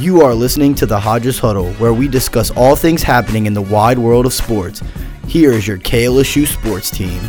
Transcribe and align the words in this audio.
You 0.00 0.22
are 0.22 0.34
listening 0.34 0.74
to 0.76 0.86
the 0.86 0.98
Hodges 0.98 1.38
Huddle, 1.38 1.72
where 1.74 1.94
we 1.94 2.08
discuss 2.08 2.50
all 2.50 2.74
things 2.74 3.00
happening 3.00 3.46
in 3.46 3.54
the 3.54 3.62
wide 3.62 3.96
world 3.96 4.26
of 4.26 4.32
sports. 4.32 4.82
Here 5.28 5.52
is 5.52 5.68
your 5.68 5.78
KLSU 5.78 6.48
sports 6.48 6.90
team. 6.90 7.20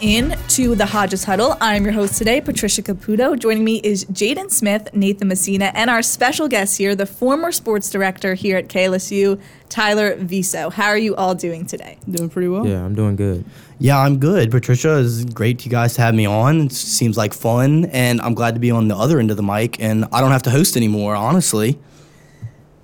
Into 0.00 0.74
the 0.74 0.86
Hodges 0.86 1.24
Huddle. 1.24 1.56
I'm 1.60 1.84
your 1.84 1.92
host 1.92 2.16
today, 2.16 2.40
Patricia 2.40 2.82
Caputo. 2.82 3.38
Joining 3.38 3.64
me 3.64 3.80
is 3.82 4.04
Jaden 4.06 4.50
Smith, 4.50 4.88
Nathan 4.92 5.28
Messina, 5.28 5.72
and 5.74 5.90
our 5.90 6.02
special 6.02 6.48
guest 6.48 6.78
here, 6.78 6.94
the 6.94 7.06
former 7.06 7.50
sports 7.52 7.90
director 7.90 8.34
here 8.34 8.56
at 8.56 8.68
KLSU, 8.68 9.40
Tyler 9.68 10.16
Viso. 10.16 10.70
How 10.70 10.86
are 10.86 10.98
you 10.98 11.16
all 11.16 11.34
doing 11.34 11.66
today? 11.66 11.98
Doing 12.10 12.30
pretty 12.30 12.48
well. 12.48 12.66
Yeah, 12.66 12.84
I'm 12.84 12.94
doing 12.94 13.16
good. 13.16 13.44
Yeah, 13.78 13.98
I'm 13.98 14.18
good. 14.18 14.50
Patricia, 14.50 15.00
it's 15.00 15.24
great 15.24 15.64
you 15.64 15.70
guys 15.70 15.94
to 15.94 16.02
have 16.02 16.14
me 16.14 16.26
on. 16.26 16.62
It 16.66 16.72
seems 16.72 17.16
like 17.16 17.34
fun, 17.34 17.86
and 17.86 18.20
I'm 18.20 18.34
glad 18.34 18.54
to 18.54 18.60
be 18.60 18.70
on 18.70 18.88
the 18.88 18.96
other 18.96 19.18
end 19.18 19.30
of 19.30 19.36
the 19.36 19.42
mic, 19.42 19.80
and 19.80 20.04
I 20.12 20.20
don't 20.20 20.32
have 20.32 20.42
to 20.44 20.50
host 20.50 20.76
anymore, 20.76 21.14
honestly. 21.14 21.78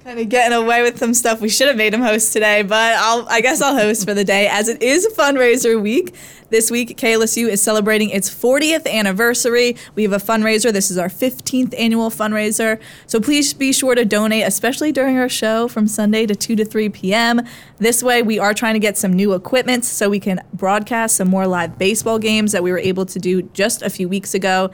Kind 0.05 0.19
of 0.19 0.29
getting 0.29 0.55
away 0.55 0.83
with 0.83 0.99
some 0.99 1.15
stuff. 1.15 1.41
We 1.41 1.49
should 1.49 1.67
have 1.67 1.79
made 1.79 1.95
him 1.95 2.03
host 2.03 2.35
today, 2.35 2.61
but 2.61 2.95
I'll, 2.99 3.27
I 3.31 3.41
guess 3.41 3.63
I'll 3.63 3.75
host 3.75 4.07
for 4.07 4.13
the 4.13 4.23
day 4.23 4.47
as 4.47 4.69
it 4.69 4.83
is 4.83 5.09
fundraiser 5.17 5.81
week. 5.81 6.15
This 6.51 6.71
week, 6.71 6.99
KLSU 6.99 7.49
is 7.49 7.63
celebrating 7.63 8.11
its 8.11 8.29
40th 8.29 8.87
anniversary. 8.87 9.79
We 9.95 10.03
have 10.03 10.13
a 10.13 10.19
fundraiser. 10.19 10.75
This 10.75 10.91
is 10.91 10.99
our 10.99 11.09
15th 11.09 11.75
annual 11.81 12.11
fundraiser. 12.11 12.79
So 13.07 13.19
please 13.19 13.55
be 13.55 13.73
sure 13.73 13.95
to 13.95 14.05
donate, 14.05 14.47
especially 14.47 14.93
during 14.93 15.17
our 15.17 15.31
show 15.31 15.69
from 15.69 15.89
Sunday 15.89 16.27
to 16.27 16.35
2 16.35 16.55
to 16.57 16.67
3 16.67 16.91
p.m. 16.91 17.41
This 17.79 18.03
way, 18.03 18.21
we 18.21 18.39
are 18.39 18.53
trying 18.53 18.75
to 18.75 18.81
get 18.81 18.99
some 18.99 19.15
new 19.15 19.33
equipment 19.33 19.87
so 19.87 20.11
we 20.11 20.21
can 20.21 20.43
broadcast 20.53 21.17
some 21.17 21.29
more 21.29 21.47
live 21.47 21.79
baseball 21.79 22.19
games 22.19 22.53
that 22.53 22.63
we 22.63 22.71
were 22.71 22.79
able 22.79 23.07
to 23.07 23.19
do 23.19 23.41
just 23.55 23.81
a 23.81 23.89
few 23.89 24.07
weeks 24.07 24.35
ago. 24.35 24.71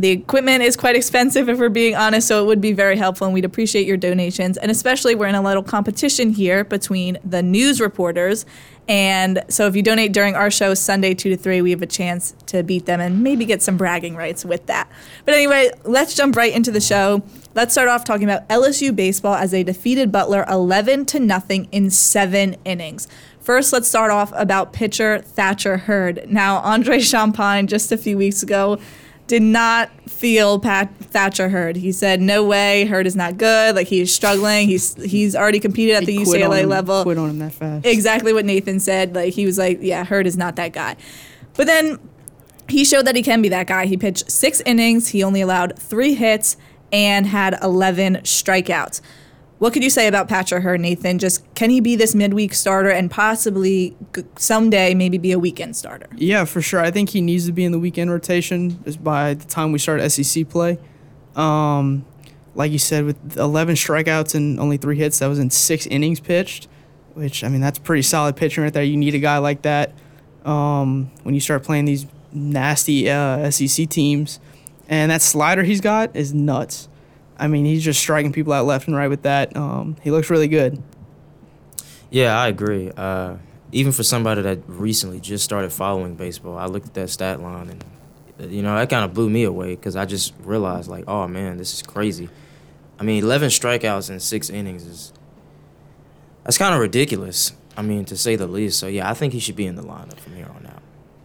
The 0.00 0.10
equipment 0.10 0.62
is 0.62 0.76
quite 0.76 0.94
expensive, 0.94 1.48
if 1.48 1.58
we're 1.58 1.68
being 1.68 1.96
honest, 1.96 2.28
so 2.28 2.40
it 2.40 2.46
would 2.46 2.60
be 2.60 2.72
very 2.72 2.96
helpful, 2.96 3.26
and 3.26 3.34
we'd 3.34 3.44
appreciate 3.44 3.84
your 3.84 3.96
donations. 3.96 4.56
And 4.56 4.70
especially, 4.70 5.16
we're 5.16 5.26
in 5.26 5.34
a 5.34 5.42
little 5.42 5.62
competition 5.62 6.30
here 6.30 6.62
between 6.62 7.18
the 7.24 7.42
news 7.42 7.80
reporters. 7.80 8.46
And 8.86 9.42
so, 9.48 9.66
if 9.66 9.74
you 9.74 9.82
donate 9.82 10.12
during 10.12 10.36
our 10.36 10.52
show, 10.52 10.72
Sunday 10.74 11.14
2 11.14 11.30
to 11.30 11.36
3, 11.36 11.62
we 11.62 11.70
have 11.72 11.82
a 11.82 11.86
chance 11.86 12.32
to 12.46 12.62
beat 12.62 12.86
them 12.86 13.00
and 13.00 13.24
maybe 13.24 13.44
get 13.44 13.60
some 13.60 13.76
bragging 13.76 14.14
rights 14.14 14.44
with 14.44 14.66
that. 14.66 14.88
But 15.24 15.34
anyway, 15.34 15.70
let's 15.82 16.14
jump 16.14 16.36
right 16.36 16.54
into 16.54 16.70
the 16.70 16.80
show. 16.80 17.22
Let's 17.54 17.72
start 17.72 17.88
off 17.88 18.04
talking 18.04 18.24
about 18.24 18.48
LSU 18.48 18.94
baseball 18.94 19.34
as 19.34 19.50
they 19.50 19.64
defeated 19.64 20.12
Butler 20.12 20.44
11 20.48 21.06
to 21.06 21.18
nothing 21.18 21.66
in 21.72 21.90
seven 21.90 22.54
innings. 22.64 23.08
First, 23.40 23.72
let's 23.72 23.88
start 23.88 24.12
off 24.12 24.32
about 24.36 24.72
pitcher 24.72 25.18
Thatcher 25.22 25.78
Hurd. 25.78 26.30
Now, 26.30 26.58
Andre 26.58 27.00
Champagne 27.00 27.66
just 27.66 27.90
a 27.90 27.96
few 27.96 28.16
weeks 28.16 28.44
ago 28.44 28.78
did 29.28 29.42
not 29.42 29.90
feel 30.10 30.58
Pat 30.58 30.92
Thatcher 30.96 31.48
Hurd. 31.50 31.76
He 31.76 31.92
said, 31.92 32.20
"No 32.20 32.44
way, 32.44 32.84
Hurd 32.86 33.06
is 33.06 33.14
not 33.14 33.36
good. 33.38 33.76
Like 33.76 33.86
he's 33.86 34.12
struggling. 34.12 34.66
He's 34.68 34.94
he's 35.04 35.36
already 35.36 35.60
competed 35.60 35.94
at 35.96 36.02
He 36.02 36.18
the 36.18 36.24
UCLA 36.24 36.62
him- 36.62 36.68
level. 36.68 37.02
Quit 37.04 37.18
on 37.18 37.30
him 37.30 37.38
that 37.38 37.52
fast. 37.52 37.86
Exactly 37.86 38.32
what 38.32 38.44
Nathan 38.44 38.80
said. 38.80 39.14
Like 39.14 39.32
he 39.34 39.46
was 39.46 39.56
like, 39.58 39.78
yeah, 39.80 40.04
Hurd 40.04 40.26
is 40.26 40.36
not 40.36 40.56
that 40.56 40.72
guy. 40.72 40.96
But 41.54 41.66
then 41.66 41.98
he 42.68 42.84
showed 42.84 43.06
that 43.06 43.16
he 43.16 43.22
can 43.22 43.40
be 43.40 43.48
that 43.50 43.66
guy. 43.66 43.86
He 43.86 43.96
pitched 43.96 44.30
six 44.30 44.60
innings. 44.66 45.08
He 45.08 45.22
only 45.22 45.40
allowed 45.40 45.78
three 45.78 46.14
hits 46.14 46.56
and 46.92 47.26
had 47.26 47.56
11 47.62 48.16
strikeouts. 48.24 49.00
What 49.58 49.72
could 49.72 49.82
you 49.82 49.90
say 49.90 50.06
about 50.06 50.28
Thatcher 50.28 50.60
Hurd, 50.60 50.80
Nathan? 50.80 51.18
Just 51.18 51.42
can 51.54 51.70
he 51.70 51.80
be 51.80 51.96
this 51.96 52.14
midweek 52.14 52.54
starter 52.54 52.90
and 52.90 53.10
possibly 53.10 53.96
someday 54.36 54.94
maybe 54.94 55.18
be 55.18 55.32
a 55.32 55.38
weekend 55.38 55.76
starter? 55.76 56.08
Yeah, 56.14 56.44
for 56.44 56.62
sure. 56.62 56.80
I 56.80 56.92
think 56.92 57.10
he 57.10 57.20
needs 57.20 57.46
to 57.46 57.52
be 57.52 57.64
in 57.64 57.72
the 57.72 57.78
weekend 57.78 58.10
rotation 58.10 58.82
just 58.84 59.02
by 59.02 59.34
the 59.34 59.44
time 59.44 59.72
we 59.72 59.78
start 59.80 60.00
SEC 60.12 60.48
play. 60.48 60.78
Um, 61.34 62.04
like 62.54 62.70
you 62.70 62.78
said, 62.78 63.04
with 63.04 63.36
11 63.36 63.74
strikeouts 63.74 64.34
and 64.34 64.60
only 64.60 64.76
three 64.76 64.96
hits, 64.96 65.18
that 65.18 65.26
was 65.26 65.40
in 65.40 65.50
six 65.50 65.86
innings 65.86 66.20
pitched, 66.20 66.68
which, 67.14 67.42
I 67.42 67.48
mean, 67.48 67.60
that's 67.60 67.78
pretty 67.80 68.02
solid 68.02 68.36
pitching 68.36 68.62
right 68.62 68.72
there. 68.72 68.84
You 68.84 68.96
need 68.96 69.14
a 69.14 69.20
guy 69.20 69.38
like 69.38 69.62
that 69.62 69.92
um, 70.44 71.10
when 71.24 71.34
you 71.34 71.40
start 71.40 71.64
playing 71.64 71.84
these 71.84 72.06
nasty 72.32 73.10
uh, 73.10 73.50
SEC 73.50 73.88
teams. 73.88 74.38
And 74.88 75.10
that 75.10 75.20
slider 75.20 75.64
he's 75.64 75.80
got 75.80 76.14
is 76.14 76.32
nuts. 76.32 76.88
I 77.38 77.48
mean, 77.48 77.64
he's 77.64 77.84
just 77.84 78.00
striking 78.00 78.32
people 78.32 78.52
out 78.52 78.66
left 78.66 78.86
and 78.88 78.96
right 78.96 79.08
with 79.08 79.22
that. 79.22 79.56
Um, 79.56 79.96
he 80.02 80.10
looks 80.10 80.30
really 80.30 80.48
good. 80.48 80.82
Yeah, 82.10 82.38
I 82.38 82.48
agree. 82.48 82.90
Uh, 82.96 83.36
even 83.72 83.92
for 83.92 84.02
somebody 84.02 84.42
that 84.42 84.60
recently 84.66 85.20
just 85.20 85.44
started 85.44 85.72
following 85.72 86.14
baseball, 86.14 86.56
I 86.56 86.66
looked 86.66 86.86
at 86.86 86.94
that 86.94 87.10
stat 87.10 87.40
line 87.40 87.68
and, 87.68 87.84
uh, 88.40 88.46
you 88.46 88.62
know, 88.62 88.74
that 88.74 88.88
kind 88.88 89.04
of 89.04 89.12
blew 89.14 89.28
me 89.28 89.44
away 89.44 89.76
because 89.76 89.94
I 89.94 90.06
just 90.06 90.32
realized, 90.40 90.88
like, 90.88 91.04
oh 91.06 91.28
man, 91.28 91.58
this 91.58 91.74
is 91.74 91.82
crazy. 91.82 92.28
I 92.98 93.04
mean, 93.04 93.22
11 93.22 93.50
strikeouts 93.50 94.10
in 94.10 94.18
six 94.20 94.50
innings 94.50 94.84
is 94.84 95.12
that's 96.44 96.58
kind 96.58 96.74
of 96.74 96.80
ridiculous. 96.80 97.52
I 97.76 97.82
mean, 97.82 98.04
to 98.06 98.16
say 98.16 98.34
the 98.34 98.46
least. 98.46 98.78
So 98.78 98.86
yeah, 98.86 99.08
I 99.08 99.14
think 99.14 99.32
he 99.34 99.38
should 99.38 99.54
be 99.54 99.66
in 99.66 99.76
the 99.76 99.82
lineup 99.82 100.18
from 100.18 100.34
here 100.34 100.48
on 100.48 100.66
out. 100.66 100.67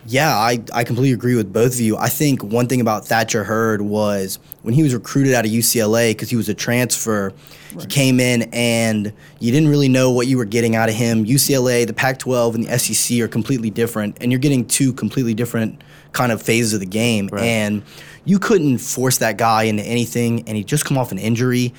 Yeah, 0.06 0.36
I, 0.36 0.60
I 0.74 0.84
completely 0.84 1.14
agree 1.14 1.36
with 1.36 1.54
both 1.54 1.76
of 1.76 1.80
you. 1.80 1.98
I 1.98 2.10
think 2.10 2.44
one 2.44 2.68
thing 2.68 2.82
about 2.82 3.06
Thatcher 3.06 3.44
Hurd 3.44 3.82
was 3.82 4.38
when 4.62 4.74
he 4.74 4.84
was 4.84 4.94
recruited 4.94 5.34
out 5.34 5.46
of 5.46 5.52
UCLA 5.52 6.12
because 6.12 6.30
he 6.30 6.36
was 6.36 6.50
a 6.50 6.54
transfer, 6.54 7.34
he 7.80 7.86
came 7.88 8.20
in 8.20 8.44
and 8.54 9.14
you 9.40 9.52
didn't 9.52 9.70
really 9.70 9.88
know 9.88 10.12
what 10.12 10.28
you 10.28 10.38
were 10.38 10.46
getting 10.46 10.76
out 10.76 10.90
of 10.90 10.96
him. 10.96 11.26
UCLA, 11.26 11.88
the 11.88 11.94
Pac 11.94 12.20
12, 12.20 12.56
and 12.56 12.66
the 12.66 12.78
SEC 12.78 13.20
are 13.20 13.28
completely 13.28 13.70
different, 13.70 14.18
and 14.22 14.32
you're 14.32 14.40
getting 14.40 14.66
two 14.66 14.94
completely 14.94 15.34
different 15.34 15.82
kind 16.12 16.32
of 16.32 16.42
phases 16.42 16.74
of 16.74 16.80
the 16.80 16.86
game. 16.86 17.30
Right. 17.32 17.44
And 17.44 17.84
you 18.26 18.40
couldn't 18.40 18.78
force 18.78 19.18
that 19.20 19.38
guy 19.38 19.64
into 19.64 19.84
anything, 19.84 20.48
and 20.48 20.56
he 20.58 20.64
just 20.64 20.86
come 20.86 20.98
off 20.98 21.12
an 21.12 21.18
injury. 21.20 21.74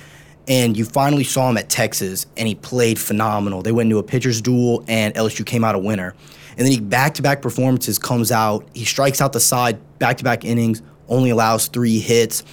And 0.47 0.77
you 0.77 0.85
finally 0.85 1.23
saw 1.23 1.49
him 1.49 1.57
at 1.57 1.69
Texas, 1.69 2.27
and 2.37 2.47
he 2.47 2.53
played 2.53 2.99
phenomenal. 2.99 3.63
They 3.63 3.71
went 3.71 3.87
into 3.87 3.97
a 3.97 4.03
pitcher's 4.03 4.41
duel, 4.41 4.83
and 4.87 5.13
LSU 5.15 5.45
came 5.45 5.63
out 5.63 5.73
a 5.73 5.79
winner. 5.79 6.13
And 6.57 6.65
then 6.65 6.71
he 6.71 6.79
back-to-back 6.79 7.41
performances 7.41 7.99
comes 7.99 8.31
out. 8.31 8.67
He 8.73 8.85
strikes 8.85 9.21
out 9.21 9.33
the 9.33 9.39
side, 9.39 9.79
back-to-back 9.99 10.45
innings, 10.45 10.81
only 11.07 11.29
allows 11.29 11.67
three 11.67 11.99
hits. 11.99 12.43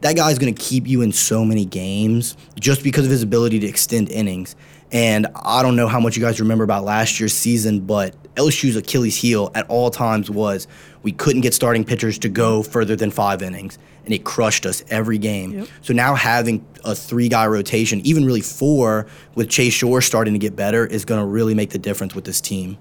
That 0.00 0.16
guy's 0.16 0.38
going 0.38 0.54
to 0.54 0.62
keep 0.62 0.86
you 0.86 1.02
in 1.02 1.12
so 1.12 1.44
many 1.44 1.64
games 1.64 2.36
just 2.60 2.82
because 2.82 3.04
of 3.04 3.10
his 3.10 3.22
ability 3.22 3.60
to 3.60 3.66
extend 3.66 4.10
innings. 4.10 4.56
And 4.92 5.26
I 5.34 5.62
don't 5.62 5.76
know 5.76 5.88
how 5.88 5.98
much 5.98 6.16
you 6.16 6.22
guys 6.22 6.40
remember 6.40 6.62
about 6.62 6.84
last 6.84 7.18
year's 7.18 7.32
season, 7.32 7.80
but 7.80 8.14
LSU's 8.34 8.76
Achilles 8.76 9.16
heel 9.16 9.50
at 9.54 9.68
all 9.68 9.90
times 9.90 10.30
was 10.30 10.68
we 11.02 11.12
couldn't 11.12 11.40
get 11.40 11.54
starting 11.54 11.84
pitchers 11.84 12.18
to 12.18 12.28
go 12.28 12.62
further 12.62 12.96
than 12.96 13.10
five 13.10 13.42
innings, 13.42 13.78
and 14.04 14.12
it 14.12 14.24
crushed 14.24 14.66
us 14.66 14.84
every 14.90 15.18
game. 15.18 15.66
So 15.80 15.94
now 15.94 16.14
having 16.14 16.64
a 16.84 16.94
three-guy 16.94 17.46
rotation, 17.46 18.00
even 18.04 18.24
really 18.24 18.40
four, 18.40 19.06
with 19.34 19.48
Chase 19.48 19.72
Shore 19.72 20.00
starting 20.00 20.34
to 20.34 20.38
get 20.38 20.54
better, 20.54 20.86
is 20.86 21.04
going 21.04 21.20
to 21.20 21.26
really 21.26 21.54
make 21.54 21.70
the 21.70 21.78
difference 21.78 22.14
with 22.14 22.24
this 22.24 22.40
team. 22.40 22.76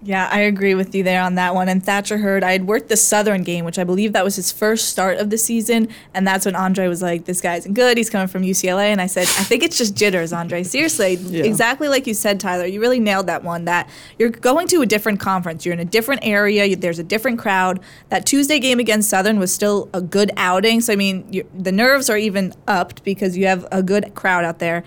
Yeah, 0.00 0.28
I 0.30 0.40
agree 0.40 0.76
with 0.76 0.94
you 0.94 1.02
there 1.02 1.20
on 1.20 1.34
that 1.34 1.56
one. 1.56 1.68
And 1.68 1.84
Thatcher 1.84 2.18
Hurd, 2.18 2.44
I 2.44 2.52
had 2.52 2.68
worked 2.68 2.88
the 2.88 2.96
Southern 2.96 3.42
game, 3.42 3.64
which 3.64 3.80
I 3.80 3.84
believe 3.84 4.12
that 4.12 4.24
was 4.24 4.36
his 4.36 4.52
first 4.52 4.88
start 4.88 5.18
of 5.18 5.30
the 5.30 5.38
season. 5.38 5.88
And 6.14 6.24
that's 6.24 6.46
when 6.46 6.54
Andre 6.54 6.86
was 6.86 7.02
like, 7.02 7.24
this 7.24 7.40
guy 7.40 7.56
isn't 7.56 7.74
good. 7.74 7.96
He's 7.96 8.08
coming 8.08 8.28
from 8.28 8.42
UCLA. 8.42 8.90
And 8.90 9.00
I 9.00 9.06
said, 9.08 9.22
I 9.22 9.42
think 9.42 9.64
it's 9.64 9.76
just 9.76 9.96
jitters, 9.96 10.32
Andre. 10.32 10.62
Seriously, 10.62 11.14
exactly 11.40 11.88
like 11.88 12.06
you 12.06 12.14
said, 12.14 12.38
Tyler. 12.38 12.64
You 12.64 12.80
really 12.80 13.00
nailed 13.00 13.26
that 13.26 13.42
one. 13.42 13.64
That 13.64 13.90
you're 14.20 14.30
going 14.30 14.68
to 14.68 14.82
a 14.82 14.86
different 14.86 15.18
conference. 15.18 15.66
You're 15.66 15.74
in 15.74 15.80
a 15.80 15.84
different 15.84 16.20
area. 16.24 16.76
There's 16.76 17.00
a 17.00 17.04
different 17.04 17.40
crowd. 17.40 17.80
That 18.08 18.24
Tuesday 18.24 18.60
game 18.60 18.78
against 18.78 19.10
Southern 19.10 19.40
was 19.40 19.52
still 19.52 19.90
a 19.92 20.00
good 20.00 20.30
outing. 20.36 20.80
So, 20.80 20.92
I 20.92 20.96
mean, 20.96 21.44
the 21.52 21.72
nerves 21.72 22.08
are 22.08 22.18
even 22.18 22.54
upped 22.68 23.02
because 23.02 23.36
you 23.36 23.46
have 23.46 23.66
a 23.72 23.82
good 23.82 24.14
crowd 24.14 24.44
out 24.44 24.60
there. 24.60 24.84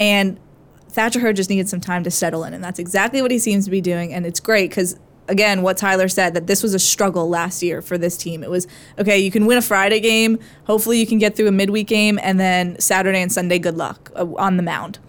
And 0.00 0.40
Thatcher 0.94 1.18
Hurd 1.18 1.34
just 1.34 1.50
needed 1.50 1.68
some 1.68 1.80
time 1.80 2.04
to 2.04 2.10
settle 2.10 2.44
in, 2.44 2.54
and 2.54 2.62
that's 2.62 2.78
exactly 2.78 3.20
what 3.20 3.32
he 3.32 3.38
seems 3.40 3.64
to 3.64 3.70
be 3.72 3.80
doing. 3.80 4.14
And 4.14 4.24
it's 4.24 4.38
great 4.38 4.70
because, 4.70 4.96
again, 5.26 5.62
what 5.62 5.76
Tyler 5.76 6.06
said 6.06 6.34
that 6.34 6.46
this 6.46 6.62
was 6.62 6.72
a 6.72 6.78
struggle 6.78 7.28
last 7.28 7.64
year 7.64 7.82
for 7.82 7.98
this 7.98 8.16
team. 8.16 8.44
It 8.44 8.50
was 8.50 8.68
okay, 8.96 9.18
you 9.18 9.32
can 9.32 9.44
win 9.46 9.58
a 9.58 9.62
Friday 9.62 9.98
game, 9.98 10.38
hopefully 10.68 11.00
you 11.00 11.06
can 11.06 11.18
get 11.18 11.34
through 11.34 11.48
a 11.48 11.52
midweek 11.52 11.88
game, 11.88 12.20
and 12.22 12.38
then 12.38 12.78
Saturday 12.78 13.20
and 13.20 13.32
Sunday, 13.32 13.58
good 13.58 13.76
luck 13.76 14.12
uh, 14.14 14.24
on 14.36 14.56
the 14.56 14.62
mound. 14.62 15.00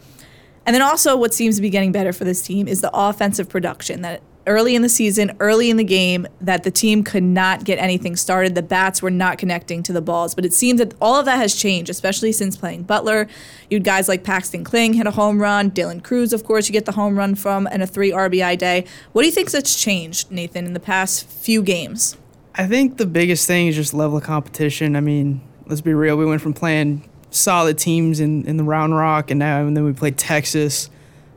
And 0.65 0.73
then 0.73 0.81
also, 0.81 1.15
what 1.15 1.35
seems 1.35 1.55
to 1.57 1.61
be 1.61 1.69
getting 1.69 1.91
better 1.91 2.11
for 2.11 2.23
this 2.23 2.41
team 2.41 2.67
is 2.67 2.81
the 2.81 2.89
offensive 2.91 3.47
production. 3.47 4.01
That 4.01 4.23
early 4.47 4.75
in 4.75 4.81
the 4.81 4.89
season, 4.89 5.35
early 5.39 5.69
in 5.69 5.77
the 5.77 5.83
game, 5.83 6.27
that 6.41 6.63
the 6.63 6.71
team 6.71 7.03
could 7.03 7.23
not 7.23 7.63
get 7.63 7.77
anything 7.77 8.15
started. 8.15 8.55
The 8.55 8.61
bats 8.61 9.01
were 9.01 9.11
not 9.11 9.37
connecting 9.37 9.83
to 9.83 9.93
the 9.93 10.01
balls. 10.01 10.35
But 10.35 10.45
it 10.45 10.53
seems 10.53 10.79
that 10.79 10.93
all 11.01 11.15
of 11.15 11.25
that 11.25 11.37
has 11.37 11.55
changed, 11.55 11.89
especially 11.89 12.31
since 12.31 12.55
playing 12.55 12.83
Butler. 12.83 13.27
You 13.69 13.79
guys 13.79 14.07
like 14.07 14.23
Paxton 14.23 14.63
Kling 14.63 14.93
hit 14.93 15.07
a 15.07 15.11
home 15.11 15.41
run. 15.41 15.71
Dylan 15.71 16.03
Crews, 16.03 16.33
of 16.33 16.43
course, 16.43 16.67
you 16.67 16.73
get 16.73 16.85
the 16.85 16.93
home 16.93 17.17
run 17.17 17.35
from, 17.35 17.67
and 17.71 17.81
a 17.81 17.87
three 17.87 18.11
RBI 18.11 18.57
day. 18.57 18.85
What 19.11 19.23
do 19.23 19.27
you 19.27 19.33
think's 19.33 19.51
that's 19.51 19.79
changed, 19.79 20.31
Nathan, 20.31 20.65
in 20.65 20.73
the 20.73 20.79
past 20.79 21.27
few 21.27 21.61
games? 21.63 22.17
I 22.55 22.67
think 22.67 22.97
the 22.97 23.05
biggest 23.05 23.47
thing 23.47 23.67
is 23.67 23.75
just 23.75 23.93
level 23.93 24.17
of 24.17 24.23
competition. 24.23 24.95
I 24.95 25.01
mean, 25.01 25.41
let's 25.67 25.81
be 25.81 25.93
real. 25.93 26.15
We 26.15 26.25
went 26.25 26.41
from 26.41 26.53
playing 26.53 27.09
solid 27.29 27.77
teams 27.77 28.19
in, 28.19 28.45
in 28.45 28.57
the 28.57 28.63
Round 28.63 28.95
Rock, 28.95 29.29
and 29.29 29.39
now 29.39 29.65
and 29.65 29.75
then 29.75 29.83
we 29.83 29.93
played 29.93 30.17
Texas. 30.17 30.89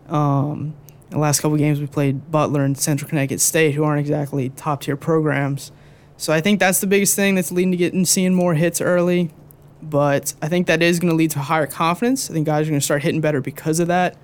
Um, 0.09 0.75
the 1.11 1.19
last 1.19 1.41
couple 1.41 1.57
games 1.57 1.81
we 1.81 1.87
played 1.87 2.31
Butler 2.31 2.65
and 2.65 2.77
Central 2.77 3.09
Connecticut 3.09 3.41
State, 3.41 3.75
who 3.75 3.85
aren't 3.85 4.01
exactly 4.01 4.51
top 4.51 4.83
tier 4.83 4.97
programs. 4.97 5.73
So 6.17 6.33
I 6.33 6.41
think 6.41 6.61
that's 6.61 6.81
the 6.81 6.87
biggest 6.87 7.15
thing 7.17 7.35
that's 7.35 7.53
leading 7.53 7.71
to 7.71 7.77
getting 7.77 8.05
seeing 8.05 8.35
more 8.35 8.55
hits 8.55 8.81
early. 8.81 9.31
But 9.81 10.35
I 10.43 10.49
think 10.49 10.67
that 10.67 10.83
is 10.83 10.99
going 10.99 11.11
to 11.11 11.17
lead 11.17 11.31
to 11.33 11.39
higher 11.39 11.67
confidence. 11.67 12.31
I 12.31 12.35
think 12.35 12.47
guys 12.47 12.67
are 12.67 12.71
going 12.71 12.81
to 12.81 12.85
start 12.85 13.03
hitting 13.03 13.21
better 13.21 13.41
because 13.41 13.79
of 13.79 13.89
that. 13.89 14.17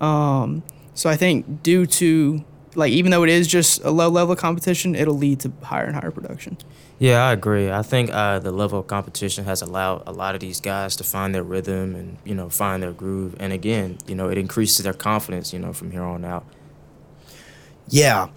Um, 0.00 0.62
so 0.94 1.10
I 1.10 1.16
think 1.16 1.62
due 1.62 1.86
to 1.86 2.44
like 2.74 2.92
even 2.92 3.10
though 3.10 3.22
it 3.22 3.30
is 3.30 3.46
just 3.46 3.82
a 3.84 3.90
low 3.90 4.08
level 4.08 4.34
competition, 4.36 4.94
it'll 4.94 5.16
lead 5.16 5.40
to 5.40 5.52
higher 5.62 5.84
and 5.84 5.94
higher 5.94 6.10
production. 6.10 6.56
Yeah, 6.98 7.26
I 7.26 7.32
agree. 7.32 7.70
I 7.70 7.82
think 7.82 8.10
uh, 8.12 8.38
the 8.38 8.52
level 8.52 8.78
of 8.78 8.86
competition 8.86 9.44
has 9.44 9.60
allowed 9.60 10.02
a 10.06 10.12
lot 10.12 10.34
of 10.34 10.40
these 10.40 10.60
guys 10.60 10.96
to 10.96 11.04
find 11.04 11.34
their 11.34 11.42
rhythm 11.42 11.94
and 11.94 12.16
you 12.24 12.34
know 12.34 12.48
find 12.48 12.82
their 12.82 12.92
groove. 12.92 13.36
And 13.38 13.52
again, 13.52 13.98
you 14.06 14.14
know, 14.14 14.30
it 14.30 14.38
increases 14.38 14.84
their 14.84 14.94
confidence. 14.94 15.52
You 15.52 15.58
know, 15.58 15.72
from 15.72 15.90
here 15.90 16.02
on 16.02 16.24
out. 16.24 16.46
Yeah. 17.88 18.28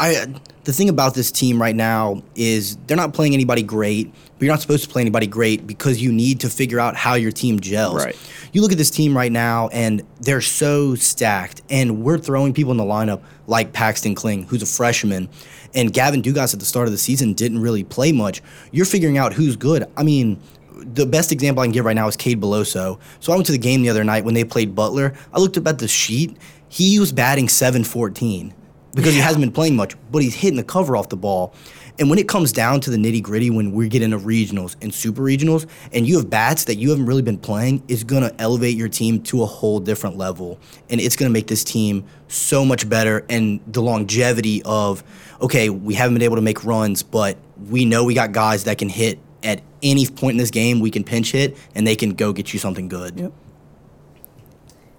I 0.00 0.26
the 0.64 0.72
thing 0.72 0.88
about 0.88 1.14
this 1.14 1.30
team 1.30 1.60
right 1.60 1.76
now 1.76 2.22
is 2.34 2.76
they're 2.86 2.96
not 2.96 3.14
playing 3.14 3.34
anybody 3.34 3.62
great, 3.62 4.12
but 4.12 4.44
you're 4.44 4.52
not 4.52 4.60
supposed 4.60 4.84
to 4.84 4.90
play 4.90 5.02
anybody 5.02 5.26
great 5.26 5.66
because 5.66 6.02
you 6.02 6.10
need 6.10 6.40
to 6.40 6.48
figure 6.50 6.80
out 6.80 6.96
how 6.96 7.14
your 7.14 7.30
team 7.30 7.60
gels. 7.60 8.04
Right. 8.04 8.16
You 8.52 8.62
look 8.62 8.72
at 8.72 8.78
this 8.78 8.90
team 8.90 9.16
right 9.16 9.30
now 9.30 9.68
and 9.68 10.02
they're 10.20 10.40
so 10.40 10.94
stacked 10.96 11.62
and 11.70 12.02
we're 12.02 12.18
throwing 12.18 12.52
people 12.52 12.72
in 12.72 12.78
the 12.78 12.84
lineup 12.84 13.22
like 13.52 13.74
Paxton 13.74 14.14
Kling, 14.14 14.44
who's 14.44 14.62
a 14.62 14.66
freshman, 14.66 15.28
and 15.74 15.92
Gavin 15.92 16.22
Dugas 16.22 16.54
at 16.54 16.60
the 16.60 16.66
start 16.66 16.88
of 16.88 16.92
the 16.92 16.98
season 16.98 17.34
didn't 17.34 17.60
really 17.60 17.84
play 17.84 18.10
much. 18.10 18.42
You're 18.72 18.86
figuring 18.86 19.18
out 19.18 19.34
who's 19.34 19.56
good. 19.56 19.84
I 19.96 20.02
mean, 20.02 20.40
the 20.74 21.04
best 21.04 21.30
example 21.32 21.60
I 21.60 21.66
can 21.66 21.72
give 21.72 21.84
right 21.84 21.94
now 21.94 22.08
is 22.08 22.16
Cade 22.16 22.40
Beloso. 22.40 22.98
So 23.20 23.32
I 23.32 23.36
went 23.36 23.44
to 23.46 23.52
the 23.52 23.58
game 23.58 23.82
the 23.82 23.90
other 23.90 24.04
night 24.04 24.24
when 24.24 24.32
they 24.32 24.42
played 24.42 24.74
Butler. 24.74 25.14
I 25.34 25.38
looked 25.38 25.58
up 25.58 25.68
at 25.68 25.78
the 25.78 25.86
sheet. 25.86 26.36
He 26.70 26.98
was 26.98 27.12
batting 27.12 27.50
714 27.50 28.54
because 28.94 29.12
he 29.12 29.20
hasn't 29.20 29.42
been 29.42 29.52
playing 29.52 29.76
much, 29.76 29.94
but 30.10 30.22
he's 30.22 30.34
hitting 30.34 30.56
the 30.56 30.64
cover 30.64 30.96
off 30.96 31.10
the 31.10 31.16
ball. 31.16 31.54
And 31.98 32.08
when 32.08 32.18
it 32.18 32.26
comes 32.26 32.52
down 32.52 32.80
to 32.80 32.90
the 32.90 32.96
nitty 32.96 33.22
gritty, 33.22 33.50
when 33.50 33.72
we 33.72 33.88
get 33.88 34.02
into 34.02 34.18
regionals 34.18 34.76
and 34.80 34.92
super 34.92 35.22
regionals, 35.22 35.66
and 35.92 36.06
you 36.06 36.16
have 36.16 36.30
bats 36.30 36.64
that 36.64 36.76
you 36.76 36.90
haven't 36.90 37.06
really 37.06 37.22
been 37.22 37.38
playing, 37.38 37.82
it's 37.86 38.02
gonna 38.02 38.34
elevate 38.38 38.76
your 38.76 38.88
team 38.88 39.22
to 39.24 39.42
a 39.42 39.46
whole 39.46 39.78
different 39.78 40.16
level, 40.16 40.58
and 40.88 41.00
it's 41.00 41.16
gonna 41.16 41.30
make 41.30 41.48
this 41.48 41.62
team 41.62 42.04
so 42.28 42.64
much 42.64 42.88
better. 42.88 43.26
And 43.28 43.60
the 43.66 43.82
longevity 43.82 44.62
of, 44.64 45.04
okay, 45.40 45.68
we 45.68 45.94
haven't 45.94 46.14
been 46.14 46.22
able 46.22 46.36
to 46.36 46.42
make 46.42 46.64
runs, 46.64 47.02
but 47.02 47.36
we 47.68 47.84
know 47.84 48.04
we 48.04 48.14
got 48.14 48.32
guys 48.32 48.64
that 48.64 48.78
can 48.78 48.88
hit 48.88 49.18
at 49.42 49.60
any 49.82 50.06
point 50.06 50.32
in 50.32 50.38
this 50.38 50.50
game. 50.50 50.80
We 50.80 50.90
can 50.90 51.04
pinch 51.04 51.32
hit, 51.32 51.56
and 51.74 51.86
they 51.86 51.96
can 51.96 52.14
go 52.14 52.32
get 52.32 52.52
you 52.52 52.58
something 52.58 52.88
good. 52.88 53.18
Yep. 53.18 53.32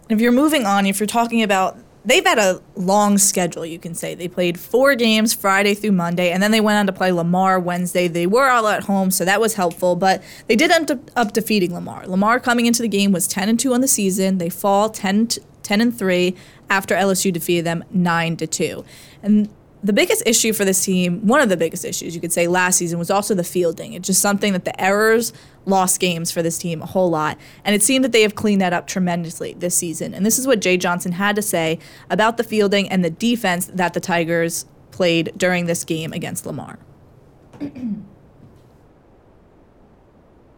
If 0.10 0.22
you're 0.22 0.32
moving 0.32 0.66
on, 0.66 0.86
if 0.86 1.00
you're 1.00 1.08
talking 1.08 1.42
about 1.42 1.78
they've 2.06 2.26
had 2.26 2.40
a 2.40 2.62
long 2.76 3.18
schedule, 3.18 3.66
you 3.66 3.80
can 3.80 3.96
say. 3.96 4.16
They 4.16 4.28
played 4.28 4.60
four 4.60 4.96
games 4.96 5.34
Friday 5.34 5.74
through 5.74 5.94
Monday, 5.94 6.32
and 6.32 6.42
then 6.42 6.52
they 6.52 6.62
went 6.62 6.78
on 6.78 6.88
to 6.88 6.94
play 6.94 7.12
Lamar 7.12 7.60
Wednesday. 7.60 8.08
They 8.08 8.28
were 8.28 8.50
all 8.50 8.68
at 8.68 8.84
home, 8.84 9.12
so 9.12 9.26
that 9.26 9.40
was 9.40 9.56
helpful, 9.56 9.96
but 9.96 10.24
they 10.48 10.56
did 10.56 10.72
end 10.72 10.92
up 11.16 11.34
defeating 11.34 11.74
Lamar. 11.74 12.08
Lamar 12.08 12.40
coming 12.40 12.66
into 12.66 12.82
the 12.82 12.88
game 12.88 13.12
was 13.12 13.28
10 13.28 13.50
and 13.50 13.60
2 13.60 13.74
on 13.74 13.82
the 13.82 13.88
season. 13.88 14.38
They 14.38 14.50
fall 14.50 14.90
10, 14.90 15.30
10 15.64 15.82
and 15.82 15.98
3 15.98 16.36
after 16.70 16.96
LSU 16.96 17.32
defeated 17.32 17.66
them 17.66 17.84
9 17.92 18.38
to 18.38 18.48
2. 18.48 18.86
And 19.22 19.50
the 19.84 19.94
biggest 19.94 20.24
issue 20.26 20.54
for 20.54 20.64
this 20.64 20.84
team, 20.84 21.28
one 21.28 21.42
of 21.42 21.50
the 21.50 21.58
biggest 21.58 21.84
issues 21.84 22.16
you 22.16 22.22
could 22.22 22.32
say 22.32 22.48
last 22.48 22.78
season, 22.78 23.00
was 23.00 23.12
also 23.12 23.36
the 23.36 23.44
fielding. 23.44 23.94
It's 23.94 24.08
just 24.08 24.22
something 24.22 24.54
that 24.54 24.64
the 24.64 24.82
errors 24.82 25.34
lost 25.66 26.00
games 26.00 26.32
for 26.32 26.42
this 26.42 26.58
team 26.58 26.82
a 26.82 26.86
whole 26.86 27.10
lot. 27.10 27.38
And 27.64 27.76
it 27.76 27.84
seemed 27.84 28.04
that 28.06 28.12
they 28.12 28.22
have 28.22 28.36
cleaned 28.36 28.62
that 28.62 28.74
up 28.74 28.88
tremendously 28.88 29.54
this 29.54 29.76
season. 29.76 30.14
And 30.14 30.26
this 30.26 30.38
is 30.38 30.48
what 30.48 30.60
Jay 30.60 30.78
Johnson 30.78 31.14
had 31.14 31.36
to 31.36 31.42
say 31.42 31.80
about 32.10 32.38
the 32.38 32.44
fielding 32.44 32.90
and 32.90 33.04
the 33.04 33.10
defense 33.10 33.68
that 33.68 33.94
the 33.94 34.00
Tigers 34.00 34.66
played 34.92 35.32
during 35.38 35.66
this 35.66 35.84
game 35.84 36.14
against 36.14 36.46
Lamar. 36.46 36.80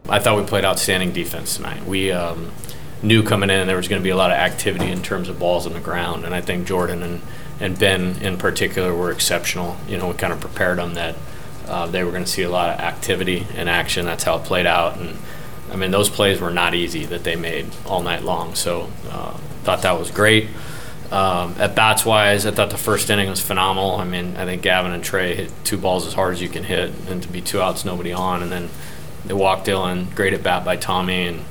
I 0.08 0.20
thought 0.20 0.36
we 0.36 0.44
played 0.44 0.64
outstanding 0.64 1.12
defense 1.12 1.56
tonight. 1.56 1.84
We 1.84 2.12
um, 2.12 2.52
knew 3.02 3.22
coming 3.24 3.50
in 3.50 3.66
there 3.66 3.76
was 3.76 3.88
going 3.88 4.00
to 4.00 4.04
be 4.04 4.10
a 4.10 4.16
lot 4.16 4.30
of 4.30 4.36
activity 4.36 4.90
in 4.90 5.02
terms 5.02 5.28
of 5.28 5.38
balls 5.38 5.66
on 5.66 5.72
the 5.72 5.80
ground, 5.80 6.24
and 6.24 6.32
I 6.34 6.40
think 6.40 6.66
Jordan 6.66 7.02
and 7.02 7.20
and 7.58 7.78
Ben 7.78 8.16
in 8.20 8.36
particular 8.36 8.94
were 8.94 9.10
exceptional. 9.10 9.76
You 9.88 9.96
know, 9.96 10.08
we 10.08 10.14
kind 10.14 10.32
of 10.32 10.40
prepared 10.40 10.78
them 10.78 10.94
that 10.94 11.16
uh, 11.66 11.86
they 11.86 12.04
were 12.04 12.10
going 12.10 12.24
to 12.24 12.30
see 12.30 12.42
a 12.42 12.50
lot 12.50 12.70
of 12.70 12.80
activity 12.80 13.46
and 13.54 13.68
action. 13.68 14.06
That's 14.06 14.24
how 14.24 14.38
it 14.38 14.44
played 14.44 14.66
out. 14.66 14.98
And 14.98 15.18
I 15.70 15.76
mean, 15.76 15.90
those 15.90 16.08
plays 16.08 16.40
were 16.40 16.50
not 16.50 16.74
easy 16.74 17.04
that 17.06 17.24
they 17.24 17.36
made 17.36 17.66
all 17.84 18.02
night 18.02 18.22
long. 18.22 18.54
So 18.54 18.90
uh, 19.10 19.36
thought 19.64 19.82
that 19.82 19.98
was 19.98 20.10
great. 20.10 20.48
Um, 21.10 21.54
at 21.58 21.74
bats 21.74 22.04
wise, 22.04 22.46
I 22.46 22.50
thought 22.50 22.70
the 22.70 22.76
first 22.76 23.10
inning 23.10 23.28
was 23.28 23.40
phenomenal. 23.40 23.96
I 23.96 24.04
mean, 24.04 24.36
I 24.36 24.44
think 24.44 24.62
Gavin 24.62 24.92
and 24.92 25.04
Trey 25.04 25.36
hit 25.36 25.52
two 25.62 25.78
balls 25.78 26.06
as 26.06 26.14
hard 26.14 26.34
as 26.34 26.42
you 26.42 26.48
can 26.48 26.64
hit, 26.64 26.92
and 27.08 27.22
to 27.22 27.28
be 27.28 27.40
two 27.40 27.60
outs, 27.60 27.84
nobody 27.84 28.12
on, 28.12 28.42
and 28.42 28.50
then 28.50 28.68
they 29.24 29.34
walked 29.34 29.66
Dylan. 29.66 30.12
Great 30.16 30.32
at 30.32 30.42
bat 30.42 30.64
by 30.64 30.76
Tommy, 30.76 31.26
and 31.26 31.44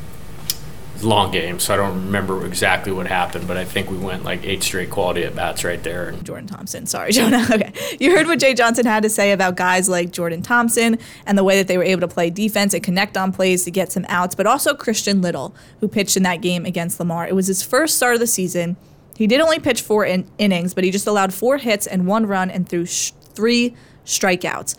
long 1.04 1.32
game, 1.32 1.60
so 1.60 1.74
I 1.74 1.78
don't 1.78 2.06
remember 2.06 2.46
exactly 2.46 2.92
what 2.92 3.08
happened, 3.08 3.48
but 3.48 3.58
I 3.58 3.66
think 3.66 3.90
we 3.90 3.98
went 3.98 4.24
like 4.24 4.44
eight 4.46 4.64
straight 4.64 4.90
quality 4.90 5.24
at 5.24 5.36
bats 5.36 5.64
right 5.64 5.82
there. 5.84 6.12
Jordan 6.24 6.48
Thompson. 6.48 6.86
Sorry, 6.86 7.12
Jonah. 7.14 7.46
Okay. 7.52 7.72
You 8.00 8.16
heard 8.16 8.28
what 8.28 8.40
Jay 8.40 8.54
Johnson 8.54 8.86
had 8.86 9.04
to 9.04 9.10
say 9.10 9.32
about 9.32 9.56
guys 9.56 9.90
like 9.90 10.12
Jordan 10.12 10.42
Thompson 10.42 10.98
and 11.26 11.38
the 11.38 11.44
way 11.44 11.58
that 11.58 11.68
they 11.68 11.78
were 11.78 11.84
able 11.84 12.02
to 12.02 12.08
play 12.08 12.30
defense 12.30 12.74
and 12.74 12.84
connect 12.84 13.18
on 13.18 13.32
plays 13.32 13.64
to 13.66 13.72
get 13.72 13.92
some 13.92 14.06
outs, 14.10 14.36
but 14.36 14.48
also 14.48 14.74
Christian 14.74 15.22
Little, 15.22 15.54
who 15.80 15.88
pitched 15.88 16.18
in 16.18 16.24
that 16.24 16.42
game 16.42 16.66
against 16.66 17.00
Lamar. 17.00 17.28
It 17.28 17.36
was 17.36 17.48
his 17.48 17.62
first 17.64 17.98
start 17.98 18.14
of 18.16 18.20
the 18.20 18.28
season. 18.28 18.78
He 19.18 19.28
did 19.28 19.40
only 19.42 19.60
pitch 19.60 19.82
four 19.82 20.06
in- 20.06 20.30
innings, 20.38 20.74
but 20.74 20.84
he 20.84 20.92
just 20.92 21.08
allowed 21.08 21.34
four 21.34 21.58
hits 21.58 21.88
and 21.88 22.06
one 22.08 22.26
run 22.26 22.50
and 22.50 22.68
threw 22.68 22.86
sh- 22.86 23.12
three 23.34 23.76
strikeouts 24.06 24.76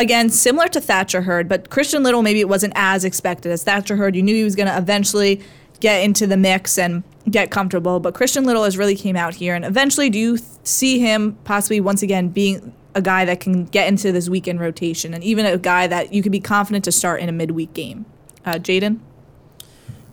again, 0.00 0.30
similar 0.30 0.66
to 0.68 0.80
Thatcher 0.80 1.22
Hurd, 1.22 1.48
but 1.48 1.70
Christian 1.70 2.02
Little 2.02 2.22
maybe 2.22 2.40
it 2.40 2.48
wasn't 2.48 2.72
as 2.74 3.04
expected 3.04 3.52
as 3.52 3.62
Thatcher 3.62 3.96
Hurd. 3.96 4.16
You 4.16 4.22
knew 4.22 4.34
he 4.34 4.44
was 4.44 4.56
going 4.56 4.68
to 4.68 4.76
eventually 4.76 5.42
get 5.78 6.02
into 6.02 6.26
the 6.26 6.36
mix 6.36 6.78
and 6.78 7.04
get 7.30 7.50
comfortable, 7.50 8.00
but 8.00 8.14
Christian 8.14 8.44
Little 8.44 8.64
has 8.64 8.76
really 8.76 8.96
came 8.96 9.14
out 9.14 9.34
here, 9.34 9.54
and 9.54 9.64
eventually, 9.64 10.10
do 10.10 10.18
you 10.18 10.38
th- 10.38 10.48
see 10.64 10.98
him 10.98 11.38
possibly 11.44 11.80
once 11.80 12.02
again 12.02 12.28
being 12.28 12.74
a 12.94 13.02
guy 13.02 13.24
that 13.24 13.40
can 13.40 13.66
get 13.66 13.86
into 13.86 14.10
this 14.10 14.28
weekend 14.28 14.58
rotation, 14.58 15.14
and 15.14 15.22
even 15.22 15.46
a 15.46 15.58
guy 15.58 15.86
that 15.86 16.12
you 16.12 16.22
could 16.22 16.32
be 16.32 16.40
confident 16.40 16.84
to 16.86 16.92
start 16.92 17.20
in 17.20 17.28
a 17.28 17.32
midweek 17.32 17.72
game? 17.74 18.06
Uh, 18.44 18.54
Jaden. 18.54 19.00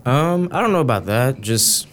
Um, 0.06 0.50
I 0.52 0.62
don't 0.62 0.72
know 0.72 0.82
about 0.82 1.06
that. 1.06 1.42
Just 1.42 1.88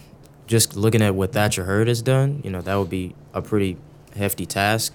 just 0.47 0.75
looking 0.75 1.01
at 1.01 1.15
what 1.15 1.33
Thatcher 1.33 1.65
Hurd 1.65 1.87
has 1.87 2.01
done, 2.01 2.41
you 2.43 2.51
know, 2.51 2.61
that 2.61 2.75
would 2.75 2.89
be 2.89 3.15
a 3.33 3.41
pretty 3.41 3.77
hefty 4.15 4.45
task. 4.45 4.93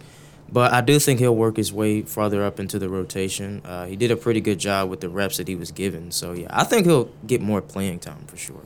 But 0.52 0.72
I 0.72 0.80
do 0.80 0.98
think 0.98 1.20
he'll 1.20 1.36
work 1.36 1.56
his 1.56 1.72
way 1.72 2.02
farther 2.02 2.44
up 2.44 2.58
into 2.58 2.78
the 2.78 2.88
rotation. 2.88 3.62
Uh, 3.64 3.86
he 3.86 3.94
did 3.94 4.10
a 4.10 4.16
pretty 4.16 4.40
good 4.40 4.58
job 4.58 4.90
with 4.90 5.00
the 5.00 5.08
reps 5.08 5.36
that 5.36 5.46
he 5.46 5.54
was 5.54 5.70
given. 5.70 6.10
So, 6.10 6.32
yeah, 6.32 6.48
I 6.50 6.64
think 6.64 6.86
he'll 6.86 7.10
get 7.26 7.40
more 7.40 7.62
playing 7.62 8.00
time 8.00 8.24
for 8.26 8.36
sure. 8.36 8.62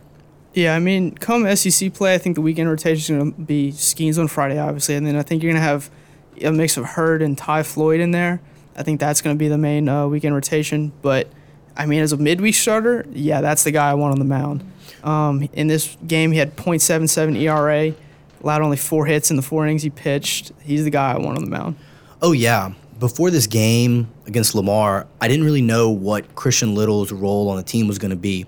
Yeah, 0.54 0.74
I 0.74 0.78
mean, 0.78 1.14
come 1.16 1.54
SEC 1.56 1.92
play, 1.92 2.14
I 2.14 2.18
think 2.18 2.36
the 2.36 2.40
weekend 2.40 2.70
rotation 2.70 3.16
is 3.16 3.22
going 3.22 3.32
to 3.32 3.40
be 3.40 3.72
Skenes 3.72 4.18
on 4.18 4.28
Friday, 4.28 4.58
obviously. 4.58 4.94
And 4.94 5.06
then 5.06 5.16
I 5.16 5.22
think 5.22 5.42
you're 5.42 5.52
going 5.52 5.60
to 5.60 5.68
have 5.68 5.90
a 6.40 6.52
mix 6.52 6.76
of 6.76 6.84
Hurd 6.84 7.22
and 7.22 7.36
Ty 7.36 7.64
Floyd 7.64 8.00
in 8.00 8.12
there. 8.12 8.40
I 8.76 8.82
think 8.82 9.00
that's 9.00 9.20
going 9.20 9.36
to 9.36 9.38
be 9.38 9.48
the 9.48 9.58
main 9.58 9.88
uh, 9.88 10.06
weekend 10.06 10.34
rotation. 10.34 10.92
But, 11.02 11.28
I 11.76 11.86
mean, 11.86 12.00
as 12.00 12.12
a 12.12 12.16
midweek 12.16 12.54
starter, 12.54 13.04
yeah, 13.10 13.40
that's 13.40 13.64
the 13.64 13.72
guy 13.72 13.90
I 13.90 13.94
want 13.94 14.12
on 14.12 14.20
the 14.20 14.24
mound. 14.24 14.64
Um, 15.02 15.48
in 15.52 15.66
this 15.66 15.96
game, 16.06 16.32
he 16.32 16.38
had 16.38 16.56
.77 16.56 17.36
ERA 17.36 17.94
allowed 18.44 18.62
only 18.62 18.76
four 18.76 19.06
hits 19.06 19.30
in 19.30 19.36
the 19.36 19.42
four 19.42 19.64
innings 19.64 19.82
he 19.82 19.90
pitched. 19.90 20.52
He's 20.62 20.84
the 20.84 20.90
guy 20.90 21.12
I 21.12 21.18
want 21.18 21.38
on 21.38 21.44
the 21.44 21.50
mound. 21.50 21.76
Oh 22.22 22.32
yeah. 22.32 22.72
Before 23.00 23.30
this 23.30 23.46
game 23.46 24.08
against 24.26 24.54
Lamar, 24.54 25.06
I 25.20 25.26
didn't 25.26 25.44
really 25.44 25.62
know 25.62 25.90
what 25.90 26.34
Christian 26.36 26.74
Little's 26.74 27.10
role 27.10 27.48
on 27.48 27.56
the 27.56 27.62
team 27.62 27.88
was 27.88 27.98
going 27.98 28.10
to 28.10 28.16
be. 28.16 28.46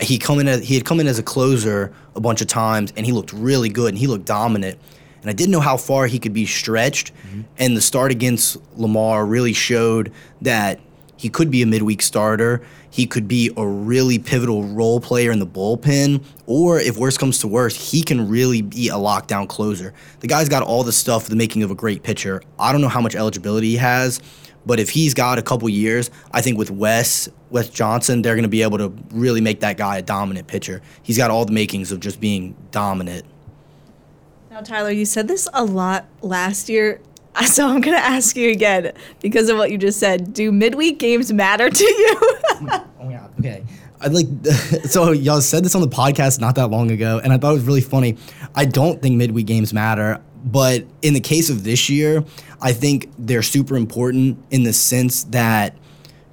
He 0.00 0.18
come 0.18 0.38
in 0.38 0.48
as, 0.48 0.62
he 0.62 0.74
had 0.74 0.84
come 0.84 1.00
in 1.00 1.06
as 1.06 1.18
a 1.18 1.22
closer 1.22 1.94
a 2.14 2.20
bunch 2.20 2.42
of 2.42 2.48
times, 2.48 2.92
and 2.96 3.06
he 3.06 3.12
looked 3.12 3.32
really 3.32 3.70
good 3.70 3.88
and 3.88 3.98
he 3.98 4.06
looked 4.06 4.26
dominant. 4.26 4.78
And 5.22 5.30
I 5.30 5.32
didn't 5.32 5.50
know 5.50 5.60
how 5.60 5.76
far 5.76 6.06
he 6.06 6.18
could 6.18 6.34
be 6.34 6.44
stretched. 6.44 7.12
Mm-hmm. 7.14 7.42
And 7.58 7.76
the 7.76 7.80
start 7.80 8.12
against 8.12 8.58
Lamar 8.76 9.24
really 9.24 9.54
showed 9.54 10.12
that 10.42 10.78
he 11.16 11.28
could 11.28 11.50
be 11.50 11.62
a 11.62 11.66
midweek 11.66 12.02
starter. 12.02 12.62
He 12.90 13.06
could 13.06 13.26
be 13.26 13.50
a 13.56 13.66
really 13.66 14.18
pivotal 14.18 14.64
role 14.64 15.00
player 15.00 15.30
in 15.30 15.38
the 15.38 15.46
bullpen. 15.46 16.22
Or 16.46 16.78
if 16.78 16.96
worse 16.96 17.16
comes 17.16 17.38
to 17.40 17.48
worse, 17.48 17.90
he 17.90 18.02
can 18.02 18.28
really 18.28 18.62
be 18.62 18.88
a 18.88 18.94
lockdown 18.94 19.48
closer. 19.48 19.94
The 20.20 20.28
guy's 20.28 20.48
got 20.48 20.62
all 20.62 20.84
the 20.84 20.92
stuff 20.92 21.24
for 21.24 21.30
the 21.30 21.36
making 21.36 21.62
of 21.62 21.70
a 21.70 21.74
great 21.74 22.02
pitcher. 22.02 22.42
I 22.58 22.72
don't 22.72 22.80
know 22.80 22.88
how 22.88 23.00
much 23.00 23.14
eligibility 23.14 23.70
he 23.70 23.76
has, 23.76 24.20
but 24.66 24.80
if 24.80 24.90
he's 24.90 25.14
got 25.14 25.38
a 25.38 25.42
couple 25.42 25.68
years, 25.68 26.10
I 26.32 26.42
think 26.42 26.58
with 26.58 26.70
Wes, 26.70 27.28
Wes 27.50 27.68
Johnson, 27.70 28.22
they're 28.22 28.34
going 28.34 28.42
to 28.42 28.48
be 28.48 28.62
able 28.62 28.78
to 28.78 28.92
really 29.10 29.40
make 29.40 29.60
that 29.60 29.76
guy 29.76 29.98
a 29.98 30.02
dominant 30.02 30.48
pitcher. 30.48 30.82
He's 31.02 31.16
got 31.16 31.30
all 31.30 31.44
the 31.44 31.52
makings 31.52 31.92
of 31.92 32.00
just 32.00 32.20
being 32.20 32.56
dominant. 32.72 33.24
Now, 34.50 34.60
Tyler, 34.62 34.90
you 34.90 35.04
said 35.04 35.28
this 35.28 35.48
a 35.52 35.64
lot 35.64 36.06
last 36.22 36.68
year 36.68 37.00
So 37.46 37.68
I'm 37.68 37.80
going 37.80 37.96
to 37.96 38.04
ask 38.04 38.36
you 38.36 38.50
again 38.50 38.92
because 39.20 39.48
of 39.48 39.56
what 39.58 39.70
you 39.70 39.78
just 39.78 39.98
said. 40.00 40.32
Do 40.32 40.50
midweek 40.50 40.98
games 40.98 41.32
matter 41.32 41.68
to 41.70 41.84
you? 41.84 42.16
oh 42.20 43.10
god. 43.10 43.30
Okay. 43.38 43.62
I 44.00 44.08
like 44.08 44.26
so 44.84 45.12
y'all 45.12 45.40
said 45.40 45.64
this 45.64 45.74
on 45.74 45.80
the 45.80 45.88
podcast 45.88 46.40
not 46.40 46.54
that 46.56 46.68
long 46.68 46.90
ago, 46.90 47.20
and 47.22 47.32
I 47.32 47.38
thought 47.38 47.50
it 47.50 47.54
was 47.54 47.64
really 47.64 47.80
funny. 47.80 48.16
I 48.54 48.64
don't 48.64 49.00
think 49.00 49.16
midweek 49.16 49.46
games 49.46 49.72
matter, 49.72 50.20
But 50.44 50.86
in 51.02 51.14
the 51.14 51.20
case 51.20 51.50
of 51.50 51.64
this 51.64 51.88
year, 51.88 52.24
I 52.60 52.72
think 52.72 53.10
they're 53.18 53.42
super 53.42 53.76
important 53.76 54.38
in 54.50 54.62
the 54.64 54.72
sense 54.72 55.24
that 55.24 55.76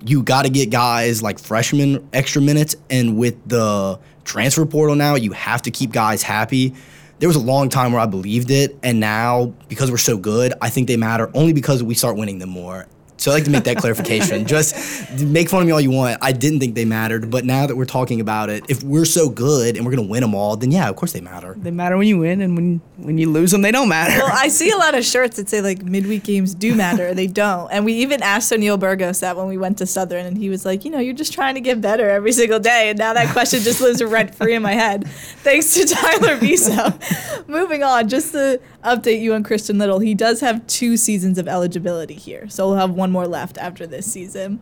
you 0.06 0.24
got 0.24 0.44
to 0.44 0.50
get 0.50 0.70
guys 0.70 1.22
like 1.22 1.40
freshmen 1.40 2.08
extra 2.12 2.42
minutes, 2.42 2.76
and 2.90 3.18
with 3.18 3.36
the 3.48 4.00
transfer 4.26 4.66
portal 4.66 4.96
now, 4.96 5.16
you 5.16 5.32
have 5.32 5.62
to 5.64 5.72
keep 5.72 5.92
guys 5.92 6.22
happy. 6.24 6.74
There 7.20 7.30
was 7.30 7.36
a 7.36 7.42
long 7.42 7.70
time 7.70 7.94
where 7.94 8.02
I 8.02 8.06
believed 8.06 8.52
it, 8.52 8.78
and 8.84 9.00
now 9.00 9.54
because 9.70 9.90
we're 9.90 9.98
so 9.98 10.18
good, 10.18 10.54
I 10.62 10.70
think 10.70 10.88
they 10.88 10.98
matter 10.98 11.32
only 11.34 11.54
because 11.54 11.82
we 11.82 11.94
start 11.94 12.18
winning 12.18 12.40
them 12.40 12.50
more. 12.50 12.88
So 13.18 13.32
I 13.32 13.36
like 13.36 13.46
to 13.46 13.52
make 13.52 13.64
that 13.66 13.78
clarification. 13.78 14.46
Just 14.54 14.76
make 15.22 15.50
fun 15.50 15.62
of 15.62 15.68
me 15.68 15.72
all 15.72 15.82
you 15.82 15.92
want. 15.92 16.18
I 16.22 16.32
didn't 16.32 16.60
think 16.60 16.76
they 16.76 16.86
mattered, 16.86 17.30
but 17.30 17.46
now 17.46 17.68
that 17.68 17.76
we're 17.76 17.86
talking 17.86 18.20
about 18.22 18.50
it, 18.50 18.64
if 18.70 18.84
we're 18.84 19.06
so 19.06 19.30
good 19.30 19.76
and 19.78 19.86
we're 19.86 19.96
gonna 19.96 20.08
win 20.08 20.22
them 20.22 20.36
all, 20.36 20.56
then 20.56 20.72
yeah, 20.72 20.90
of 20.90 20.96
course 20.96 21.14
they 21.14 21.22
matter. 21.22 21.56
They 21.58 21.72
matter 21.72 21.98
when 21.98 22.08
you 22.08 22.20
win, 22.20 22.42
and 22.42 22.56
when 22.56 22.82
when 22.98 23.18
you 23.18 23.30
lose 23.30 23.52
them, 23.52 23.62
they 23.62 23.72
don't 23.72 23.90
matter. 23.90 24.18
Well, 24.24 24.32
I 24.32 24.48
see 24.48 24.72
a 24.72 24.78
lot 24.78 24.96
of 24.96 25.06
shirts 25.06 25.38
that 25.38 25.50
say 25.50 25.62
like 25.62 25.84
midweek 25.84 26.24
games 26.24 26.54
do 26.54 26.76
matter. 26.76 27.14
they 27.14 27.28
don't. 27.28 27.72
And 27.72 27.86
we 27.86 27.94
even 27.94 28.22
asked 28.22 28.52
O'Neal 28.52 28.78
Burgos 28.78 29.20
that 29.22 29.38
when 29.38 29.48
we 29.48 29.58
went 29.58 29.78
to 29.80 29.86
Southern, 29.86 30.26
and 30.26 30.38
he 30.38 30.50
was 30.50 30.66
like, 30.66 30.86
you 30.86 30.92
know, 30.92 31.00
you're 31.00 31.14
just 31.14 31.34
trying 31.34 31.56
to 31.56 31.62
get 31.62 31.82
better 31.82 32.10
every 32.10 32.32
single 32.32 32.60
day. 32.60 32.90
And 32.90 33.00
now 33.00 33.14
that 33.14 33.32
question 33.34 33.62
just 33.62 33.82
lives 33.82 34.04
rent 34.04 34.36
free 34.36 34.54
in 34.54 34.62
my 34.62 34.74
head. 34.74 35.08
Thanks 35.08 35.74
to 35.74 35.86
Tyler 35.86 36.38
Viso. 36.38 36.94
Moving 37.48 37.84
on, 37.84 38.10
just 38.10 38.32
to 38.34 38.60
update 38.84 39.22
you 39.22 39.34
on 39.34 39.44
Christian 39.44 39.78
Little, 39.78 40.00
he 40.00 40.14
does 40.14 40.42
have 40.42 40.66
two 40.68 40.98
seasons 40.98 41.38
of 41.38 41.48
eligibility 41.48 42.16
here. 42.16 42.48
So 42.50 42.68
we'll 42.68 42.78
have 42.78 42.92
one 42.92 43.12
more 43.12 43.28
left 43.28 43.58
after 43.58 43.88
this 43.88 44.12
season. 44.12 44.60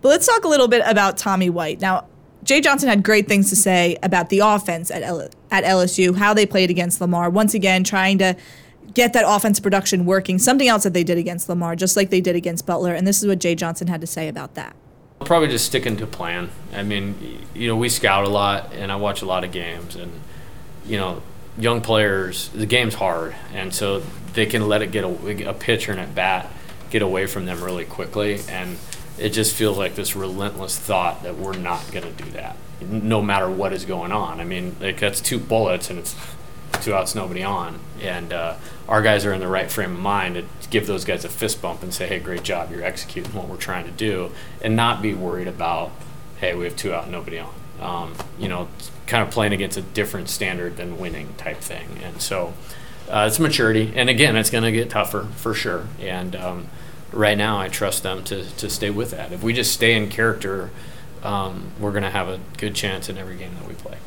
But 0.00 0.08
let's 0.08 0.26
talk 0.26 0.44
a 0.44 0.48
little 0.48 0.68
bit 0.68 0.82
about 0.86 1.18
Tommy 1.18 1.50
White. 1.50 1.80
Now, 1.80 2.06
Jay 2.42 2.60
Johnson 2.60 2.88
had 2.88 3.02
great 3.02 3.26
things 3.26 3.48
to 3.50 3.56
say 3.56 3.96
about 4.02 4.28
the 4.28 4.40
offense 4.40 4.90
at, 4.90 5.02
L- 5.02 5.28
at 5.50 5.64
LSU, 5.64 6.16
how 6.16 6.34
they 6.34 6.44
played 6.44 6.70
against 6.70 7.00
Lamar. 7.00 7.30
Once 7.30 7.54
again, 7.54 7.84
trying 7.84 8.18
to 8.18 8.36
get 8.92 9.12
that 9.14 9.24
offense 9.26 9.60
production 9.60 10.04
working. 10.04 10.38
Something 10.38 10.68
else 10.68 10.82
that 10.84 10.92
they 10.92 11.04
did 11.04 11.18
against 11.18 11.48
Lamar, 11.48 11.74
just 11.74 11.96
like 11.96 12.10
they 12.10 12.20
did 12.20 12.36
against 12.36 12.66
Butler. 12.66 12.94
And 12.94 13.06
this 13.06 13.22
is 13.22 13.26
what 13.26 13.38
Jay 13.38 13.54
Johnson 13.54 13.88
had 13.88 14.00
to 14.02 14.06
say 14.06 14.28
about 14.28 14.54
that. 14.54 14.76
Probably 15.20 15.48
just 15.48 15.64
sticking 15.64 15.96
to 15.96 16.06
plan. 16.06 16.50
I 16.74 16.82
mean, 16.82 17.46
you 17.54 17.66
know, 17.68 17.76
we 17.76 17.88
scout 17.88 18.24
a 18.24 18.28
lot, 18.28 18.74
and 18.74 18.92
I 18.92 18.96
watch 18.96 19.22
a 19.22 19.26
lot 19.26 19.42
of 19.42 19.52
games, 19.52 19.96
and 19.96 20.12
you 20.84 20.98
know, 20.98 21.22
young 21.58 21.80
players, 21.80 22.48
the 22.48 22.66
game's 22.66 22.94
hard, 22.94 23.34
and 23.52 23.72
so 23.72 24.02
they 24.34 24.46
can 24.46 24.68
let 24.68 24.82
it 24.82 24.90
get 24.90 25.04
a, 25.04 25.48
a 25.48 25.54
pitcher 25.54 25.92
and 25.92 26.00
at 26.00 26.14
bat 26.14 26.50
get 26.90 27.02
away 27.02 27.26
from 27.26 27.46
them 27.46 27.62
really 27.62 27.84
quickly, 27.84 28.40
and 28.48 28.78
it 29.18 29.30
just 29.30 29.54
feels 29.54 29.78
like 29.78 29.94
this 29.94 30.16
relentless 30.16 30.78
thought 30.78 31.22
that 31.22 31.36
we're 31.36 31.56
not 31.56 31.90
going 31.92 32.04
to 32.04 32.22
do 32.22 32.30
that, 32.30 32.56
no 32.80 33.22
matter 33.22 33.48
what 33.48 33.72
is 33.72 33.84
going 33.84 34.12
on. 34.12 34.40
I 34.40 34.44
mean, 34.44 34.76
like 34.80 34.98
that's 34.98 35.20
two 35.20 35.38
bullets 35.38 35.90
and 35.90 35.98
it's 35.98 36.16
two 36.82 36.94
outs, 36.94 37.14
nobody 37.14 37.42
on, 37.42 37.78
and 38.00 38.32
uh, 38.32 38.56
our 38.88 39.02
guys 39.02 39.24
are 39.24 39.32
in 39.32 39.40
the 39.40 39.48
right 39.48 39.70
frame 39.70 39.92
of 39.92 39.98
mind 39.98 40.34
to 40.34 40.68
give 40.68 40.86
those 40.86 41.04
guys 41.04 41.24
a 41.24 41.28
fist 41.28 41.62
bump 41.62 41.82
and 41.82 41.94
say, 41.94 42.06
"Hey, 42.06 42.18
great 42.18 42.42
job, 42.42 42.70
you're 42.70 42.84
executing 42.84 43.32
what 43.32 43.48
we're 43.48 43.56
trying 43.56 43.84
to 43.84 43.92
do," 43.92 44.30
and 44.60 44.74
not 44.74 45.00
be 45.00 45.14
worried 45.14 45.48
about, 45.48 45.92
"Hey, 46.38 46.54
we 46.54 46.64
have 46.64 46.76
two 46.76 46.92
out, 46.92 47.08
nobody 47.08 47.38
on." 47.38 47.54
Um, 47.80 48.14
you 48.38 48.48
know, 48.48 48.68
kind 49.06 49.22
of 49.26 49.32
playing 49.32 49.52
against 49.52 49.76
a 49.76 49.82
different 49.82 50.28
standard 50.28 50.76
than 50.76 50.98
winning 50.98 51.34
type 51.36 51.58
thing, 51.58 51.98
and 52.02 52.20
so. 52.20 52.54
Uh, 53.06 53.26
it's 53.28 53.38
maturity, 53.38 53.92
and 53.94 54.08
again, 54.08 54.34
it's 54.34 54.48
going 54.48 54.64
to 54.64 54.72
get 54.72 54.88
tougher 54.88 55.28
for 55.36 55.52
sure. 55.52 55.86
And 56.00 56.34
um, 56.34 56.68
right 57.12 57.36
now, 57.36 57.58
I 57.60 57.68
trust 57.68 58.02
them 58.02 58.24
to, 58.24 58.44
to 58.56 58.70
stay 58.70 58.88
with 58.88 59.10
that. 59.10 59.30
If 59.30 59.42
we 59.42 59.52
just 59.52 59.74
stay 59.74 59.94
in 59.94 60.08
character, 60.08 60.70
um, 61.22 61.72
we're 61.78 61.90
going 61.90 62.04
to 62.04 62.10
have 62.10 62.28
a 62.28 62.40
good 62.56 62.74
chance 62.74 63.10
in 63.10 63.18
every 63.18 63.36
game 63.36 63.54
that 63.60 63.68
we 63.68 63.74
play. 63.74 63.98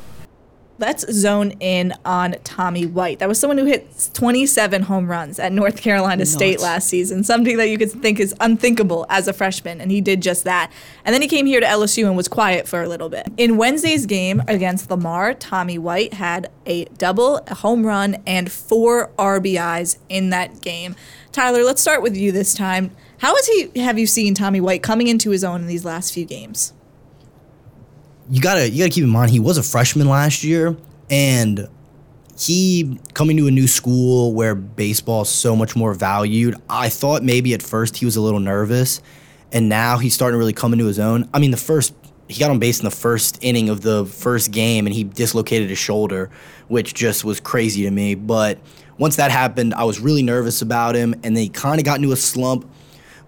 Let's 0.79 1.11
zone 1.11 1.51
in 1.59 1.93
on 2.05 2.35
Tommy 2.43 2.85
White. 2.85 3.17
That 3.17 3.27
was 3.27 3.39
someone 3.39 3.57
who 3.57 3.65
hit 3.65 4.09
27 4.13 4.83
home 4.83 5.09
runs 5.09 5.39
at 5.39 5.51
North 5.51 5.81
Carolina. 5.81 6.25
State 6.25 6.59
last 6.59 6.87
season, 6.87 7.23
something 7.23 7.57
that 7.57 7.69
you 7.69 7.79
could 7.79 7.91
think 7.91 8.19
is 8.19 8.35
unthinkable 8.39 9.05
as 9.09 9.27
a 9.27 9.33
freshman, 9.33 9.81
and 9.81 9.89
he 9.91 10.01
did 10.01 10.21
just 10.21 10.43
that. 10.43 10.71
And 11.03 11.13
then 11.13 11.21
he 11.23 11.27
came 11.27 11.47
here 11.47 11.59
to 11.59 11.65
LSU 11.65 12.05
and 12.05 12.15
was 12.15 12.27
quiet 12.27 12.67
for 12.67 12.83
a 12.83 12.87
little 12.87 13.09
bit. 13.09 13.27
In 13.37 13.57
Wednesday's 13.57 14.05
game 14.05 14.43
against 14.47 14.91
Lamar, 14.91 15.33
Tommy 15.33 15.79
White 15.79 16.13
had 16.13 16.51
a 16.67 16.85
double, 16.85 17.37
a 17.47 17.55
home 17.55 17.85
run, 17.85 18.17
and 18.27 18.51
four 18.51 19.09
RBIs 19.17 19.97
in 20.09 20.29
that 20.29 20.61
game. 20.61 20.95
Tyler, 21.31 21.63
let's 21.63 21.81
start 21.81 22.03
with 22.03 22.15
you 22.15 22.31
this 22.31 22.53
time. 22.53 22.91
How 23.19 23.35
has 23.35 23.47
he 23.47 23.81
have 23.81 23.97
you 23.97 24.05
seen 24.05 24.35
Tommy 24.35 24.61
White 24.61 24.83
coming 24.83 25.07
into 25.07 25.31
his 25.31 25.43
own 25.43 25.61
in 25.61 25.67
these 25.67 25.85
last 25.85 26.13
few 26.13 26.25
games? 26.25 26.73
You 28.29 28.41
gotta 28.41 28.69
you 28.69 28.79
gotta 28.79 28.91
keep 28.91 29.03
in 29.03 29.09
mind 29.09 29.31
he 29.31 29.39
was 29.39 29.57
a 29.57 29.63
freshman 29.63 30.07
last 30.07 30.43
year 30.43 30.75
and 31.09 31.67
he 32.37 32.99
coming 33.13 33.37
to 33.37 33.47
a 33.47 33.51
new 33.51 33.67
school 33.67 34.33
where 34.33 34.53
baseball 34.53 35.23
is 35.23 35.29
so 35.29 35.55
much 35.55 35.75
more 35.75 35.93
valued 35.93 36.55
i 36.69 36.89
thought 36.89 37.23
maybe 37.23 37.53
at 37.53 37.63
first 37.63 37.97
he 37.97 38.05
was 38.05 38.15
a 38.15 38.21
little 38.21 38.39
nervous 38.39 39.01
and 39.51 39.69
now 39.69 39.97
he's 39.97 40.13
starting 40.13 40.35
to 40.35 40.39
really 40.39 40.53
come 40.53 40.73
into 40.73 40.85
his 40.85 40.99
own. 40.99 41.29
I 41.33 41.39
mean 41.39 41.51
the 41.51 41.57
first 41.57 41.93
he 42.27 42.39
got 42.39 42.51
on 42.51 42.59
base 42.59 42.79
in 42.79 42.85
the 42.85 42.91
first 42.91 43.41
inning 43.41 43.69
of 43.69 43.81
the 43.81 44.05
first 44.05 44.51
game 44.51 44.85
and 44.85 44.93
he 44.93 45.05
dislocated 45.05 45.69
his 45.69 45.77
shoulder 45.77 46.29
which 46.67 46.93
just 46.93 47.23
was 47.23 47.39
crazy 47.39 47.83
to 47.83 47.91
me 47.91 48.15
but 48.15 48.59
once 48.97 49.15
that 49.15 49.31
happened 49.31 49.73
i 49.73 49.85
was 49.85 50.01
really 50.01 50.21
nervous 50.21 50.61
about 50.61 50.93
him 50.93 51.13
and 51.23 51.37
then 51.37 51.37
he 51.37 51.47
kind 51.47 51.79
of 51.79 51.85
got 51.85 51.95
into 51.95 52.11
a 52.11 52.17
slump 52.17 52.69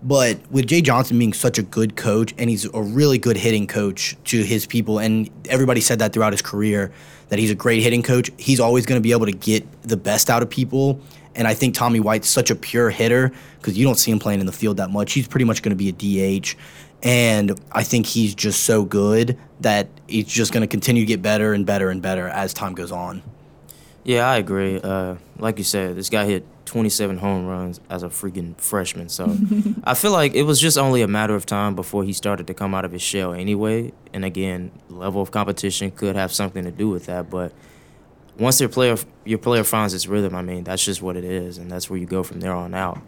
but 0.02 0.40
with 0.50 0.68
Jay 0.68 0.82
Johnson 0.82 1.20
being 1.20 1.34
such 1.34 1.58
a 1.58 1.64
good 1.64 1.96
coach, 1.96 2.34
and 2.38 2.50
he's 2.50 2.66
a 2.74 2.82
really 2.82 3.18
good 3.18 3.38
hitting 3.38 3.68
coach 3.68 4.16
to 4.26 4.44
his 4.44 4.66
people, 4.66 5.00
and 5.00 5.30
everybody 5.50 5.82
said 5.82 6.00
that 6.00 6.14
throughout 6.14 6.34
his 6.34 6.42
career 6.42 6.92
that 7.30 7.40
he's 7.40 7.52
a 7.52 7.56
great 7.56 7.84
hitting 7.84 8.02
coach, 8.02 8.32
he's 8.38 8.60
always 8.60 8.86
going 8.86 9.00
to 9.00 9.04
be 9.04 9.12
able 9.12 9.26
to 9.26 9.32
get 9.32 9.66
the 9.84 9.98
best 9.98 10.30
out 10.30 10.42
of 10.42 10.50
people. 10.50 11.00
And 11.36 11.48
I 11.48 11.54
think 11.54 11.76
Tommy 11.76 12.00
White's 12.00 12.28
such 12.28 12.50
a 12.50 12.56
pure 12.56 12.90
hitter 12.90 13.32
because 13.58 13.78
you 13.78 13.86
don't 13.86 13.96
see 13.96 14.12
him 14.12 14.20
playing 14.20 14.40
in 14.40 14.46
the 14.46 14.52
field 14.52 14.78
that 14.78 14.90
much. 14.90 15.14
He's 15.14 15.28
pretty 15.28 15.46
much 15.46 15.62
going 15.62 15.76
to 15.76 15.76
be 15.76 15.90
a 15.90 16.40
DH. 16.40 16.56
And 17.04 17.60
I 17.72 17.84
think 17.84 18.06
he's 18.06 18.36
just 18.36 18.64
so 18.64 18.84
good 18.84 19.38
that 19.62 19.88
he's 20.08 20.28
just 20.28 20.52
going 20.52 20.62
to 20.62 20.68
continue 20.68 21.04
to 21.04 21.06
get 21.06 21.22
better 21.22 21.54
and 21.54 21.66
better 21.66 21.90
and 21.90 22.02
better 22.02 22.28
as 22.28 22.54
time 22.54 22.74
goes 22.74 22.92
on. 22.92 23.22
Yeah, 24.04 24.28
I 24.28 24.38
agree. 24.38 24.80
Uh, 24.82 25.16
like 25.38 25.58
you 25.58 25.64
said, 25.64 25.96
this 25.96 26.10
guy 26.10 26.26
hit 26.26 26.46
27 26.70 27.18
home 27.18 27.48
runs 27.48 27.82
as 27.90 28.04
a 28.04 28.10
freaking 28.10 28.56
freshman. 28.62 29.10
So 29.10 29.36
I 29.84 29.96
feel 29.96 30.12
like 30.12 30.36
it 30.36 30.44
was 30.44 30.62
just 30.62 30.78
only 30.78 31.02
a 31.02 31.08
matter 31.08 31.34
of 31.36 31.46
time 31.46 31.76
before 31.76 32.04
he 32.04 32.14
started 32.14 32.46
to 32.48 32.54
come 32.54 32.76
out 32.76 32.86
of 32.86 32.92
his 32.92 33.02
shell 33.02 33.34
anyway. 33.34 33.92
And 34.14 34.24
again, 34.24 34.72
level 34.88 35.22
of 35.22 35.32
competition 35.32 35.90
could 35.90 36.16
have 36.16 36.32
something 36.32 36.64
to 36.64 36.72
do 36.72 36.88
with 36.88 37.08
that. 37.08 37.30
But 37.32 37.54
once 38.38 38.60
your 38.60 38.70
player 38.70 38.98
your 39.26 39.40
player 39.40 39.64
finds 39.64 39.96
its 39.96 40.06
rhythm, 40.08 40.36
I 40.36 40.44
mean, 40.44 40.64
that's 40.64 40.86
just 40.86 41.02
what 41.02 41.18
it 41.18 41.24
is, 41.24 41.58
and 41.58 41.72
that's 41.72 41.90
where 41.90 42.00
you 42.00 42.06
go 42.06 42.22
from 42.22 42.40
there 42.40 42.54
on 42.54 42.74
out. 42.74 43.00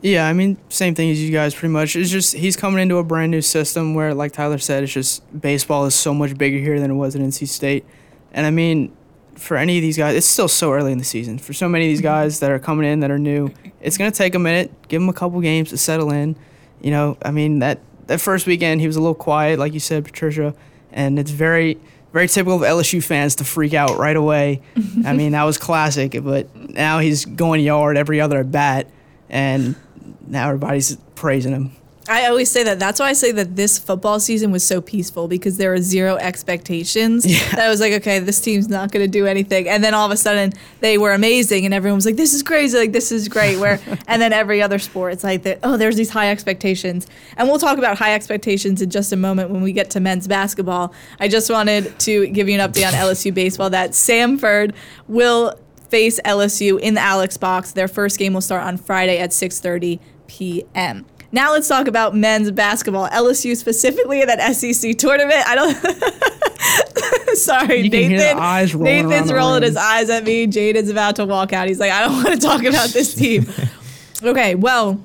Yeah, 0.00 0.28
I 0.28 0.32
mean, 0.32 0.56
same 0.68 0.94
thing 0.94 1.10
as 1.10 1.20
you 1.20 1.32
guys 1.32 1.54
pretty 1.54 1.72
much. 1.72 1.96
It's 1.96 2.10
just 2.10 2.34
he's 2.34 2.56
coming 2.56 2.80
into 2.80 2.98
a 2.98 3.04
brand 3.04 3.32
new 3.32 3.40
system 3.40 3.94
where, 3.94 4.14
like 4.14 4.32
Tyler 4.32 4.58
said, 4.58 4.84
it's 4.84 4.92
just 4.92 5.22
baseball 5.38 5.84
is 5.86 5.94
so 5.94 6.14
much 6.14 6.38
bigger 6.38 6.58
here 6.58 6.78
than 6.78 6.90
it 6.90 6.94
was 6.94 7.16
at 7.16 7.22
NC 7.22 7.48
State. 7.48 7.84
And 8.32 8.46
I 8.46 8.50
mean, 8.50 8.94
for 9.36 9.56
any 9.56 9.78
of 9.78 9.82
these 9.82 9.96
guys, 9.96 10.16
it's 10.16 10.26
still 10.26 10.48
so 10.48 10.72
early 10.72 10.92
in 10.92 10.98
the 10.98 11.04
season. 11.04 11.38
For 11.38 11.52
so 11.52 11.68
many 11.68 11.86
of 11.86 11.90
these 11.90 11.98
mm-hmm. 11.98 12.06
guys 12.06 12.40
that 12.40 12.50
are 12.50 12.58
coming 12.58 12.90
in 12.90 13.00
that 13.00 13.10
are 13.10 13.18
new, 13.18 13.50
it's 13.80 13.98
going 13.98 14.10
to 14.10 14.16
take 14.16 14.34
a 14.34 14.38
minute. 14.38 14.70
Give 14.88 15.00
them 15.00 15.08
a 15.08 15.12
couple 15.12 15.40
games 15.40 15.70
to 15.70 15.78
settle 15.78 16.10
in. 16.12 16.36
You 16.80 16.90
know, 16.90 17.16
I 17.22 17.30
mean, 17.30 17.60
that, 17.60 17.80
that 18.06 18.20
first 18.20 18.46
weekend, 18.46 18.80
he 18.80 18.86
was 18.86 18.96
a 18.96 19.00
little 19.00 19.14
quiet, 19.14 19.58
like 19.58 19.72
you 19.72 19.80
said, 19.80 20.04
Patricia. 20.04 20.54
And 20.92 21.18
it's 21.18 21.30
very, 21.30 21.78
very 22.12 22.28
typical 22.28 22.56
of 22.56 22.62
LSU 22.62 23.02
fans 23.02 23.36
to 23.36 23.44
freak 23.44 23.74
out 23.74 23.98
right 23.98 24.16
away. 24.16 24.62
I 25.04 25.12
mean, 25.12 25.32
that 25.32 25.44
was 25.44 25.58
classic, 25.58 26.16
but 26.22 26.54
now 26.54 26.98
he's 27.00 27.24
going 27.24 27.62
yard 27.62 27.96
every 27.96 28.20
other 28.20 28.40
at 28.40 28.52
bat. 28.52 28.88
And 29.28 29.74
now 30.26 30.48
everybody's 30.48 30.96
praising 31.14 31.52
him. 31.52 31.72
I 32.08 32.26
always 32.26 32.50
say 32.50 32.62
that. 32.64 32.78
That's 32.78 33.00
why 33.00 33.06
I 33.06 33.12
say 33.14 33.32
that 33.32 33.56
this 33.56 33.78
football 33.78 34.20
season 34.20 34.50
was 34.50 34.62
so 34.62 34.82
peaceful 34.82 35.26
because 35.26 35.56
there 35.56 35.70
were 35.70 35.80
zero 35.80 36.16
expectations. 36.16 37.24
Yeah. 37.24 37.56
That 37.56 37.68
was 37.68 37.80
like, 37.80 37.94
okay, 37.94 38.18
this 38.18 38.40
team's 38.40 38.68
not 38.68 38.92
going 38.92 39.04
to 39.04 39.10
do 39.10 39.26
anything, 39.26 39.68
and 39.68 39.82
then 39.82 39.94
all 39.94 40.04
of 40.04 40.12
a 40.12 40.16
sudden 40.16 40.52
they 40.80 40.98
were 40.98 41.12
amazing, 41.12 41.64
and 41.64 41.72
everyone 41.72 41.96
was 41.96 42.06
like, 42.06 42.16
this 42.16 42.34
is 42.34 42.42
crazy, 42.42 42.76
like 42.76 42.92
this 42.92 43.10
is 43.10 43.28
great. 43.28 43.58
Where 43.58 43.80
and 44.06 44.20
then 44.20 44.32
every 44.32 44.60
other 44.60 44.78
sport, 44.78 45.14
it's 45.14 45.24
like 45.24 45.42
that. 45.44 45.60
Oh, 45.62 45.76
there's 45.76 45.96
these 45.96 46.10
high 46.10 46.30
expectations, 46.30 47.06
and 47.36 47.48
we'll 47.48 47.58
talk 47.58 47.78
about 47.78 47.96
high 47.98 48.14
expectations 48.14 48.82
in 48.82 48.90
just 48.90 49.12
a 49.12 49.16
moment 49.16 49.50
when 49.50 49.62
we 49.62 49.72
get 49.72 49.90
to 49.90 50.00
men's 50.00 50.28
basketball. 50.28 50.92
I 51.18 51.28
just 51.28 51.50
wanted 51.50 51.98
to 52.00 52.26
give 52.28 52.48
you 52.48 52.60
an 52.60 52.70
update 52.70 52.86
on 52.86 52.92
LSU 52.92 53.32
baseball 53.32 53.70
that 53.70 53.92
Samford 53.92 54.74
will 55.08 55.58
face 55.88 56.20
LSU 56.24 56.78
in 56.80 56.94
the 56.94 57.00
Alex 57.00 57.36
box. 57.36 57.72
Their 57.72 57.88
first 57.88 58.18
game 58.18 58.34
will 58.34 58.40
start 58.40 58.64
on 58.64 58.76
Friday 58.76 59.18
at 59.18 59.30
6:30 59.30 60.00
p.m. 60.26 61.06
Now 61.34 61.52
let's 61.52 61.66
talk 61.66 61.88
about 61.88 62.14
men's 62.14 62.50
basketball. 62.52 63.08
LSU 63.08 63.56
specifically 63.56 64.20
in 64.22 64.28
that 64.28 64.54
SEC 64.54 64.96
tournament. 64.96 65.42
I 65.46 65.54
don't. 65.56 67.36
Sorry, 67.36 67.80
You 67.80 67.90
Nathan. 67.90 68.38
rolling 68.38 69.08
Nathan's 69.08 69.32
rolling 69.32 69.62
his 69.64 69.76
eyes 69.76 70.08
at 70.10 70.22
me. 70.22 70.46
Jaden's 70.46 70.88
about 70.88 71.16
to 71.16 71.24
walk 71.26 71.52
out. 71.52 71.66
He's 71.66 71.80
like, 71.80 71.90
I 71.90 72.02
don't 72.06 72.22
want 72.22 72.28
to 72.28 72.36
talk 72.46 72.62
about 72.62 72.90
this 72.90 73.14
team. 73.14 73.46
okay, 74.22 74.54
well. 74.54 75.00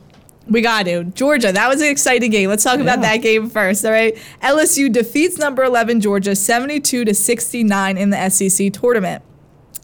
We 0.47 0.61
got 0.61 0.85
to. 0.85 1.03
Georgia, 1.03 1.51
that 1.51 1.67
was 1.67 1.79
an 1.79 1.89
exciting 1.89 2.31
game. 2.31 2.49
Let's 2.49 2.63
talk 2.63 2.79
about 2.79 3.01
Yeah. 3.03 3.13
that 3.13 3.17
game 3.17 3.51
first, 3.51 3.85
all 3.85 3.91
right? 3.91 4.17
LSU 4.41 4.91
defeats 4.91 5.37
number 5.37 5.63
11 5.63 6.01
Georgia 6.01 6.35
72 6.35 7.05
to 7.05 7.13
69 7.13 7.97
in 7.99 8.09
the 8.09 8.29
SEC 8.31 8.73
tournament. 8.73 9.21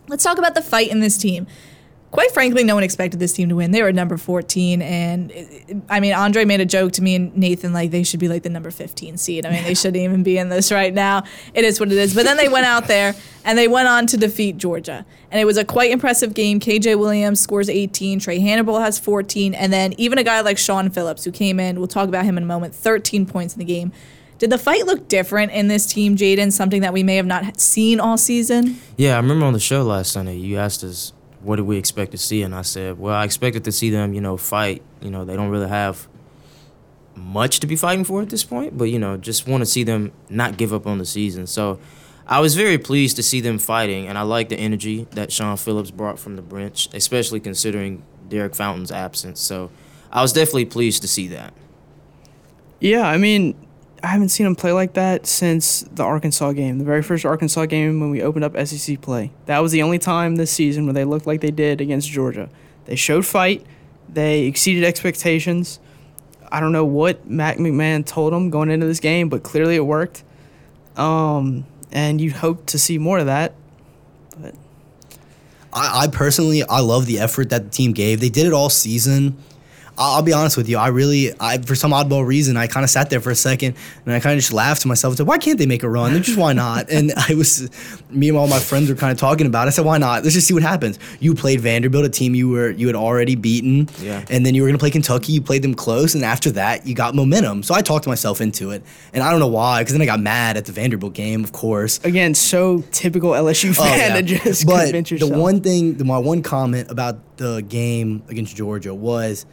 Let's 0.08 0.24
talk 0.24 0.40
about 0.40 0.56
the 0.56 0.64
fight 0.64 0.90
in 0.90 1.02
this 1.02 1.18
team. 1.20 1.46
Quite 2.15 2.31
frankly, 2.31 2.63
no 2.63 2.75
one 2.75 2.86
expected 2.86 3.19
this 3.19 3.34
team 3.34 3.50
to 3.50 3.57
win. 3.57 3.72
They 3.72 3.81
were 3.81 3.91
number 3.91 4.15
14. 4.15 4.81
And 4.81 5.84
I 5.89 6.00
mean, 6.00 6.13
Andre 6.13 6.45
made 6.45 6.62
a 6.62 6.65
joke 6.65 6.93
to 6.93 7.01
me 7.01 7.13
and 7.15 7.36
Nathan, 7.36 7.74
like, 7.74 7.91
they 7.91 8.03
should 8.03 8.22
be 8.22 8.29
like 8.29 8.43
the 8.43 8.50
number 8.50 8.72
15 8.72 9.17
seed. 9.17 9.45
I 9.45 9.51
mean, 9.51 9.65
they 9.65 9.74
shouldn't 9.74 9.98
even 9.98 10.24
be 10.24 10.38
in 10.38 10.48
this 10.48 10.72
right 10.72 10.93
now. 10.93 11.25
It 11.53 11.65
is 11.65 11.77
what 11.77 11.91
it 11.91 11.98
is. 11.98 12.15
But 12.15 12.24
then 12.24 12.38
they 12.38 12.48
went 12.48 12.67
out 12.67 12.88
there 12.88 13.15
and 13.43 13.57
they 13.57 13.67
went 13.67 13.89
on 13.89 14.07
to 14.07 14.15
defeat 14.15 14.55
Georgia. 14.55 15.05
And 15.29 15.41
it 15.41 15.43
was 15.43 15.57
a 15.57 15.65
quite 15.65 15.91
impressive 15.91 16.34
game. 16.34 16.62
KJ 16.62 16.98
Williams 16.98 17.41
scores 17.41 17.69
18, 17.69 18.22
Trae 18.22 18.39
Hannibal 18.39 18.79
has 18.79 18.98
14. 18.98 19.53
And 19.53 19.74
then 19.74 19.93
even 19.98 20.17
a 20.17 20.24
guy 20.24 20.39
like 20.39 20.57
Shawn 20.57 20.89
Phillips, 20.91 21.25
who 21.25 21.34
came 21.34 21.60
in, 21.60 21.79
we'll 21.79 21.89
talk 21.89 22.07
about 22.07 22.24
him 22.24 22.38
in 22.38 22.43
a 22.43 22.48
moment, 22.48 22.74
13 22.74 23.25
points 23.25 23.55
in 23.55 23.60
the 23.60 23.65
game. 23.65 23.91
Did 24.38 24.51
the 24.51 24.57
fight 24.57 24.86
look 24.86 25.10
different 25.10 25.51
in 25.51 25.67
this 25.67 25.86
team, 25.86 26.15
Jaden? 26.15 26.53
Something 26.53 26.81
that 26.81 26.93
we 26.93 27.03
may 27.03 27.17
have 27.17 27.25
not 27.25 27.60
seen 27.60 28.00
all 28.00 28.17
season? 28.17 28.79
Yeah, 28.95 29.15
I 29.15 29.17
remember 29.17 29.45
on 29.45 29.51
the 29.51 29.60
show 29.60 29.81
last 29.81 30.13
Sunday, 30.13 30.38
you 30.38 30.57
asked 30.57 30.81
us, 30.81 31.12
what 31.46 31.58
did 31.58 31.64
we 31.64 31.78
expect 31.78 32.12
to 32.12 32.18
see? 32.18 32.42
And 32.42 32.56
I 32.56 32.64
said, 32.64 32.98
well, 32.98 33.14
I 33.14 33.24
expected 33.24 33.64
to 33.66 33.72
see 33.72 33.90
them, 33.90 34.14
you 34.14 34.22
know, 34.22 34.36
fight. 34.36 34.82
You 35.02 35.12
know, 35.12 35.25
they 35.25 35.36
don't 35.36 35.50
really 35.50 35.70
have 35.70 36.08
much 37.16 37.60
to 37.62 37.68
be 37.68 37.75
fighting 37.75 38.04
for 38.04 38.22
at 38.22 38.30
this 38.30 38.44
point, 38.44 38.78
but, 38.78 38.86
you 38.86 39.00
know, 39.00 39.16
just 39.16 39.48
want 39.48 39.62
to 39.62 39.66
see 39.66 39.84
them 39.84 40.12
not 40.30 40.58
give 40.58 40.74
up 40.74 40.86
on 40.86 40.98
the 40.98 41.06
season. 41.06 41.48
So 41.48 41.80
I 42.28 42.40
was 42.40 42.56
very 42.56 42.78
pleased 42.78 43.16
to 43.18 43.24
see 43.24 43.40
them 43.40 43.60
fighting, 43.60 44.08
and 44.08 44.18
I 44.18 44.24
like 44.24 44.50
the 44.50 44.58
energy 44.58 45.08
that 45.12 45.32
Shawn 45.32 45.58
Phillips 45.58 45.92
brought 45.92 46.18
from 46.20 46.36
the 46.36 46.42
bench, 46.42 46.90
especially 46.94 47.40
considering 47.40 48.04
Derek 48.28 48.56
Fountain's 48.56 48.92
absence. 48.92 49.40
So 49.40 49.70
I 50.12 50.22
was 50.24 50.34
definitely 50.34 50.66
pleased 50.66 51.04
to 51.04 51.08
see 51.08 51.28
that. 51.28 51.54
Yeah, 52.80 53.08
I 53.08 53.18
mean, 53.18 53.56
I 54.06 54.10
haven't 54.10 54.30
seen 54.30 54.46
him 54.46 54.56
play 54.56 54.72
like 54.72 54.94
that 54.94 55.26
since 55.26 55.82
the 55.92 56.04
Arkansas 56.04 56.52
game, 56.52 56.78
the 56.78 56.86
very 56.86 57.02
first 57.02 57.26
Arkansas 57.26 57.66
game 57.66 58.00
when 58.00 58.12
we 58.12 58.22
opened 58.22 58.46
up 58.46 58.56
SEC 58.68 59.02
play. 59.02 59.32
That 59.48 59.64
was 59.64 59.72
the 59.72 59.82
only 59.82 59.98
time 59.98 60.36
this 60.36 60.52
season 60.52 60.86
where 60.86 60.94
they 60.94 61.06
looked 61.06 61.26
like 61.26 61.42
they 61.42 61.50
did 61.50 61.82
against 61.82 62.08
Georgia. 62.12 62.48
They 62.86 62.96
showed 62.96 63.26
fight, 63.26 63.66
they 64.08 64.44
exceeded 64.44 64.84
expectations. 64.84 65.80
I 66.52 66.60
don't 66.60 66.72
know 66.72 66.86
what 66.86 67.28
Matt 67.28 67.58
McMahon 67.58 68.06
told 68.06 68.32
them 68.32 68.52
going 68.52 68.70
into 68.70 68.86
this 68.86 69.00
game, 69.00 69.28
but 69.28 69.42
clearly 69.42 69.76
it 69.76 69.86
worked. 69.88 70.24
Um, 70.96 71.66
and 71.92 72.22
you'd 72.22 72.34
hope 72.34 72.68
to 72.68 72.78
see 72.78 73.00
more 73.00 73.18
of 73.18 73.26
that. 73.26 73.56
But 74.40 74.54
I, 75.74 76.04
I 76.04 76.08
personally, 76.10 76.62
I 76.62 76.82
love 76.82 77.08
the 77.08 77.18
effort 77.18 77.50
that 77.50 77.64
the 77.64 77.70
team 77.72 77.92
gave. 77.92 78.20
They 78.20 78.30
did 78.30 78.46
it 78.46 78.54
all 78.54 78.70
season. 78.70 79.36
I'll, 79.98 80.16
I'll 80.16 80.22
be 80.22 80.34
honest 80.34 80.58
with 80.58 80.68
you. 80.70 80.78
I 80.78 80.88
really, 80.88 81.32
I 81.40 81.58
for 81.60 81.75
some 81.75 81.92
oddball 81.92 82.25
reason, 82.25 82.58
I 82.58 82.68
kind 82.68 82.84
of 82.84 82.90
sat 82.90 83.10
there 83.10 83.20
for 83.22 83.32
a 83.32 83.36
second 83.36 83.75
and 84.06 84.14
I 84.14 84.20
kind 84.20 84.34
of 84.34 84.40
just 84.40 84.54
laughed 84.54 84.82
to 84.84 84.88
myself. 84.88 85.14
I 85.14 85.18
said, 85.18 85.28
"Why 85.28 85.38
can't 85.38 85.58
they 85.60 85.66
make 85.66 85.84
a 85.84 85.90
run? 85.90 86.22
Just 86.24 86.38
why 86.38 86.54
not?" 86.54 86.90
And 86.96 87.12
I 87.16 87.34
was, 87.36 87.70
me 88.10 88.30
and 88.30 88.38
all 88.38 88.48
my 88.48 88.60
friends 88.60 88.90
were 88.90 88.96
kind 88.96 89.12
of 89.12 89.18
talking 89.18 89.48
about. 89.48 89.68
it. 89.68 89.68
I 89.68 89.72
said, 89.72 89.86
"Why 89.86 89.98
not? 89.98 90.24
Let's 90.24 90.36
just 90.36 90.48
see 90.48 90.54
what 90.54 90.64
happens." 90.64 91.00
You 91.20 91.34
played 91.36 91.62
Vanderbilt, 91.62 92.06
a 92.06 92.10
team 92.10 92.36
you 92.36 92.50
were 92.50 92.70
you 92.70 92.88
had 92.88 92.96
already 92.96 93.36
beaten, 93.36 93.88
Yeah. 94.02 94.24
and 94.30 94.46
then 94.46 94.56
you 94.56 94.62
were 94.62 94.68
gonna 94.68 94.78
play 94.78 94.92
Kentucky. 94.92 95.34
You 95.34 95.42
played 95.42 95.62
them 95.62 95.74
close, 95.75 96.16
and 96.16 96.24
after 96.24 96.52
that, 96.52 96.86
you 96.88 96.94
got 96.96 97.16
momentum. 97.16 97.64
So 97.64 97.74
I 97.74 97.82
talked 97.82 98.08
myself 98.08 98.42
into 98.42 98.72
it, 98.72 98.84
and 99.14 99.24
I 99.24 99.32
don't 99.32 99.40
know 99.40 99.48
why, 99.48 99.82
because 99.82 99.94
then 99.94 100.02
I 100.02 100.06
got 100.06 100.20
mad 100.20 100.58
at 100.58 100.66
the 100.66 100.72
Vanderbilt 100.72 101.14
game, 101.14 101.44
of 101.44 101.52
course. 101.52 102.00
again, 102.04 102.34
so 102.36 102.84
typical 102.92 103.32
LSU 103.32 103.70
Oh, 103.72 103.84
fan 103.84 104.12
yeah. 104.12 104.16
to 104.16 104.22
just 104.44 104.66
but 104.66 104.86
convince 104.92 105.10
the 105.10 105.28
one 105.28 105.62
thing, 105.62 105.96
the, 105.96 106.06
my 106.06 106.18
one 106.18 106.42
comment 106.42 106.90
about 106.92 107.38
the 107.38 107.62
game 107.62 108.24
against 108.30 108.56
Georgia 108.56 108.94
was, 108.94 109.46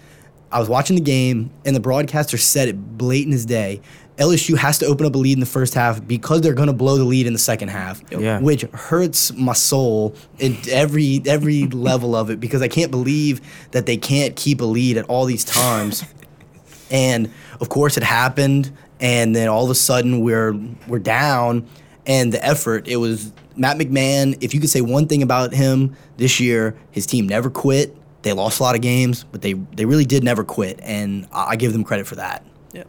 I 0.53 0.59
was 0.61 0.69
watching 0.69 0.97
the 0.97 1.03
game 1.03 1.51
and 1.65 1.75
the 1.75 1.81
broadcaster 1.81 2.37
said 2.37 2.69
it 2.69 2.99
blatant 2.99 3.35
as 3.35 3.47
day. 3.47 3.81
LSU 4.19 4.57
has 4.59 4.79
to 4.79 4.87
open 4.87 5.07
up 5.07 5.15
a 5.15 5.19
lead 5.19 5.33
in 5.33 5.41
the 5.41 5.47
first 5.47 5.73
half 5.73 6.07
because 6.07 6.43
they're 6.43 6.53
going 6.53 6.67
to 6.67 6.75
blow 6.75 6.99
the 6.99 7.05
lead 7.05 7.27
in 7.27 7.33
the 7.33 7.39
second 7.39 7.69
half, 7.69 8.03
Yeah. 8.11 8.39
which 8.41 8.63
hurts 8.73 9.33
my 9.33 9.55
soul 9.55 10.15
in 10.39 10.59
every 10.71 11.23
every 11.27 11.67
level 11.69 12.15
of 12.15 12.29
it 12.29 12.39
because 12.39 12.61
I 12.61 12.69
can't 12.69 12.91
believe 12.91 13.41
that 13.71 13.87
they 13.87 13.97
can't 13.97 14.37
keep 14.37 14.61
a 14.61 14.65
lead 14.67 14.99
at 14.99 15.07
all 15.07 15.25
these 15.25 15.45
times. 15.45 16.05
And 16.91 17.31
of 17.59 17.71
course, 17.71 17.97
it 17.97 18.03
happened, 18.03 18.71
and 19.01 19.35
then 19.35 19.49
all 19.49 19.65
of 19.65 19.71
a 19.71 19.75
sudden 19.75 20.21
we're 20.21 20.53
we're 20.87 20.99
down, 20.99 21.67
and 22.07 22.31
the 22.35 22.45
effort. 22.45 22.87
It 22.87 22.97
was 22.97 23.33
Matt 23.57 23.79
McMahon. 23.79 24.37
If 24.43 24.53
you 24.53 24.61
could 24.61 24.69
say 24.69 24.83
one 24.83 25.07
thing 25.09 25.23
about 25.23 25.55
him 25.55 25.97
this 26.19 26.39
year, 26.39 26.77
his 26.91 27.07
team 27.07 27.27
never 27.27 27.49
quit. 27.49 27.97
They 28.23 28.33
lost 28.33 28.61
a 28.61 28.63
lot 28.63 28.75
of 28.75 28.81
games, 28.81 29.25
but 29.25 29.43
they 29.43 29.55
they 29.55 29.85
really 29.85 30.05
did 30.05 30.23
never 30.23 30.45
quit, 30.45 30.79
and 30.83 31.27
I, 31.33 31.51
I 31.51 31.57
give 31.57 31.73
them 31.73 31.85
credit 31.85 32.07
for 32.07 32.17
that. 32.17 32.45
Yeah. 32.73 32.85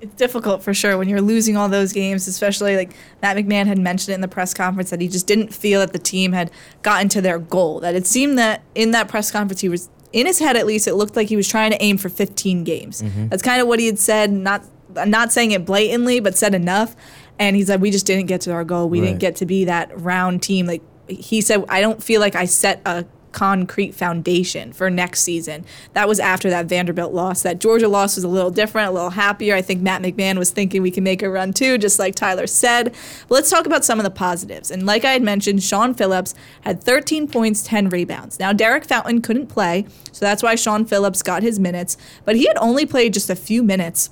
It's 0.00 0.14
difficult 0.14 0.62
for 0.62 0.74
sure 0.74 0.98
when 0.98 1.08
you're 1.08 1.22
losing 1.22 1.56
all 1.56 1.68
those 1.68 1.92
games, 1.92 2.28
especially 2.28 2.76
like 2.76 2.94
Matt 3.22 3.36
McMahon 3.36 3.66
had 3.66 3.78
mentioned 3.78 4.12
it 4.12 4.14
in 4.16 4.20
the 4.20 4.28
press 4.28 4.52
conference 4.52 4.90
that 4.90 5.00
he 5.00 5.08
just 5.08 5.26
didn't 5.26 5.54
feel 5.54 5.80
that 5.80 5.92
the 5.92 5.98
team 5.98 6.32
had 6.32 6.50
gotten 6.82 7.08
to 7.10 7.20
their 7.22 7.38
goal. 7.38 7.80
That 7.80 7.94
it 7.94 8.06
seemed 8.06 8.38
that 8.38 8.62
in 8.74 8.90
that 8.90 9.08
press 9.08 9.30
conference 9.30 9.62
he 9.62 9.68
was 9.68 9.88
in 10.12 10.26
his 10.26 10.38
head 10.38 10.56
at 10.56 10.66
least 10.66 10.86
it 10.86 10.94
looked 10.94 11.16
like 11.16 11.28
he 11.28 11.36
was 11.36 11.48
trying 11.48 11.70
to 11.70 11.82
aim 11.82 11.98
for 11.98 12.08
15 12.08 12.64
games. 12.64 13.02
Mm-hmm. 13.02 13.28
That's 13.28 13.42
kind 13.42 13.60
of 13.60 13.68
what 13.68 13.80
he 13.80 13.86
had 13.86 13.98
said, 13.98 14.30
not 14.30 14.64
not 15.04 15.32
saying 15.32 15.50
it 15.50 15.64
blatantly, 15.64 16.20
but 16.20 16.36
said 16.36 16.54
enough. 16.54 16.96
And 17.38 17.56
he 17.56 17.64
said, 17.64 17.80
we 17.80 17.90
just 17.90 18.06
didn't 18.06 18.26
get 18.26 18.40
to 18.42 18.52
our 18.52 18.64
goal. 18.64 18.88
We 18.88 19.00
didn't 19.00 19.18
get 19.18 19.36
to 19.36 19.46
be 19.46 19.66
that 19.66 19.98
round 20.00 20.42
team. 20.42 20.66
Like 20.66 20.82
he 21.08 21.40
said, 21.40 21.64
I 21.68 21.80
don't 21.80 22.02
feel 22.02 22.20
like 22.20 22.34
I 22.34 22.46
set 22.46 22.80
a 22.86 23.04
concrete 23.36 23.94
foundation 23.94 24.72
for 24.72 24.88
next 24.88 25.20
season. 25.20 25.62
That 25.92 26.08
was 26.08 26.18
after 26.18 26.48
that 26.48 26.64
Vanderbilt 26.64 27.12
loss. 27.12 27.42
That 27.42 27.60
Georgia 27.60 27.86
loss 27.86 28.16
was 28.16 28.24
a 28.24 28.28
little 28.28 28.50
different, 28.50 28.88
a 28.88 28.92
little 28.92 29.10
happier. 29.10 29.54
I 29.54 29.60
think 29.60 29.82
Matt 29.82 30.00
McMahon 30.00 30.38
was 30.38 30.50
thinking 30.50 30.80
we 30.80 30.90
can 30.90 31.04
make 31.04 31.20
a 31.20 31.28
run 31.28 31.52
too, 31.52 31.76
just 31.76 31.98
like 31.98 32.14
Tyler 32.14 32.46
said. 32.46 32.94
But 33.28 33.34
let's 33.34 33.50
talk 33.50 33.66
about 33.66 33.84
some 33.84 34.00
of 34.00 34.04
the 34.04 34.10
positives. 34.10 34.70
And 34.70 34.86
like 34.86 35.04
I 35.04 35.12
had 35.12 35.22
mentioned, 35.22 35.62
Shawn 35.62 35.92
Phillips 35.92 36.34
had 36.62 36.82
13 36.82 37.28
points, 37.28 37.62
10 37.62 37.90
rebounds. 37.90 38.40
Now, 38.40 38.54
Derek 38.54 38.86
Fountain 38.86 39.20
couldn't 39.20 39.48
play, 39.48 39.84
so 40.12 40.24
that's 40.24 40.42
why 40.42 40.54
Shawn 40.54 40.86
Phillips 40.86 41.22
got 41.22 41.42
his 41.42 41.58
minutes. 41.58 41.98
But 42.24 42.36
he 42.36 42.46
had 42.46 42.56
only 42.56 42.86
played 42.86 43.12
just 43.12 43.28
a 43.28 43.36
few 43.36 43.62
minutes 43.62 44.08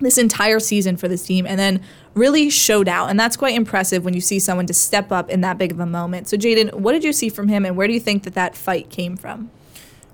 this 0.00 0.18
entire 0.18 0.60
season 0.60 0.96
for 0.96 1.08
this 1.08 1.24
team 1.26 1.46
and 1.46 1.58
then 1.58 1.80
really 2.14 2.50
showed 2.50 2.88
out. 2.88 3.08
And 3.08 3.18
that's 3.18 3.36
quite 3.36 3.54
impressive 3.54 4.04
when 4.04 4.14
you 4.14 4.20
see 4.20 4.38
someone 4.38 4.66
to 4.66 4.74
step 4.74 5.10
up 5.12 5.30
in 5.30 5.40
that 5.42 5.58
big 5.58 5.72
of 5.72 5.80
a 5.80 5.86
moment. 5.86 6.28
So, 6.28 6.36
Jaden, 6.36 6.74
what 6.74 6.92
did 6.92 7.04
you 7.04 7.12
see 7.12 7.28
from 7.28 7.48
him 7.48 7.64
and 7.64 7.76
where 7.76 7.86
do 7.86 7.94
you 7.94 8.00
think 8.00 8.24
that 8.24 8.34
that 8.34 8.56
fight 8.56 8.90
came 8.90 9.16
from? 9.16 9.50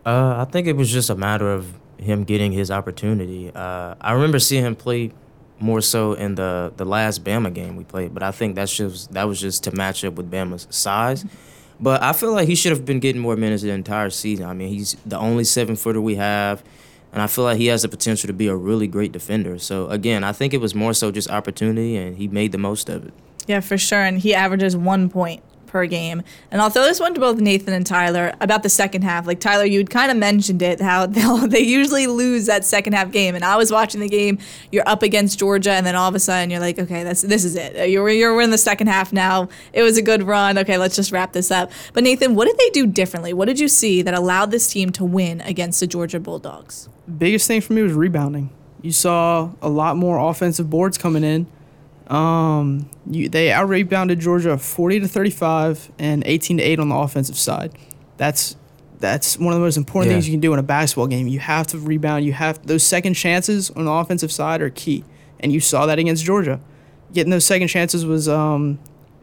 Uh, 0.05 0.45
I 0.47 0.51
think 0.51 0.67
it 0.67 0.77
was 0.77 0.91
just 0.91 1.11
a 1.11 1.15
matter 1.15 1.51
of 1.51 1.75
him 1.99 2.25
getting 2.25 2.53
his 2.53 2.71
opportunity. 2.71 3.51
Uh, 3.55 3.95
I 4.01 4.13
remember 4.13 4.39
seeing 4.39 4.65
him 4.65 4.75
play 4.75 5.13
more 5.61 5.81
so 5.81 6.15
in 6.15 6.35
the, 6.35 6.73
the 6.77 6.85
last 6.85 7.23
Bama 7.23 7.53
game 7.55 7.77
we 7.77 7.85
played, 7.85 8.13
but 8.13 8.23
I 8.23 8.33
think 8.33 8.57
that's 8.57 8.75
just 8.77 9.13
that 9.13 9.25
was 9.25 9.41
just 9.41 9.65
to 9.65 9.73
match 9.77 10.05
up 10.05 10.15
with 10.15 10.31
Bama's 10.31 10.67
size. 10.71 11.25
But 11.79 12.03
I 12.03 12.13
feel 12.13 12.33
like 12.33 12.49
he 12.49 12.55
should 12.55 12.73
have 12.73 12.85
been 12.85 13.01
getting 13.01 13.23
more 13.23 13.37
minutes 13.37 13.63
the 13.63 13.71
entire 13.71 14.11
season. 14.11 14.47
I 14.47 14.53
mean, 14.55 14.69
he's 14.69 14.97
the 15.07 15.19
only 15.19 15.45
seven 15.45 15.77
footer 15.77 16.01
we 16.01 16.17
have, 16.17 16.63
and 17.13 17.23
I 17.23 17.27
feel 17.27 17.45
like 17.45 17.59
he 17.59 17.67
has 17.67 17.83
the 17.83 17.89
potential 17.89 18.27
to 18.27 18.33
be 18.33 18.47
a 18.47 18.57
really 18.57 18.87
great 18.87 19.13
defender. 19.13 19.59
So 19.59 19.89
again, 19.89 20.25
I 20.25 20.33
think 20.33 20.55
it 20.55 20.61
was 20.61 20.75
more 20.75 20.95
so 20.95 21.11
just 21.11 21.31
opportunity, 21.31 21.97
and 21.97 22.17
he 22.17 22.29
made 22.29 22.53
the 22.53 22.59
most 22.59 22.89
of 22.89 23.07
it. 23.07 23.15
Yeah, 23.47 23.61
for 23.61 23.77
sure. 23.77 24.03
And 24.03 24.19
he 24.19 24.35
averages 24.35 24.77
one 24.77 25.09
point 25.09 25.43
per 25.73 25.87
game. 25.87 26.23
And 26.51 26.61
I'll 26.61 26.71
throw 26.71 26.83
this 26.83 27.01
one 27.01 27.15
to 27.15 27.21
both 27.21 27.39
Nathan 27.39 27.73
and 27.73 27.87
Tyler 27.87 28.35
about 28.41 28.63
the 28.63 28.69
second 28.69 29.03
half. 29.03 29.27
Like 29.27 29.41
Tyler, 29.41 29.65
you'd 29.65 29.89
kind 29.89 30.11
of 30.11 30.19
mentioned 30.19 30.61
it 30.61 30.81
how 30.81 31.07
they 31.47 31.61
usually 31.61 32.07
lose 32.07 32.47
that 32.47 32.65
second 32.65 32.93
half 32.93 33.11
game. 33.11 33.35
And 33.35 33.45
I 33.45 33.57
was 33.57 33.73
watching 33.73 34.01
the 34.01 34.09
game. 34.09 34.39
You're 34.71 34.87
up 34.87 35.03
against 35.03 35.39
Georgia, 35.39 35.73
and 35.73 35.87
then 35.87 35.97
all 35.97 36.09
of 36.09 36.15
a 36.15 36.21
sudden 36.21 36.51
you're 36.51 36.61
like, 36.61 36.79
okay, 36.79 37.03
that's 37.03 37.23
this 37.23 37.45
is 37.45 37.57
it. 37.57 37.89
You're 37.91 38.11
you're 38.11 38.41
in 38.43 38.51
the 38.51 38.59
second 38.59 38.89
half 38.89 39.13
now. 39.13 39.49
It 39.73 39.83
was 39.83 39.97
a 39.97 40.03
good 40.03 40.23
run. 40.23 40.59
Okay, 40.59 40.77
let's 40.77 40.95
just 40.95 41.11
wrap 41.11 41.33
this 41.33 41.51
up. 41.51 41.73
But 41.95 42.05
Nathan, 42.05 42.35
what 42.35 42.47
did 42.47 42.59
they 42.59 42.71
do 42.71 42.87
differently? 42.87 43.33
What 43.33 43.47
did 43.49 43.59
you 43.59 43.69
see 43.69 44.03
that 44.03 44.15
allowed 44.15 44.51
this 44.51 44.71
team 44.71 44.91
to 44.91 45.05
win 45.05 45.41
against 45.41 45.81
the 45.81 45.87
Georgia 45.87 46.21
Bulldogs? 46.21 46.89
biggest 47.19 47.47
thing 47.47 47.61
for 47.61 47.73
me 47.73 47.83
was 47.83 47.93
rebounding. 47.93 48.51
You 48.81 48.93
saw 48.93 49.51
a 49.61 49.69
lot 49.69 49.97
more 49.97 50.19
offensive 50.19 50.69
boards 50.69 50.99
coming 50.99 51.25
in. 51.25 51.47
Um, 52.13 52.91
you, 53.11 53.29
they 53.29 53.51
out 53.51 53.69
rebounded 53.69 54.21
Georgia 54.21 54.59
40 54.59 55.01
to 55.01 55.09
35 55.09 55.91
and 55.99 56.23
18 56.27 56.59
to 56.59 56.63
8 56.63 56.79
on 56.79 56.89
the 56.91 56.95
offensive 56.95 57.39
side. 57.39 57.73
That's 58.19 58.57
that's 58.99 59.37
one 59.39 59.53
of 59.53 59.59
the 59.59 59.65
most 59.65 59.77
important 59.77 60.11
Yeah. 60.11 60.15
things 60.17 60.29
you 60.29 60.33
can 60.33 60.41
do 60.41 60.53
in 60.53 60.59
a 60.59 60.63
basketball 60.63 61.07
game. 61.09 61.27
You 61.27 61.41
have 61.41 61.67
to 61.69 61.79
rebound. 61.79 62.25
You 62.25 62.35
have 62.35 62.65
those 62.67 62.85
second 62.85 63.15
chances 63.15 63.71
on 63.71 63.87
the 63.87 63.91
offensive 63.91 64.31
side 64.31 64.61
are 64.63 64.71
key, 64.71 65.05
and 65.41 65.53
you 65.53 65.59
saw 65.59 65.87
that 65.87 65.99
against 65.99 66.25
Georgia. 66.25 66.61
Getting 67.13 67.31
those 67.31 67.45
second 67.47 67.69
chances 67.69 68.07
was 68.07 68.29
um, 68.29 68.79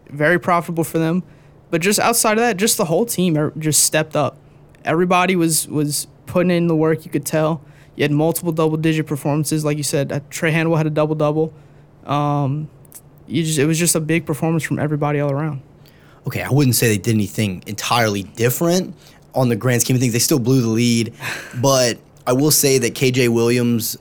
very 0.10 0.38
profitable 0.40 0.84
for 0.84 0.98
them. 1.00 1.24
But 1.72 1.82
just 1.82 2.00
outside 2.00 2.34
of 2.34 2.40
that, 2.40 2.58
just 2.58 2.78
the 2.78 2.86
whole 2.86 3.06
team 3.06 3.38
er- 3.38 3.54
just 3.58 3.84
stepped 3.84 4.16
up. 4.16 4.38
Everybody 4.84 5.36
was 5.36 5.68
was 5.68 6.08
putting 6.26 6.52
in 6.52 6.68
the 6.68 6.76
work. 6.76 7.06
You 7.06 7.12
could 7.12 7.26
tell. 7.26 7.62
You 7.96 8.04
had 8.04 8.12
multiple 8.12 8.52
double 8.52 8.78
digit 8.78 9.06
performances, 9.06 9.64
like 9.64 9.78
you 9.78 9.84
said. 9.84 10.10
Trae 10.32 10.52
Hannibal 10.52 10.78
had 10.78 10.88
a 10.88 10.90
double 10.90 11.16
double. 11.16 11.54
Um, 12.06 12.70
just 13.30 13.60
it 13.60 13.66
was 13.66 13.78
just 13.78 13.96
a 13.96 14.00
big 14.00 14.26
performance 14.26 14.64
from 14.64 14.80
everybody 14.80 15.20
all 15.20 15.32
around. 15.32 15.62
okay, 16.28 16.42
I 16.42 16.50
wouldn't 16.50 16.76
say 16.76 16.88
they 16.88 16.98
did 16.98 17.16
anything 17.16 17.64
entirely 17.66 18.24
different 18.24 18.96
on 19.34 19.50
the 19.50 19.56
grand 19.56 19.82
scheme 19.82 19.96
of 19.96 20.02
things. 20.02 20.14
They 20.14 20.20
still 20.20 20.40
blew 20.40 20.62
the 20.62 20.68
lead, 20.68 21.14
but 21.62 21.98
I 22.28 22.34
will 22.34 22.52
say 22.52 22.78
that 22.80 22.94
KJ 22.94 23.30
Williams, 23.30 23.98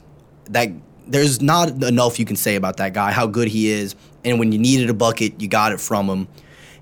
that 0.51 0.71
there's 1.07 1.41
not 1.41 1.83
enough 1.83 2.19
you 2.19 2.25
can 2.25 2.37
say 2.37 2.57
about 2.57 2.77
that 2.79 2.93
guy, 2.93 3.12
how 3.12 3.27
good 3.27 3.49
he 3.49 3.71
is, 3.71 3.95
and 4.25 4.38
when 4.38 4.53
you 4.53 4.59
needed 4.59 4.91
a 4.91 4.95
bucket, 4.95 5.41
you 5.41 5.49
got 5.49 5.73
it 5.73 5.81
from 5.81 6.09
him. 6.09 6.29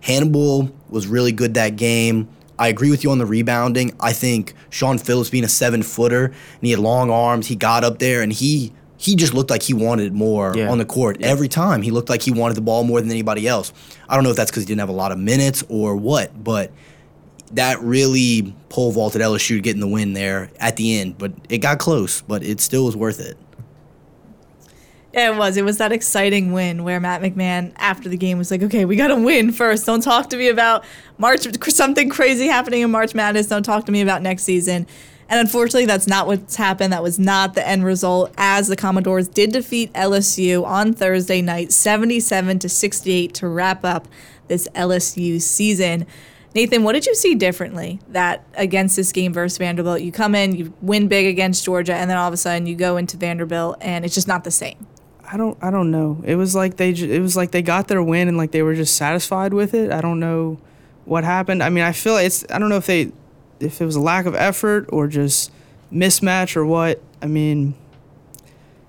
Hannibal 0.01 0.71
was 0.89 1.07
really 1.07 1.33
good 1.33 1.55
that 1.55 1.77
game. 1.77 2.29
I 2.59 2.69
agree 2.69 2.91
with 2.91 3.05
you 3.05 3.11
on 3.11 3.19
the 3.19 3.27
rebounding. 3.27 3.95
I 4.01 4.13
think 4.13 4.55
Shawn 4.71 4.99
Phillips 4.99 5.31
being 5.31 5.45
a 5.45 5.49
seven 5.49 5.83
footer 5.83 6.27
and 6.27 6.63
he 6.63 6.71
had 6.71 6.81
long 6.81 7.11
arms, 7.11 7.49
he 7.49 7.57
got 7.57 7.85
up 7.85 7.99
there 7.99 8.23
and 8.23 8.33
he 8.33 8.73
he 8.99 9.15
just 9.17 9.35
looked 9.35 9.51
like 9.51 9.63
he 9.63 9.75
wanted 9.75 10.13
more 10.15 10.53
Yeah. 10.57 10.71
on 10.71 10.79
the 10.79 10.85
court 10.85 11.19
every 11.21 11.49
time. 11.49 11.83
He 11.83 11.91
looked 11.91 12.09
like 12.09 12.23
he 12.23 12.31
wanted 12.31 12.55
the 12.55 12.61
ball 12.63 12.85
more 12.85 13.01
than 13.01 13.11
anybody 13.11 13.47
else. 13.47 13.73
I 14.09 14.15
don't 14.15 14.25
know 14.25 14.31
if 14.31 14.37
that's 14.37 14.51
because 14.51 14.63
he 14.63 14.67
didn't 14.67 14.81
have 14.81 14.89
a 14.89 14.93
lot 14.93 15.13
of 15.13 15.19
minutes 15.19 15.63
or 15.69 15.97
what, 15.97 16.43
but 16.43 16.71
that 17.53 17.81
really 17.83 18.55
pole 18.71 18.91
vaulted 18.93 19.21
LSU 19.23 19.57
to 19.57 19.61
get 19.61 19.75
in 19.75 19.81
the 19.81 19.87
win 19.87 20.15
there 20.15 20.51
at 20.59 20.77
the 20.77 20.99
end. 20.99 21.17
But 21.19 21.33
it 21.49 21.59
got 21.59 21.79
close, 21.79 22.23
but 22.23 22.43
it 22.43 22.61
still 22.61 22.85
was 22.87 22.97
worth 22.97 23.21
it. 23.21 23.37
Yeah, 25.13 25.33
it 25.33 25.39
was. 25.39 25.57
It 25.57 25.65
was 25.65 25.79
that 25.79 25.93
exciting 25.93 26.53
win 26.53 26.85
where 26.85 27.01
Matt 27.01 27.23
McMahon, 27.23 27.73
after 27.77 28.09
the 28.09 28.19
game, 28.19 28.37
was 28.37 28.51
like, 28.51 28.63
"Okay, 28.63 28.85
we 28.85 28.97
got 28.97 29.09
to 29.09 29.17
win 29.17 29.51
first. 29.51 29.87
Don't 29.87 30.03
talk 30.03 30.29
to 30.31 30.37
me 30.37 30.49
about 30.49 30.85
March 31.17 31.47
something 31.69 32.11
crazy 32.11 32.49
happening 32.49 32.83
in 32.83 32.91
March 32.91 33.15
Madness. 33.15 33.47
Don't 33.47 33.63
talk 33.63 33.87
to 33.87 33.93
me 33.93 34.03
about 34.03 34.21
next 34.23 34.43
season." 34.43 34.87
And 35.29 35.41
unfortunately, 35.41 35.87
that's 35.87 36.07
not 36.07 36.27
what's 36.27 36.57
happened. 36.57 36.93
That 36.93 37.03
was 37.03 37.19
not 37.19 37.55
the 37.55 37.67
end 37.67 37.85
result. 37.85 38.33
As 38.37 38.69
the 38.69 38.77
Commodores 38.77 39.29
did 39.29 39.53
defeat 39.53 39.93
LSU 39.93 40.65
on 40.65 40.93
Thursday 40.93 41.43
night, 41.43 41.73
seventy-seven 41.73 42.61
to 42.61 42.69
sixty-eight, 42.69 43.35
to 43.35 43.49
wrap 43.49 43.85
up 43.85 44.07
this 44.49 44.69
LSU 44.75 45.41
season. 45.41 46.07
Nathan, 46.55 46.85
what 46.85 46.93
did 46.93 47.05
you 47.05 47.15
see 47.15 47.35
differently 47.35 48.01
that 48.09 48.47
against 48.55 48.97
this 48.97 49.13
game 49.13 49.33
versus 49.33 49.59
Vanderbilt? 49.59 50.01
You 50.01 50.11
come 50.11 50.35
in, 50.35 50.55
you 50.55 50.73
win 50.81 51.09
big 51.09 51.27
against 51.27 51.65
Georgia, 51.65 51.95
and 51.95 52.09
then 52.09 52.17
all 52.17 52.29
of 52.29 52.33
a 52.33 52.39
sudden 52.39 52.67
you 52.67 52.77
go 52.77 52.97
into 52.97 53.17
Vanderbilt, 53.17 53.77
and 53.81 54.05
it's 54.05 54.15
just 54.15 54.29
not 54.29 54.45
the 54.45 54.51
same. 54.51 54.87
I 55.31 55.37
don't 55.37 55.59
I 55.61 55.71
don't 55.71 55.91
know. 55.91 56.23
It 56.25 56.37
was 56.37 56.55
like 56.55 56.77
they 56.77 56.91
it 56.91 57.21
was 57.21 57.37
like 57.37 57.51
they 57.51 57.63
got 57.63 57.89
their 57.89 58.03
win 58.03 58.29
and 58.29 58.37
like 58.37 58.53
they 58.53 58.63
were 58.63 58.75
just 58.75 58.95
satisfied 58.95 59.53
with 59.53 59.75
it. 59.75 59.91
I 59.91 60.01
don't 60.01 60.21
know 60.21 60.59
what 61.05 61.25
happened. 61.25 61.63
I 61.63 61.69
mean, 61.69 61.85
I 61.85 61.93
feel 61.93 62.17
it's 62.17 62.45
I 62.51 62.59
don't 62.59 62.69
know 62.69 62.77
if 62.77 62.87
they 62.87 63.13
if 63.61 63.81
it 63.81 63.85
was 63.85 63.97
a 63.97 64.01
lack 64.01 64.27
of 64.27 64.35
effort 64.35 64.87
or 64.91 65.09
just 65.09 65.51
mismatch 65.93 66.57
or 66.57 66.67
what. 66.67 67.03
I 67.23 67.27
mean, 67.27 67.75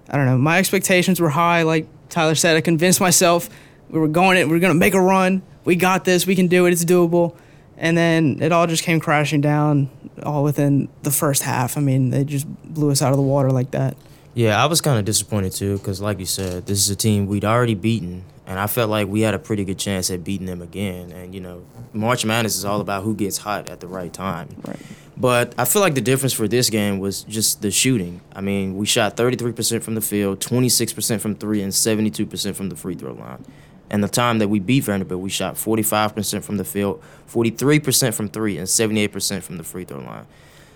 I 0.10 0.18
don't 0.18 0.26
know. 0.26 0.38
My 0.38 0.60
expectations 0.60 1.20
were 1.20 1.30
high 1.30 1.64
like 1.64 1.88
Tyler 2.10 2.36
said. 2.36 2.58
I 2.58 2.62
convinced 2.62 3.00
myself 3.00 3.50
we 3.90 4.00
were 4.00 4.08
going 4.08 4.38
it, 4.38 4.46
we 4.46 4.52
we're 4.52 4.60
going 4.60 4.74
to 4.74 4.80
make 4.80 4.94
a 4.94 5.02
run. 5.02 5.42
We 5.66 5.76
got 5.76 6.06
this. 6.06 6.26
We 6.26 6.36
can 6.36 6.48
do 6.48 6.66
it. 6.66 6.72
It's 6.72 6.86
doable. 6.86 7.36
And 7.78 7.98
then 7.98 8.42
it 8.42 8.52
all 8.52 8.68
just 8.68 8.84
came 8.84 9.00
crashing 9.00 9.42
down 9.42 9.90
all 10.24 10.44
within 10.44 10.90
the 11.04 11.12
first 11.12 11.44
half. 11.44 11.78
I 11.78 11.82
mean, 11.82 12.10
they 12.10 12.24
just 12.24 12.48
blew 12.64 12.90
us 12.92 13.02
out 13.02 13.12
of 13.12 13.18
the 13.18 13.24
water 13.24 13.52
like 13.52 13.72
that. 13.72 13.96
Yeah, 14.34 14.62
I 14.62 14.68
was 14.68 14.82
kind 14.82 15.00
of 15.00 15.06
disappointed 15.06 15.52
too 15.54 15.78
because, 15.78 16.00
like 16.00 16.20
you 16.20 16.26
said, 16.26 16.66
this 16.66 16.80
is 16.80 16.90
a 16.90 16.96
team 16.96 17.28
we'd 17.28 17.46
already 17.46 17.76
beaten, 17.76 18.24
and 18.48 18.58
I 18.58 18.68
felt 18.68 18.90
like 18.90 19.08
we 19.08 19.22
had 19.22 19.34
a 19.34 19.40
pretty 19.40 19.66
good 19.66 19.78
chance 19.78 20.10
at 20.10 20.24
beating 20.24 20.48
them 20.48 20.62
again. 20.62 21.12
And 21.12 21.36
you 21.36 21.42
know, 21.42 21.64
March 21.94 22.26
Madness 22.26 22.58
is 22.58 22.66
all 22.66 22.80
about 22.82 23.04
who 23.04 23.14
gets 23.14 23.38
hot 23.38 23.70
at 23.70 23.82
the 23.82 23.88
right 23.88 24.12
time. 24.12 24.50
Right. 24.66 24.80
But 25.18 25.54
I 25.58 25.66
feel 25.66 25.82
like 25.82 25.96
the 25.96 26.02
difference 26.02 26.34
for 26.34 26.48
this 26.48 26.70
game 26.70 27.00
was 27.00 27.24
just 27.24 27.62
the 27.62 27.72
shooting. 27.72 28.22
I 28.34 28.42
mean, 28.42 28.78
we 28.78 28.86
shot 28.86 29.18
33% 29.18 29.82
from 29.82 29.96
the 29.96 30.02
field, 30.02 30.40
26% 30.40 31.20
from 31.20 31.36
three, 31.36 31.62
and 31.62 31.74
72% 31.74 32.56
from 32.56 32.70
the 32.70 32.76
free 32.76 32.96
throw 32.96 33.14
line. 33.14 33.44
And 33.90 34.04
the 34.04 34.08
time 34.08 34.38
that 34.40 34.48
we 34.48 34.60
beat 34.60 34.84
Vanderbilt, 34.84 35.22
we 35.22 35.30
shot 35.30 35.56
45% 35.56 36.44
from 36.44 36.58
the 36.58 36.64
field, 36.64 37.02
43% 37.30 38.14
from 38.14 38.30
three, 38.30 38.58
and 38.58 38.68
78% 38.68 39.42
from 39.42 39.58
the 39.58 39.64
free 39.64 39.86
throw 39.86 40.00
line. 40.00 40.28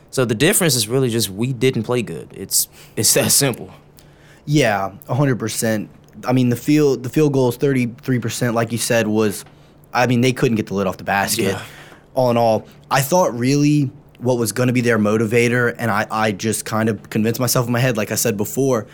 So 0.09 0.25
the 0.25 0.35
difference 0.35 0.75
is 0.75 0.87
really 0.87 1.09
just 1.09 1.29
we 1.29 1.53
didn't 1.53 1.83
play 1.83 2.01
good. 2.01 2.33
It's 2.35 2.67
it's 2.97 3.13
that 3.13 3.31
simple. 3.31 3.71
Yeah, 4.45 4.93
hundred 5.07 5.39
percent. 5.39 5.89
I 6.25 6.33
mean, 6.33 6.49
the 6.49 6.55
field 6.55 7.03
the 7.03 7.09
field 7.09 7.33
goals 7.33 7.57
thirty 7.57 7.87
three 8.01 8.19
percent, 8.19 8.55
like 8.55 8.71
you 8.71 8.77
said, 8.77 9.07
was. 9.07 9.45
I 9.93 10.07
mean, 10.07 10.21
they 10.21 10.31
couldn't 10.31 10.55
get 10.55 10.67
the 10.67 10.73
lid 10.73 10.87
off 10.87 10.95
the 10.95 11.03
basket. 11.03 11.43
Yeah. 11.43 11.65
All 12.13 12.31
in 12.31 12.37
all, 12.37 12.65
I 12.89 13.01
thought 13.01 13.37
really 13.37 13.91
what 14.21 14.37
was 14.37 14.51
going 14.51 14.67
to 14.67 14.73
be 14.73 14.81
their 14.81 14.99
motivator, 14.99 15.75
and 15.77 15.91
I, 15.91 16.07
I 16.09 16.31
just 16.31 16.63
kind 16.63 16.89
of 16.89 17.09
convinced 17.09 17.39
myself 17.39 17.65
in 17.65 17.73
my 17.73 17.79
head, 17.79 17.97
like 17.97 18.11
I 18.11 18.15
said 18.15 18.37
before, 18.37 18.87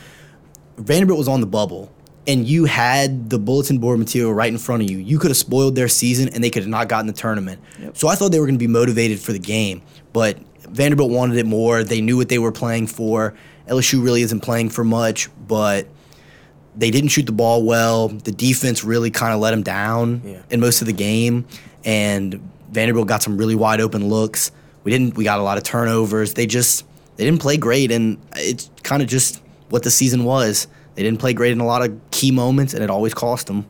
Vanderbilt 0.78 1.18
was 1.18 1.28
on 1.28 1.42
the 1.42 1.48
bubble, 1.48 1.94
and 2.26 2.48
you 2.48 2.66
had 2.66 3.30
the 3.30 3.38
bulletin 3.38 3.78
board 3.78 4.00
material 4.00 4.34
right 4.34 4.52
in 4.52 4.58
front 4.58 4.84
of 4.84 4.90
you. 4.90 4.98
You 4.98 5.20
could 5.20 5.30
have 5.30 5.38
spoiled 5.38 5.76
their 5.76 5.88
season, 5.88 6.30
and 6.30 6.44
they 6.44 6.50
could 6.50 6.64
have 6.64 6.70
not 6.70 6.88
gotten 6.88 7.08
the 7.08 7.14
tournament. 7.14 7.62
So 7.94 8.08
I 8.08 8.16
thought 8.16 8.32
they 8.32 8.40
were 8.40 8.46
going 8.46 8.56
to 8.56 8.60
be 8.60 8.68
motivated 8.68 9.20
for 9.20 9.34
the 9.34 9.40
game, 9.40 9.82
but 10.14 10.40
Vanderbilt 10.62 11.12
wanted 11.12 11.38
it 11.38 11.46
more. 11.46 11.84
They 11.84 12.02
knew 12.02 12.18
what 12.18 12.30
they 12.30 12.40
were 12.40 12.52
playing 12.52 12.88
for. 12.88 13.34
LSU 13.68 14.04
really 14.04 14.22
isn't 14.22 14.40
playing 14.40 14.70
for 14.70 14.84
much, 14.84 15.30
but 15.48 15.88
they 16.78 16.92
didn't 16.92 17.10
shoot 17.10 17.26
the 17.26 17.32
ball 17.32 17.64
well. 17.64 18.08
The 18.08 18.32
defense 18.32 18.84
really 18.84 19.10
kind 19.12 19.34
of 19.34 19.40
let 19.40 19.52
them 19.52 19.64
down 19.64 20.22
Yeah. 20.24 20.38
in 20.50 20.60
most 20.60 20.82
of 20.82 20.88
the 20.88 20.94
game, 20.94 21.46
and 21.84 22.40
Vanderbilt 22.72 23.08
got 23.08 23.24
some 23.24 23.38
really 23.38 23.56
wide 23.56 23.82
open 23.82 24.08
looks. 24.10 24.52
We 24.84 24.92
didn't. 24.92 25.16
We 25.18 25.24
got 25.24 25.40
a 25.40 25.44
lot 25.44 25.58
of 25.58 25.64
turnovers. 25.64 26.34
They 26.36 26.46
just 26.46 26.86
they 27.18 27.26
didn't 27.26 27.42
play 27.42 27.58
great, 27.58 27.92
and 27.92 28.18
it's 28.36 28.70
kind 28.84 29.02
of 29.02 29.08
just 29.08 29.42
what 29.70 29.84
the 29.84 29.92
season 29.92 30.24
was. 30.24 30.68
They 30.96 31.04
didn't 31.04 31.20
play 31.20 31.34
great 31.34 31.52
in 31.52 31.60
a 31.60 31.66
lot 31.66 31.82
of 31.84 31.92
key 32.12 32.32
moments, 32.32 32.74
and 32.74 32.84
it 32.84 32.90
always 32.90 33.14
cost 33.14 33.48
them. 33.48 33.66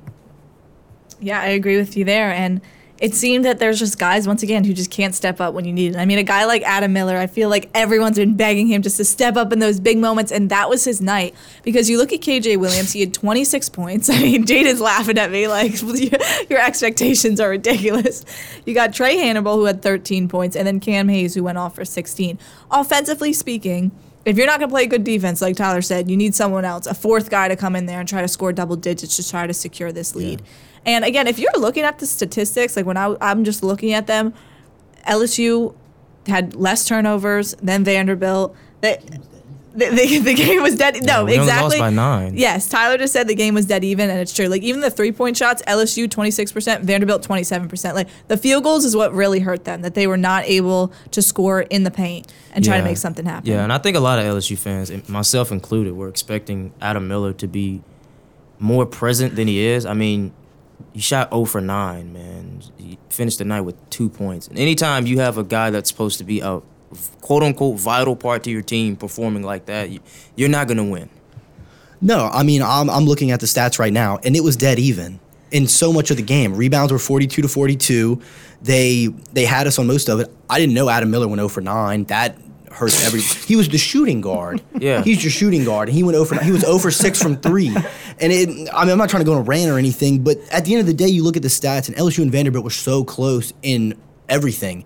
Yeah, 1.20 1.40
I 1.42 1.48
agree 1.48 1.78
with 1.78 1.98
you 1.98 2.06
there. 2.06 2.32
And 2.32 2.62
it 3.00 3.14
seemed 3.14 3.46
that 3.46 3.60
there's 3.60 3.80
just 3.80 4.00
guys, 4.00 4.28
once 4.28 4.42
again, 4.42 4.64
who 4.64 4.74
just 4.74 4.90
can't 4.90 5.14
step 5.14 5.40
up 5.40 5.54
when 5.54 5.66
you 5.66 5.74
need 5.74 5.96
it. 5.96 5.98
I 5.98 6.06
mean, 6.06 6.18
a 6.18 6.24
guy 6.24 6.46
like 6.46 6.64
Adam 6.64 6.94
Miller, 6.94 7.18
I 7.18 7.28
feel 7.28 7.50
like 7.50 7.70
everyone's 7.74 8.18
been 8.18 8.36
begging 8.36 8.68
him 8.68 8.82
just 8.82 8.98
to 8.98 9.06
step 9.06 9.38
up 9.38 9.54
in 9.54 9.60
those 9.60 9.80
big 9.80 9.98
moments, 9.98 10.32
and 10.32 10.50
that 10.50 10.70
was 10.70 10.84
his 10.84 11.00
night. 11.00 11.36
Because 11.64 11.90
you 11.90 11.98
look 11.98 12.12
at 12.12 12.22
KJ 12.22 12.58
Williams, 12.58 12.94
he 12.94 13.02
had 13.02 13.14
26 13.14 13.70
points. 13.78 14.10
I 14.10 14.20
mean, 14.20 14.46
Jaden's 14.46 14.82
laughing 14.82 15.18
at 15.18 15.32
me 15.32 15.48
like, 15.48 15.80
your 16.50 16.60
expectations 16.60 17.40
are 17.40 17.50
ridiculous. 17.50 18.26
You 18.66 18.74
got 18.74 18.92
Trae 18.92 19.16
Hannibal, 19.16 19.56
who 19.56 19.66
had 19.66 19.82
13 19.82 20.28
points, 20.28 20.56
and 20.56 20.66
then 20.66 20.80
Cam 20.80 21.08
Hayes, 21.10 21.36
who 21.36 21.44
went 21.44 21.58
off 21.58 21.76
for 21.76 21.86
16. 21.86 22.40
Offensively 22.72 23.32
speaking, 23.32 23.92
if 24.26 24.36
you're 24.36 24.46
not 24.46 24.60
going 24.60 24.70
to 24.70 24.74
play 24.74 24.88
good 24.88 25.06
defense, 25.06 25.42
like 25.42 25.56
Tyler 25.56 25.82
said, 25.82 26.12
you 26.12 26.18
need 26.18 26.36
someone 26.36 26.66
else, 26.66 26.86
a 26.86 26.94
fourth 26.94 27.30
guy 27.30 27.48
to 27.48 27.56
come 27.56 27.78
in 27.78 27.86
there 27.86 28.02
and 28.02 28.10
try 28.10 28.22
to 28.22 28.28
score 28.28 28.52
double 28.52 28.76
digits 28.76 29.16
to 29.16 29.30
try 29.30 29.48
to 29.48 29.54
secure 29.54 29.94
this 29.94 30.16
lead. 30.16 30.42
And 30.88 31.04
again, 31.04 31.28
if 31.28 31.38
you're 31.38 31.60
looking 31.60 31.84
at 31.84 32.00
the 32.00 32.08
statistics, 32.08 32.78
like 32.78 32.86
when 32.86 32.98
I, 32.98 33.16
I'm 33.20 33.44
just 33.44 33.62
looking 33.62 33.92
at 33.92 34.08
them, 34.08 34.34
LSU 35.06 35.76
had 36.28 36.56
less 36.56 36.88
turnovers 36.88 37.54
than 37.62 37.84
Vanderbilt. 37.84 38.56
They, 38.80 38.98
the, 39.76 39.90
the, 39.90 40.20
the 40.24 40.34
game 40.34 40.64
was 40.64 40.76
dead. 40.76 41.04
No, 41.04 41.26
we 41.26 41.34
only 41.34 41.48
lost 41.48 41.76
exactly. 41.76 41.80
by 41.80 41.90
nine. 41.90 42.38
Yes, 42.38 42.70
Tyler 42.70 42.98
just 42.98 43.12
said 43.12 43.28
the 43.28 43.36
game 43.36 43.54
was 43.54 43.66
dead 43.66 43.84
even, 43.84 44.10
and 44.10 44.20
it's 44.20 44.34
true. 44.34 44.48
Like 44.48 44.64
even 44.64 44.80
the 44.80 44.90
three 44.90 45.12
point 45.12 45.36
shots, 45.36 45.62
LSU 45.68 46.10
twenty 46.10 46.32
six 46.32 46.54
percent, 46.54 46.86
Vanderbilt 46.86 47.22
twenty 47.22 47.44
seven 47.44 47.68
percent. 47.68 47.94
Like 47.94 48.08
the 48.30 48.38
field 48.38 48.64
goals 48.64 48.86
is 48.86 48.96
what 48.96 49.14
really 49.14 49.40
hurt 49.40 49.66
them 49.66 49.82
that 49.82 49.94
they 49.94 50.08
were 50.08 50.18
not 50.18 50.46
able 50.46 50.94
to 51.12 51.22
score 51.22 51.62
in 51.62 51.84
the 51.84 51.92
paint 51.92 52.32
and 52.54 52.64
try 52.64 52.78
to 52.78 52.84
make 52.84 52.98
something 52.98 53.26
happen. 53.26 53.50
Yeah, 53.50 53.64
and 53.64 53.74
I 53.74 53.78
think 53.78 53.98
a 53.98 54.00
lot 54.00 54.20
of 54.20 54.26
LSU 54.26 54.58
fans, 54.58 55.10
myself 55.10 55.52
included, 55.52 55.96
were 55.96 56.08
expecting 56.08 56.74
Adam 56.82 57.08
Miller 57.08 57.34
to 57.34 57.48
be 57.48 57.82
more 58.58 58.86
present 58.86 59.36
than 59.36 59.48
he 59.48 59.60
is. 59.60 59.86
I 59.86 59.94
mean, 59.94 60.34
he 60.94 61.00
shot 61.02 61.30
0 61.32 61.46
for 61.46 61.62
9, 61.62 62.14
man. 62.14 62.62
You 62.78 62.98
finished 63.10 63.38
the 63.40 63.46
night 63.46 63.62
with 63.62 63.76
two 63.90 64.10
points. 64.10 64.48
And 64.48 64.58
anytime 64.58 65.06
you 65.06 65.20
have 65.20 65.38
a 65.38 65.44
guy 65.44 65.70
that's 65.70 65.90
supposed 65.90 66.18
to 66.20 66.24
be 66.24 66.40
a 66.42 66.62
quote 67.22 67.44
unquote 67.44 67.80
vital 67.80 68.16
part 68.16 68.44
to 68.44 68.50
your 68.52 68.62
team 68.62 68.96
performing 68.96 69.44
like 69.44 69.66
that, 69.68 69.90
you- 69.90 70.00
you're 70.36 70.50
not 70.50 70.68
going 70.68 70.78
to 70.78 70.84
win. 70.84 71.10
No, 72.00 72.30
I 72.32 72.44
mean 72.44 72.62
I'm 72.62 72.90
I'm 72.90 73.06
looking 73.06 73.32
at 73.32 73.40
the 73.40 73.48
stats 73.48 73.80
right 73.80 73.92
now, 73.94 74.20
and 74.24 74.36
it 74.36 74.44
was 74.44 74.56
dead 74.56 74.78
even 74.78 75.20
in 75.52 75.68
so 75.68 75.92
much 75.92 76.12
of 76.12 76.18
the 76.18 76.24
game. 76.24 76.56
Rebounds 76.56 76.92
were 76.92 77.00
42 77.00 77.42
to 77.42 77.48
42. 77.48 78.22
They 78.62 79.08
they 79.34 79.46
had 79.46 79.66
us 79.66 79.80
on 79.80 79.88
most 79.88 80.08
of 80.08 80.20
it. 80.20 80.32
I 80.50 80.60
didn't 80.60 80.76
know 80.76 80.90
Adam 80.90 81.10
Miller 81.10 81.28
went 81.28 81.40
0 81.40 81.48
for 81.50 81.62
9. 81.62 82.04
That 82.06 82.38
hurts 82.78 83.06
every. 83.06 83.22
He 83.22 83.56
was 83.56 83.68
the 83.70 83.78
shooting 83.78 84.22
guard. 84.22 84.62
Yeah. 84.80 85.02
he's 85.04 85.24
your 85.24 85.32
shooting 85.32 85.66
guard, 85.66 85.90
and 85.90 85.96
he 85.98 86.04
went 86.04 86.16
0 86.16 86.26
for 86.26 86.36
he 86.44 86.52
was 86.52 86.62
0 86.62 86.78
for 86.78 86.92
6 86.92 87.22
from 87.22 87.38
three. 87.38 87.76
And 88.20 88.32
it, 88.32 88.70
I 88.74 88.84
mean, 88.84 88.92
I'm 88.92 88.98
not 88.98 89.10
trying 89.10 89.22
to 89.22 89.26
go 89.26 89.34
on 89.34 89.40
a 89.40 89.44
rant 89.44 89.72
or 89.72 89.78
anything, 89.80 90.24
but 90.24 90.38
at 90.52 90.66
the 90.66 90.74
end 90.74 90.82
of 90.82 90.86
the 90.88 90.94
day, 90.94 91.08
you 91.08 91.24
look 91.24 91.36
at 91.36 91.42
the 91.44 91.48
stats, 91.50 91.88
and 91.88 91.98
LSU 91.98 92.22
and 92.22 92.32
Vanderbilt 92.32 92.64
were 92.64 92.70
so 92.70 93.04
close 93.04 93.54
in 93.64 94.00
everything. 94.30 94.86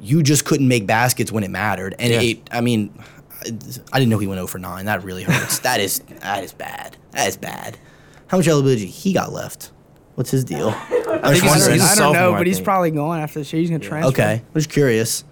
You 0.00 0.22
just 0.22 0.44
couldn't 0.44 0.68
make 0.68 0.86
baskets 0.86 1.32
when 1.32 1.42
it 1.44 1.50
mattered, 1.50 1.94
and 1.98 2.12
Yeah. 2.12 2.20
it. 2.20 2.48
I 2.52 2.60
mean, 2.60 2.96
I 3.92 3.98
didn't 3.98 4.08
know 4.10 4.18
he 4.18 4.26
went 4.28 4.38
0 4.38 4.46
for 4.46 4.58
9. 4.58 4.84
That 4.86 5.02
really 5.04 5.24
hurts. 5.24 5.58
that 5.60 5.80
is 5.80 5.98
that 6.20 6.44
is 6.44 6.52
bad. 6.52 6.96
That 7.10 7.28
is 7.28 7.36
bad. 7.36 7.76
How 8.28 8.36
much 8.38 8.46
eligibility 8.48 8.86
he 8.86 9.12
got 9.12 9.32
left? 9.32 9.72
What's 10.14 10.30
his 10.30 10.44
deal? 10.44 10.68
I 10.76 11.32
think 11.32 11.44
was 11.44 11.66
he's- 11.66 11.66
he's 11.66 11.82
a 11.82 11.84
I 11.86 11.94
don't 11.96 12.12
know, 12.14 12.34
I 12.34 12.38
but 12.38 12.46
he's 12.46 12.60
probably 12.60 12.90
going 12.92 13.20
after 13.20 13.42
the 13.42 13.50
year. 13.50 13.60
He's 13.60 13.70
gonna 13.70 13.80
transfer. 13.80 14.10
Okay, 14.12 14.32
I 14.34 14.42
was 14.54 14.66
curious. 14.66 15.24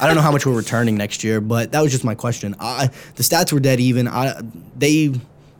I 0.00 0.06
don't 0.06 0.16
know 0.16 0.22
how 0.22 0.32
much 0.32 0.44
we're 0.44 0.56
returning 0.56 0.96
next 0.96 1.22
year, 1.24 1.40
but 1.40 1.72
that 1.72 1.80
was 1.80 1.92
just 1.92 2.04
my 2.04 2.14
question. 2.14 2.54
I, 2.58 2.90
the 3.14 3.22
stats 3.22 3.52
were 3.52 3.60
dead 3.60 3.78
even. 3.80 4.08
I, 4.08 4.40
they 4.76 5.12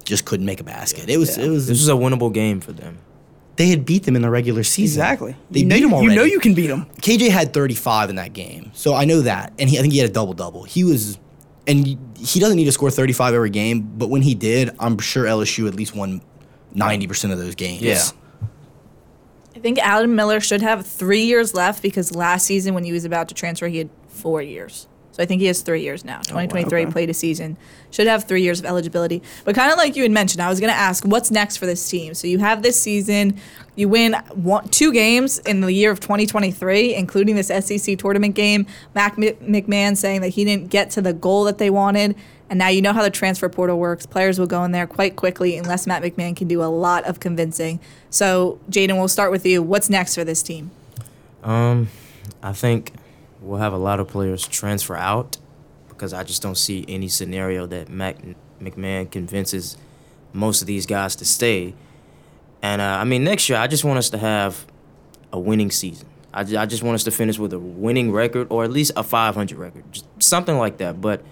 just 0.04 0.24
couldn't 0.24 0.46
make 0.46 0.60
a 0.60 0.64
basket. 0.64 1.08
It 1.08 1.16
was 1.18 1.38
it 1.38 1.48
was 1.48 1.66
This 1.68 1.78
was 1.78 1.88
a 1.88 1.92
winnable 1.92 2.32
game 2.32 2.60
for 2.60 2.72
them. 2.72 2.98
they 3.56 3.68
had 3.68 3.84
beat 3.86 4.02
them 4.04 4.16
in 4.16 4.22
the 4.22 4.30
regular 4.30 4.64
season. 4.64 5.00
Exactly. 5.00 5.36
They 5.50 5.60
you 5.60 5.66
know, 5.66 5.76
beat 5.76 5.82
them 5.82 5.94
already. 5.94 6.10
You 6.10 6.16
know 6.18 6.24
you 6.24 6.40
can 6.40 6.54
beat 6.54 6.66
them. 6.66 6.86
KJ 7.00 7.30
had 7.30 7.52
35 7.54 8.10
in 8.10 8.16
that 8.16 8.32
game, 8.32 8.70
so 8.74 8.94
I 8.94 9.04
know 9.04 9.20
that, 9.22 9.52
and 9.58 9.70
he, 9.70 9.78
I 9.78 9.80
think 9.82 9.92
he 9.92 10.00
had 10.00 10.10
a 10.10 10.12
double 10.12 10.32
double. 10.32 10.64
He 10.64 10.82
was, 10.84 11.18
and 11.68 11.86
he- 11.86 11.98
he 12.18 12.38
doesn't 12.40 12.56
need 12.56 12.66
to 12.66 12.72
score 12.72 12.90
35 12.90 13.34
every 13.34 13.50
game, 13.50 13.80
but 13.96 14.08
when 14.08 14.22
he 14.22 14.34
did, 14.34 14.70
I'm 14.78 14.98
sure 14.98 15.24
LSU 15.24 15.66
at 15.68 15.74
least 15.74 15.94
won 15.94 16.20
90 16.74 17.06
percent 17.06 17.32
of 17.32 17.38
those 17.38 17.54
games. 17.54 17.82
Yeah. 17.82 18.00
I 19.54 19.58
think 19.58 19.78
Adam 19.78 20.14
Miller 20.14 20.40
should 20.40 20.62
have 20.62 20.86
three 20.86 21.24
years 21.24 21.54
left 21.54 21.82
because 21.82 22.14
last 22.14 22.46
season 22.46 22.74
when 22.74 22.84
he 22.84 22.92
was 22.92 23.04
about 23.04 23.28
to 23.28 23.34
transfer, 23.34 23.68
he 23.68 23.78
had 23.78 23.90
four 24.08 24.40
years. 24.40 24.86
So 25.12 25.22
I 25.22 25.26
think 25.26 25.42
he 25.42 25.46
has 25.46 25.60
three 25.60 25.82
years 25.82 26.06
now. 26.06 26.18
2023 26.20 26.82
okay. 26.82 26.90
played 26.90 27.10
a 27.10 27.14
season, 27.14 27.58
should 27.90 28.06
have 28.06 28.24
three 28.24 28.42
years 28.42 28.60
of 28.60 28.66
eligibility. 28.66 29.22
But 29.44 29.54
kind 29.54 29.70
of 29.70 29.76
like 29.76 29.94
you 29.94 30.02
had 30.02 30.10
mentioned, 30.10 30.40
I 30.40 30.48
was 30.48 30.58
going 30.58 30.72
to 30.72 30.78
ask, 30.78 31.04
what's 31.04 31.30
next 31.30 31.58
for 31.58 31.66
this 31.66 31.86
team? 31.88 32.14
So 32.14 32.26
you 32.26 32.38
have 32.38 32.62
this 32.62 32.80
season, 32.80 33.38
you 33.76 33.90
win 33.90 34.14
one, 34.32 34.68
two 34.68 34.90
games 34.90 35.38
in 35.40 35.60
the 35.60 35.70
year 35.70 35.90
of 35.90 36.00
2023, 36.00 36.94
including 36.94 37.36
this 37.36 37.48
SEC 37.48 37.98
tournament 37.98 38.34
game. 38.34 38.66
Mac 38.94 39.18
M- 39.18 39.36
McMahon 39.52 39.98
saying 39.98 40.22
that 40.22 40.30
he 40.30 40.46
didn't 40.46 40.70
get 40.70 40.90
to 40.92 41.02
the 41.02 41.12
goal 41.12 41.44
that 41.44 41.58
they 41.58 41.68
wanted. 41.68 42.16
And 42.52 42.58
now 42.58 42.68
you 42.68 42.82
know 42.82 42.92
how 42.92 43.02
the 43.02 43.08
transfer 43.08 43.48
portal 43.48 43.78
works. 43.78 44.04
Players 44.04 44.38
will 44.38 44.46
go 44.46 44.62
in 44.62 44.72
there 44.72 44.86
quite 44.86 45.16
quickly 45.16 45.56
unless 45.56 45.86
Matt 45.86 46.02
McMahon 46.02 46.36
can 46.36 46.48
do 46.48 46.62
a 46.62 46.68
lot 46.68 47.02
of 47.04 47.18
convincing. 47.18 47.80
So, 48.10 48.60
Jaden, 48.68 48.98
we'll 48.98 49.08
start 49.08 49.30
with 49.30 49.46
you. 49.46 49.62
What's 49.62 49.88
next 49.88 50.16
for 50.16 50.22
this 50.22 50.42
team? 50.42 50.70
Um, 51.42 51.88
I 52.42 52.52
think 52.52 52.92
we'll 53.40 53.58
have 53.58 53.72
a 53.72 53.78
lot 53.78 54.00
of 54.00 54.08
players 54.08 54.46
transfer 54.46 54.94
out 54.94 55.38
because 55.88 56.12
I 56.12 56.24
just 56.24 56.42
don't 56.42 56.58
see 56.58 56.84
any 56.88 57.08
scenario 57.08 57.64
that 57.68 57.88
Mac 57.88 58.18
McMahon 58.60 59.10
convinces 59.10 59.78
most 60.34 60.60
of 60.60 60.66
these 60.66 60.84
guys 60.84 61.16
to 61.16 61.24
stay. 61.24 61.72
And 62.60 62.82
uh, 62.82 62.98
I 63.00 63.04
mean, 63.04 63.24
next 63.24 63.48
year 63.48 63.56
I 63.56 63.66
just 63.66 63.82
want 63.82 63.96
us 63.96 64.10
to 64.10 64.18
have 64.18 64.66
a 65.32 65.40
winning 65.40 65.70
season. 65.70 66.06
I, 66.34 66.40
I 66.40 66.66
just 66.66 66.82
want 66.82 66.96
us 66.96 67.04
to 67.04 67.10
finish 67.10 67.38
with 67.38 67.54
a 67.54 67.58
winning 67.58 68.12
record 68.12 68.48
or 68.50 68.62
at 68.62 68.70
least 68.70 68.92
a 68.94 69.02
500 69.02 69.56
record, 69.56 69.84
just 69.90 70.04
something 70.18 70.58
like 70.58 70.76
that. 70.76 71.00
But 71.00 71.22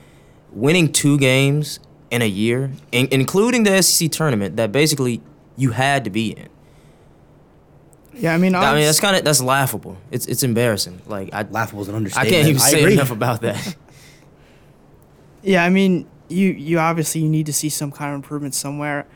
winning 0.52 0.92
two 0.92 1.18
games 1.18 1.80
in 2.10 2.22
a 2.22 2.26
year, 2.28 2.70
in- 2.92 3.08
including 3.10 3.62
the 3.64 3.82
SEC 3.82 4.10
tournament, 4.10 4.56
that 4.56 4.72
basically 4.72 5.20
you 5.56 5.70
had 5.72 6.04
to 6.04 6.10
be 6.10 6.30
in. 6.32 6.48
Yeah, 8.14 8.34
I 8.34 8.38
mean, 8.38 8.54
I 8.54 8.74
mean, 8.74 8.84
that's 8.84 9.00
kind 9.00 9.16
of 9.16 9.24
that's 9.24 9.40
laughable. 9.40 9.96
It's 10.10 10.26
it's 10.26 10.42
embarrassing. 10.42 11.00
Like 11.06 11.30
I 11.32 11.42
Laughable 11.42 11.80
is 11.82 11.88
an 11.88 11.94
understatement. 11.94 12.28
I 12.28 12.36
can't 12.36 12.48
even 12.48 12.60
say 12.60 12.80
agree. 12.80 12.92
enough 12.94 13.10
about 13.10 13.40
that. 13.42 13.76
Yeah, 15.42 15.64
I 15.64 15.70
mean, 15.70 16.06
you 16.28 16.48
you 16.50 16.78
obviously 16.78 17.22
you 17.22 17.28
need 17.30 17.46
to 17.46 17.52
see 17.54 17.70
some 17.70 17.90
kind 17.90 18.10
of 18.10 18.16
improvement 18.16 18.54
somewhere. 18.54 19.06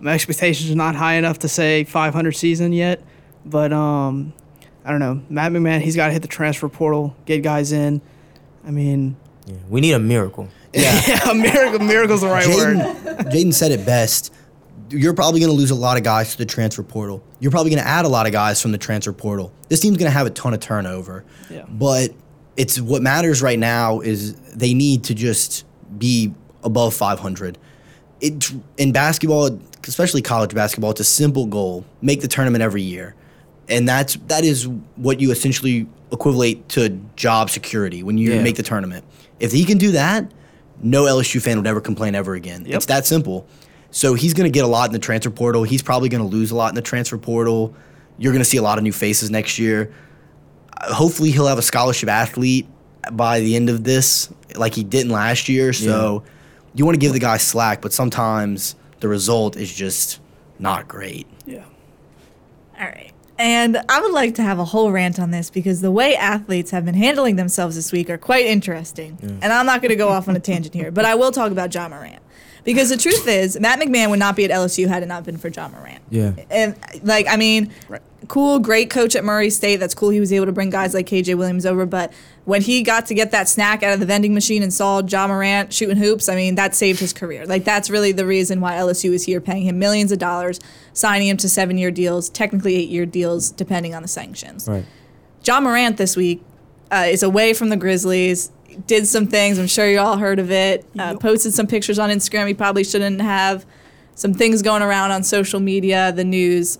My 0.00 0.14
expectations 0.14 0.70
are 0.70 0.74
not 0.74 0.94
high 0.94 1.14
enough 1.16 1.40
to 1.40 1.48
say 1.48 1.84
500 1.84 2.32
season 2.32 2.72
yet, 2.72 3.02
but 3.44 3.70
um, 3.70 4.32
I 4.84 4.90
don't 4.90 5.00
know. 5.00 5.20
Matt 5.28 5.52
McMahon, 5.52 5.82
he's 5.82 5.94
got 5.94 6.06
to 6.06 6.12
hit 6.14 6.22
the 6.22 6.28
transfer 6.28 6.70
portal, 6.70 7.14
get 7.26 7.42
guys 7.42 7.70
in. 7.70 8.00
I 8.66 8.70
mean, 8.70 9.16
Yeah, 9.46 9.56
we 9.68 9.82
need 9.82 9.92
a 9.92 9.98
miracle. 9.98 10.48
Yeah. 10.74 11.00
yeah, 11.26 11.32
miracle, 11.32 11.78
miracle's 11.86 12.20
the 12.22 12.28
right 12.28 12.46
word. 12.48 12.76
Jaden, 12.76 13.16
Jaden 13.32 13.54
said 13.54 13.70
it 13.72 13.86
best. 13.86 14.32
You're 14.90 15.14
probably 15.14 15.40
going 15.40 15.50
to 15.50 15.56
lose 15.56 15.70
a 15.70 15.74
lot 15.74 15.96
of 15.96 16.02
guys 16.02 16.32
to 16.32 16.38
the 16.38 16.44
transfer 16.46 16.82
portal. 16.82 17.22
You're 17.40 17.50
probably 17.50 17.70
going 17.70 17.82
to 17.82 17.88
add 17.88 18.04
a 18.04 18.08
lot 18.08 18.26
of 18.26 18.32
guys 18.32 18.60
from 18.60 18.72
the 18.72 18.78
transfer 18.78 19.12
portal. 19.12 19.52
This 19.68 19.80
team's 19.80 19.96
going 19.96 20.10
to 20.10 20.16
have 20.16 20.26
a 20.26 20.30
ton 20.30 20.52
of 20.54 20.60
turnover. 20.60 21.24
Yeah. 21.50 21.64
But 21.68 22.10
it's 22.56 22.80
what 22.80 23.02
matters 23.02 23.40
right 23.42 23.58
now 23.58 24.00
is 24.00 24.34
they 24.54 24.74
need 24.74 25.04
to 25.04 25.14
just 25.14 25.64
be 25.98 26.34
above 26.62 26.94
500. 26.94 27.58
It 28.20 28.52
in 28.76 28.92
basketball, 28.92 29.58
especially 29.86 30.22
college 30.22 30.54
basketball, 30.54 30.90
it's 30.92 31.00
a 31.00 31.04
simple 31.04 31.46
goal: 31.46 31.84
make 32.00 32.20
the 32.20 32.28
tournament 32.28 32.62
every 32.62 32.82
year, 32.82 33.14
and 33.68 33.88
that's 33.88 34.14
that 34.28 34.44
is 34.44 34.68
what 34.96 35.20
you 35.20 35.30
essentially 35.32 35.86
equivalent 36.12 36.68
to 36.70 36.90
job 37.16 37.50
security 37.50 38.02
when 38.02 38.16
you 38.16 38.32
Yeah. 38.34 38.42
make 38.42 38.56
the 38.56 38.62
tournament. 38.62 39.04
If 39.40 39.50
he 39.52 39.64
can 39.64 39.78
do 39.78 39.92
that, 39.92 40.30
no 40.84 41.04
LSU 41.04 41.40
fan 41.42 41.56
would 41.56 41.66
ever 41.66 41.80
complain 41.80 42.14
ever 42.14 42.34
again. 42.34 42.64
Yep. 42.66 42.76
It's 42.76 42.86
that 42.86 43.06
simple. 43.06 43.46
So 43.90 44.14
he's 44.14 44.34
going 44.34 44.50
to 44.50 44.54
get 44.54 44.64
a 44.64 44.68
lot 44.68 44.88
in 44.88 44.92
the 44.92 44.98
transfer 44.98 45.30
portal. 45.30 45.62
He's 45.62 45.82
probably 45.82 46.08
going 46.08 46.22
to 46.22 46.28
lose 46.28 46.50
a 46.50 46.56
lot 46.56 46.68
in 46.68 46.74
the 46.74 46.82
transfer 46.82 47.16
portal. 47.16 47.74
You're 48.18 48.32
going 48.32 48.42
to 48.42 48.48
see 48.48 48.56
a 48.56 48.62
lot 48.62 48.76
of 48.78 48.84
new 48.84 48.92
faces 48.92 49.30
next 49.30 49.58
year. 49.58 49.94
Uh, 50.76 50.92
Hopefully, 50.94 51.30
he'll 51.30 51.46
have 51.46 51.58
a 51.58 51.62
scholarship 51.62 52.08
athlete 52.08 52.66
by 53.12 53.40
the 53.40 53.56
end 53.56 53.70
of 53.70 53.84
this, 53.84 54.30
like 54.56 54.74
he 54.74 54.82
didn't 54.84 55.12
last 55.12 55.48
year. 55.48 55.72
So 55.72 56.24
you 56.74 56.84
want 56.84 56.96
to 56.96 57.00
give 57.00 57.12
the 57.12 57.20
guy 57.20 57.36
slack, 57.36 57.80
but 57.80 57.92
sometimes 57.92 58.74
the 59.00 59.08
result 59.08 59.56
is 59.56 59.72
just 59.72 60.20
not 60.58 60.88
great. 60.88 61.26
Yeah. 61.46 61.64
All 62.78 62.86
right. 62.86 63.12
And 63.38 63.82
I 63.88 64.00
would 64.00 64.12
like 64.12 64.34
to 64.36 64.42
have 64.42 64.58
a 64.58 64.64
whole 64.64 64.92
rant 64.92 65.18
on 65.18 65.30
this 65.32 65.50
because 65.50 65.80
the 65.80 65.90
way 65.90 66.14
athletes 66.14 66.70
have 66.70 66.84
been 66.84 66.94
handling 66.94 67.36
themselves 67.36 67.74
this 67.76 67.90
week 67.92 68.08
are 68.08 68.18
quite 68.18 68.46
interesting. 68.46 69.18
And 69.42 69.52
I'm 69.52 69.66
not 69.66 69.82
going 69.82 69.90
to 69.90 69.96
go 69.96 70.08
off 70.08 70.28
on 70.28 70.36
a 70.36 70.40
tangent 70.40 70.74
here, 70.74 70.90
but 70.90 71.04
I 71.04 71.14
will 71.16 71.32
talk 71.32 71.50
about 71.50 71.74
Ja 71.74 71.88
Morant. 71.88 72.20
Because 72.62 72.88
the 72.88 72.96
truth 72.96 73.26
is, 73.28 73.60
Matt 73.60 73.78
McMahon 73.78 74.08
would 74.08 74.18
not 74.20 74.36
be 74.36 74.44
at 74.46 74.50
LSU 74.50 74.86
had 74.88 75.02
it 75.02 75.06
not 75.06 75.24
been 75.24 75.36
for 75.36 75.48
Ja 75.48 75.68
Morant. 75.68 76.02
Yeah. 76.08 76.32
And, 76.50 76.74
like, 77.02 77.26
I 77.28 77.36
mean, 77.36 77.70
Right. 77.88 78.00
cool, 78.28 78.58
great 78.58 78.88
coach 78.88 79.14
at 79.14 79.22
Murray 79.24 79.50
State. 79.50 79.76
That's 79.76 79.94
cool. 79.94 80.08
He 80.10 80.20
was 80.20 80.32
able 80.32 80.46
to 80.46 80.52
bring 80.52 80.70
guys 80.70 80.94
like 80.94 81.06
KJ 81.06 81.34
Williams 81.36 81.66
over. 81.66 81.84
But 81.84 82.10
when 82.44 82.60
he 82.60 82.82
got 82.82 83.06
to 83.06 83.14
get 83.14 83.30
that 83.30 83.48
snack 83.48 83.82
out 83.82 83.94
of 83.94 84.00
the 84.00 84.06
vending 84.06 84.34
machine 84.34 84.62
and 84.62 84.72
saw 84.72 85.02
Ja 85.02 85.26
Morant 85.26 85.72
shooting 85.72 85.96
hoops, 85.96 86.28
I 86.28 86.34
mean, 86.34 86.56
that 86.56 86.74
saved 86.74 87.00
his 87.00 87.12
career. 87.12 87.46
Like, 87.46 87.64
that's 87.64 87.88
really 87.88 88.12
the 88.12 88.26
reason 88.26 88.60
why 88.60 88.74
LSU 88.74 89.12
is 89.12 89.24
here, 89.24 89.40
paying 89.40 89.62
him 89.62 89.78
millions 89.78 90.12
of 90.12 90.18
dollars, 90.18 90.60
signing 90.92 91.28
him 91.28 91.38
to 91.38 91.48
seven 91.48 91.78
year 91.78 91.90
deals, 91.90 92.28
technically 92.28 92.76
eight 92.76 92.90
year 92.90 93.06
deals, 93.06 93.50
depending 93.50 93.94
on 93.94 94.02
the 94.02 94.08
sanctions. 94.08 94.68
Right. 94.68 94.84
Ja 95.42 95.60
Morant 95.60 95.96
this 95.96 96.16
week 96.16 96.42
uh, 96.90 97.06
is 97.08 97.22
away 97.22 97.54
from 97.54 97.70
the 97.70 97.76
Grizzlies. 97.76 98.50
Did 98.86 99.06
some 99.06 99.26
things. 99.26 99.58
I'm 99.58 99.66
sure 99.66 99.88
you 99.88 99.98
all 100.00 100.18
heard 100.18 100.38
of 100.38 100.50
it. 100.50 100.84
Uh, 100.98 101.16
posted 101.16 101.54
some 101.54 101.66
pictures 101.66 101.98
on 101.98 102.10
Instagram. 102.10 102.48
He 102.48 102.54
probably 102.54 102.84
shouldn't 102.84 103.20
have. 103.20 103.64
Some 104.16 104.34
things 104.34 104.62
going 104.62 104.82
around 104.82 105.12
on 105.12 105.22
social 105.22 105.60
media, 105.60 106.12
the 106.12 106.24
news, 106.24 106.78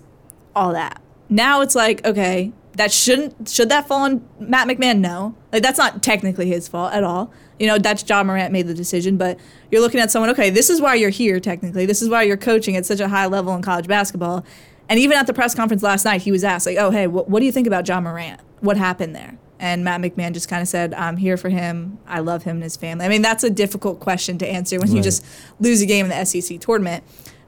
all 0.55 0.73
that. 0.73 1.01
Now 1.29 1.61
it's 1.61 1.75
like, 1.75 2.05
okay, 2.05 2.51
that 2.75 2.91
shouldn't 2.91 3.49
should 3.49 3.69
that 3.69 3.87
fall 3.87 4.01
on 4.01 4.27
Matt 4.39 4.67
McMahon? 4.67 4.99
No, 4.99 5.35
like 5.51 5.63
that's 5.63 5.77
not 5.77 6.03
technically 6.03 6.47
his 6.47 6.67
fault 6.67 6.93
at 6.93 7.03
all. 7.03 7.31
You 7.59 7.67
know, 7.67 7.77
that's 7.77 8.07
Ja 8.07 8.23
Morant 8.23 8.51
made 8.51 8.67
the 8.67 8.73
decision, 8.73 9.17
but 9.17 9.39
you're 9.71 9.81
looking 9.81 9.99
at 9.99 10.11
someone. 10.11 10.29
Okay, 10.31 10.49
this 10.49 10.69
is 10.69 10.81
why 10.81 10.95
you're 10.95 11.09
here. 11.09 11.39
Technically, 11.39 11.85
this 11.85 12.01
is 12.01 12.09
why 12.09 12.23
you're 12.23 12.37
coaching 12.37 12.75
at 12.75 12.85
such 12.85 12.99
a 12.99 13.07
high 13.07 13.27
level 13.27 13.55
in 13.55 13.61
college 13.61 13.87
basketball. 13.87 14.45
And 14.89 14.99
even 14.99 15.17
at 15.17 15.25
the 15.25 15.33
press 15.33 15.55
conference 15.55 15.81
last 15.81 16.05
night, 16.05 16.21
he 16.21 16.31
was 16.31 16.43
asked 16.43 16.65
like, 16.65 16.77
"Oh, 16.77 16.91
hey, 16.91 17.07
what, 17.07 17.29
what 17.29 17.39
do 17.39 17.45
you 17.45 17.51
think 17.51 17.67
about 17.67 17.87
Ja 17.87 17.99
Morant? 17.99 18.41
What 18.59 18.77
happened 18.77 19.15
there?" 19.15 19.37
And 19.57 19.85
Matt 19.85 20.01
McMahon 20.01 20.33
just 20.33 20.49
kind 20.49 20.61
of 20.61 20.67
said, 20.67 20.93
"I'm 20.93 21.17
here 21.17 21.37
for 21.37 21.49
him. 21.49 21.97
I 22.05 22.19
love 22.19 22.43
him 22.43 22.57
and 22.57 22.63
his 22.63 22.75
family." 22.75 23.05
I 23.05 23.09
mean, 23.09 23.21
that's 23.21 23.43
a 23.43 23.49
difficult 23.49 23.99
question 24.01 24.37
to 24.39 24.47
answer 24.47 24.79
when 24.79 24.93
you 24.93 25.01
just 25.01 25.25
lose 25.59 25.81
a 25.81 25.85
game 25.85 26.05
in 26.05 26.09
the 26.09 26.25
SEC 26.25 26.59
tournament. 26.59 27.03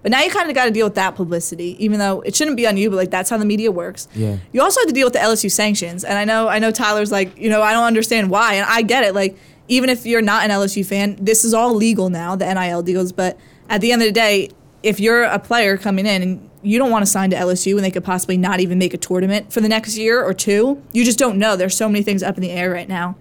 But 0.08 0.12
now 0.12 0.22
you 0.22 0.32
kind 0.32 0.48
of 0.48 0.56
got 0.56 0.64
to 0.64 0.72
deal 0.72 0.86
with 0.86 0.96
that 0.96 1.16
publicity, 1.16 1.76
even 1.84 2.00
though 2.00 2.22
it 2.22 2.34
shouldn't 2.34 2.56
be 2.56 2.66
on 2.66 2.78
you. 2.78 2.90
But 2.90 2.96
like 2.96 3.12
that's 3.12 3.30
how 3.30 3.36
the 3.36 3.44
media 3.44 3.74
works. 3.74 4.08
Yeah. 4.16 4.38
You 4.54 4.62
also 4.62 4.80
have 4.80 4.88
to 4.88 4.94
deal 4.94 5.06
with 5.06 5.12
the 5.12 5.20
LSU 5.20 5.52
sanctions, 5.52 6.06
and 6.06 6.18
I 6.18 6.24
know 6.24 6.48
I 6.48 6.60
know 6.60 6.72
Tyler's 6.72 7.12
like, 7.12 7.38
you 7.38 7.50
know, 7.50 7.62
I 7.62 7.74
don't 7.74 7.84
understand 7.84 8.30
why, 8.30 8.54
and 8.54 8.66
I 8.70 8.84
get 8.84 9.04
it. 9.04 9.14
Like, 9.14 9.38
even 9.68 9.90
if 9.90 10.06
you're 10.06 10.22
not 10.22 10.46
an 10.46 10.50
LSU 10.50 10.86
fan, 10.86 11.18
this 11.20 11.44
is 11.44 11.54
all 11.54 11.74
legal 11.74 12.10
now, 12.10 12.38
the 12.38 12.46
NIL 12.46 12.84
deals. 12.84 13.12
But 13.12 13.38
at 13.68 13.82
the 13.82 13.92
end 13.92 14.02
of 14.02 14.08
the 14.08 14.14
day, 14.14 14.52
if 14.82 15.02
you're 15.02 15.24
a 15.24 15.40
player 15.40 15.76
coming 15.76 16.06
in 16.06 16.22
and 16.22 16.50
you 16.62 16.80
don't 16.80 16.90
want 16.90 17.04
to 17.06 17.12
sign 17.12 17.30
to 17.32 17.36
LSU 17.36 17.74
when 17.74 17.84
they 17.84 17.92
could 17.92 18.06
possibly 18.06 18.38
not 18.38 18.62
even 18.62 18.78
make 18.78 18.94
a 18.94 18.98
tournament 18.98 19.52
for 19.52 19.60
the 19.60 19.68
next 19.68 19.98
year 19.98 20.24
or 20.24 20.34
two, 20.34 20.82
you 20.94 21.04
just 21.04 21.20
don't 21.20 21.38
know. 21.38 21.58
There's 21.58 21.76
so 21.76 21.90
many 21.90 22.02
things 22.02 22.24
up 22.24 22.38
in 22.38 22.42
the 22.42 22.52
air 22.52 22.72
right 22.72 22.88
now. 22.88 23.18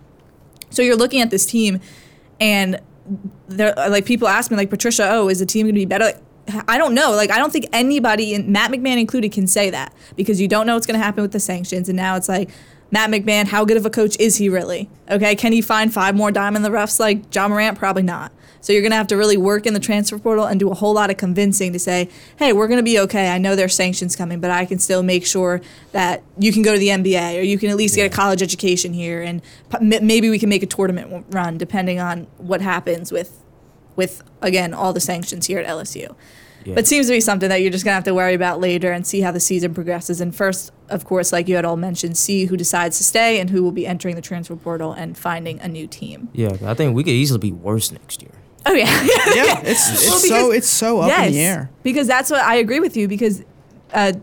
So 0.70 0.82
you're 0.82 0.94
looking 0.94 1.20
at 1.20 1.30
this 1.30 1.46
team, 1.46 1.80
and 2.38 2.78
they're 3.48 3.74
like 3.74 4.04
people 4.04 4.28
ask 4.28 4.52
me 4.52 4.56
like 4.56 4.70
Patricia, 4.70 5.08
oh, 5.10 5.28
is 5.28 5.40
the 5.40 5.46
team 5.46 5.66
going 5.66 5.74
to 5.74 5.80
be 5.80 5.84
better? 5.84 6.04
Like, 6.04 6.22
I 6.68 6.78
don't 6.78 6.94
know. 6.94 7.12
Like 7.12 7.30
I 7.30 7.38
don't 7.38 7.52
think 7.52 7.66
anybody, 7.72 8.38
Matt 8.38 8.70
McMahon 8.70 8.98
included, 8.98 9.32
can 9.32 9.46
say 9.46 9.70
that 9.70 9.92
because 10.16 10.40
you 10.40 10.48
don't 10.48 10.66
know 10.66 10.74
what's 10.74 10.86
going 10.86 10.98
to 10.98 11.04
happen 11.04 11.22
with 11.22 11.32
the 11.32 11.40
sanctions. 11.40 11.88
And 11.88 11.96
now 11.96 12.16
it's 12.16 12.28
like 12.28 12.50
Matt 12.90 13.10
McMahon, 13.10 13.46
how 13.46 13.64
good 13.64 13.76
of 13.76 13.84
a 13.84 13.90
coach 13.90 14.16
is 14.20 14.36
he 14.36 14.48
really? 14.48 14.88
Okay, 15.10 15.34
can 15.34 15.52
he 15.52 15.60
find 15.60 15.92
five 15.92 16.14
more 16.14 16.30
diamond 16.30 16.58
in 16.58 16.62
the 16.62 16.70
roughs 16.70 17.00
like 17.00 17.34
Ja 17.34 17.48
Morant? 17.48 17.76
Probably 17.76 18.02
not. 18.02 18.32
So 18.60 18.72
you're 18.72 18.82
going 18.82 18.90
to 18.90 18.96
have 18.96 19.06
to 19.08 19.16
really 19.16 19.36
work 19.36 19.64
in 19.64 19.74
the 19.74 19.80
transfer 19.80 20.18
portal 20.18 20.44
and 20.44 20.58
do 20.58 20.70
a 20.70 20.74
whole 20.74 20.92
lot 20.92 21.08
of 21.08 21.16
convincing 21.16 21.72
to 21.72 21.78
say, 21.78 22.08
hey, 22.36 22.52
we're 22.52 22.66
going 22.66 22.78
to 22.78 22.84
be 22.84 22.98
okay. 23.00 23.30
I 23.30 23.38
know 23.38 23.54
there's 23.54 23.74
sanctions 23.76 24.16
coming, 24.16 24.40
but 24.40 24.50
I 24.50 24.66
can 24.66 24.80
still 24.80 25.04
make 25.04 25.24
sure 25.24 25.60
that 25.92 26.24
you 26.36 26.52
can 26.52 26.62
go 26.62 26.72
to 26.72 26.78
the 26.78 26.88
NBA 26.88 27.38
or 27.38 27.42
you 27.42 27.58
can 27.58 27.70
at 27.70 27.76
least 27.76 27.94
get 27.94 28.12
a 28.12 28.14
college 28.14 28.42
education 28.42 28.92
here, 28.92 29.22
and 29.22 29.40
maybe 29.80 30.30
we 30.30 30.38
can 30.40 30.48
make 30.48 30.64
a 30.64 30.66
tournament 30.66 31.26
run 31.30 31.58
depending 31.58 32.00
on 32.00 32.26
what 32.38 32.60
happens 32.60 33.12
with, 33.12 33.40
with 33.96 34.22
again 34.42 34.72
all 34.74 34.92
the 34.92 35.00
sanctions 35.00 35.46
here 35.46 35.58
at 35.58 35.66
LSU. 35.66 36.14
Yeah. 36.64 36.74
But 36.74 36.86
seems 36.88 37.06
to 37.06 37.12
be 37.12 37.20
something 37.20 37.48
that 37.48 37.62
you're 37.62 37.70
just 37.70 37.84
gonna 37.84 37.94
have 37.94 38.04
to 38.04 38.14
worry 38.14 38.34
about 38.34 38.60
later 38.60 38.90
and 38.92 39.06
see 39.06 39.20
how 39.20 39.30
the 39.30 39.38
season 39.40 39.72
progresses. 39.72 40.20
And 40.20 40.34
first, 40.34 40.72
of 40.88 41.04
course, 41.04 41.32
like 41.32 41.46
you 41.48 41.54
had 41.56 41.64
all 41.64 41.76
mentioned, 41.76 42.16
see 42.16 42.46
who 42.46 42.56
decides 42.56 42.98
to 42.98 43.04
stay 43.04 43.38
and 43.40 43.50
who 43.50 43.62
will 43.62 43.70
be 43.72 43.86
entering 43.86 44.16
the 44.16 44.22
transfer 44.22 44.56
portal 44.56 44.92
and 44.92 45.16
finding 45.16 45.60
a 45.60 45.68
new 45.68 45.86
team. 45.86 46.28
Yeah, 46.32 46.56
I 46.64 46.74
think 46.74 46.94
we 46.96 47.04
could 47.04 47.12
easily 47.12 47.38
be 47.38 47.52
worse 47.52 47.92
next 47.92 48.20
year. 48.22 48.32
Oh 48.66 48.72
yeah. 48.72 48.86
Yeah, 49.34 49.60
it's, 49.60 49.88
it's 49.92 50.06
Well, 50.10 50.18
so 50.18 50.28
because- 50.28 50.54
it's 50.56 50.68
so 50.68 51.00
up 51.00 51.18
in 51.26 51.32
the 51.32 51.40
air. 51.40 51.70
Because 51.84 52.08
that's 52.08 52.30
what 52.32 52.40
I 52.40 52.56
agree 52.56 52.80
with 52.80 52.96
you 52.96 53.06
because 53.06 53.44
uh, 53.94 54.14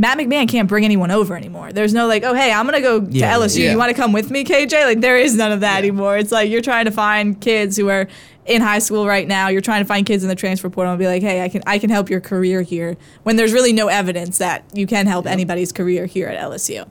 Matt 0.00 0.16
McMahon 0.16 0.48
can't 0.48 0.68
bring 0.68 0.84
anyone 0.84 1.10
over 1.10 1.36
anymore. 1.36 1.72
There's 1.72 1.92
no 1.92 2.06
like, 2.06 2.22
oh 2.22 2.32
hey, 2.32 2.52
I'm 2.52 2.64
gonna 2.64 2.80
go 2.80 3.00
to 3.00 3.06
LSU. 3.06 3.58
yeah. 3.58 3.72
You 3.72 3.78
want 3.78 3.90
to 3.90 3.94
come 4.00 4.12
with 4.12 4.30
me, 4.30 4.44
KJ? 4.44 4.84
Like 4.84 5.00
there 5.00 5.18
is 5.18 5.34
none 5.36 5.50
of 5.52 5.60
that 5.60 5.78
anymore. 5.78 6.16
It's 6.16 6.30
like 6.32 6.48
you're 6.50 6.62
trying 6.62 6.84
to 6.84 6.90
find 6.92 7.38
kids 7.40 7.76
who 7.76 7.88
are 7.88 8.06
in 8.46 8.62
high 8.62 8.78
school 8.78 9.06
right 9.06 9.26
now. 9.26 9.48
You're 9.48 9.60
trying 9.60 9.82
to 9.82 9.88
find 9.88 10.06
kids 10.06 10.22
in 10.22 10.28
the 10.28 10.36
transfer 10.36 10.70
portal 10.70 10.92
and 10.92 10.98
be 11.00 11.06
like, 11.06 11.22
hey, 11.22 11.42
I 11.42 11.48
can 11.48 11.62
I 11.66 11.78
can 11.80 11.90
help 11.90 12.08
your 12.08 12.20
career 12.20 12.62
here. 12.62 12.96
When 13.24 13.34
there's 13.36 13.52
really 13.52 13.72
no 13.72 13.88
evidence 13.88 14.38
that 14.38 14.64
you 14.72 14.86
can 14.86 15.06
help 15.06 15.26
anybody's 15.26 15.72
career 15.72 16.06
here 16.06 16.28
at 16.28 16.40
LSU. 16.40 16.88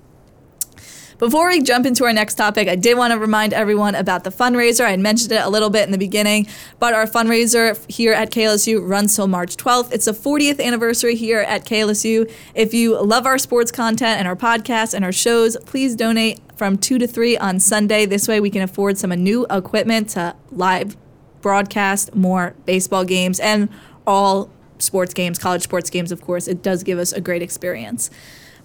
Before 1.19 1.47
we 1.47 1.63
jump 1.63 1.87
into 1.87 2.05
our 2.05 2.13
next 2.13 2.35
topic, 2.35 2.67
I 2.67 2.75
did 2.75 2.95
want 2.95 3.11
to 3.11 3.17
remind 3.17 3.51
everyone 3.51 3.95
about 3.95 4.23
the 4.23 4.29
fundraiser. 4.29 4.85
I 4.85 4.95
mentioned 4.97 5.31
it 5.31 5.43
a 5.43 5.49
little 5.49 5.71
bit 5.71 5.83
in 5.83 5.91
the 5.91 5.97
beginning, 5.97 6.45
but 6.77 6.93
our 6.93 7.07
fundraiser 7.07 7.75
here 7.89 8.13
at 8.13 8.29
KLSU 8.29 8.87
runs 8.87 9.15
till 9.15 9.25
March 9.25 9.57
12th. 9.57 9.91
It's 9.91 10.05
the 10.05 10.11
40th 10.11 10.63
anniversary 10.63 11.15
here 11.15 11.39
at 11.39 11.65
KLSU. 11.65 12.31
If 12.53 12.75
you 12.75 13.01
love 13.01 13.25
our 13.25 13.39
sports 13.39 13.71
content 13.71 14.19
and 14.19 14.27
our 14.27 14.35
podcasts 14.35 14.93
and 14.93 15.03
our 15.03 15.11
shows, 15.11 15.57
please 15.65 15.95
donate 15.95 16.39
from 16.55 16.77
2 16.77 16.99
to 16.99 17.07
3 17.07 17.35
on 17.39 17.59
Sunday. 17.59 18.05
This 18.05 18.27
way 18.27 18.39
we 18.39 18.51
can 18.51 18.61
afford 18.61 18.99
some 18.99 19.09
new 19.09 19.47
equipment 19.49 20.09
to 20.09 20.35
live 20.51 20.95
broadcast 21.41 22.13
more 22.13 22.53
baseball 22.67 23.05
games 23.05 23.39
and 23.39 23.69
all 24.05 24.51
sports 24.77 25.15
games, 25.15 25.39
college 25.39 25.63
sports 25.63 25.89
games, 25.89 26.11
of 26.11 26.21
course. 26.21 26.47
It 26.47 26.61
does 26.61 26.83
give 26.83 26.99
us 26.99 27.11
a 27.11 27.21
great 27.21 27.41
experience. 27.41 28.11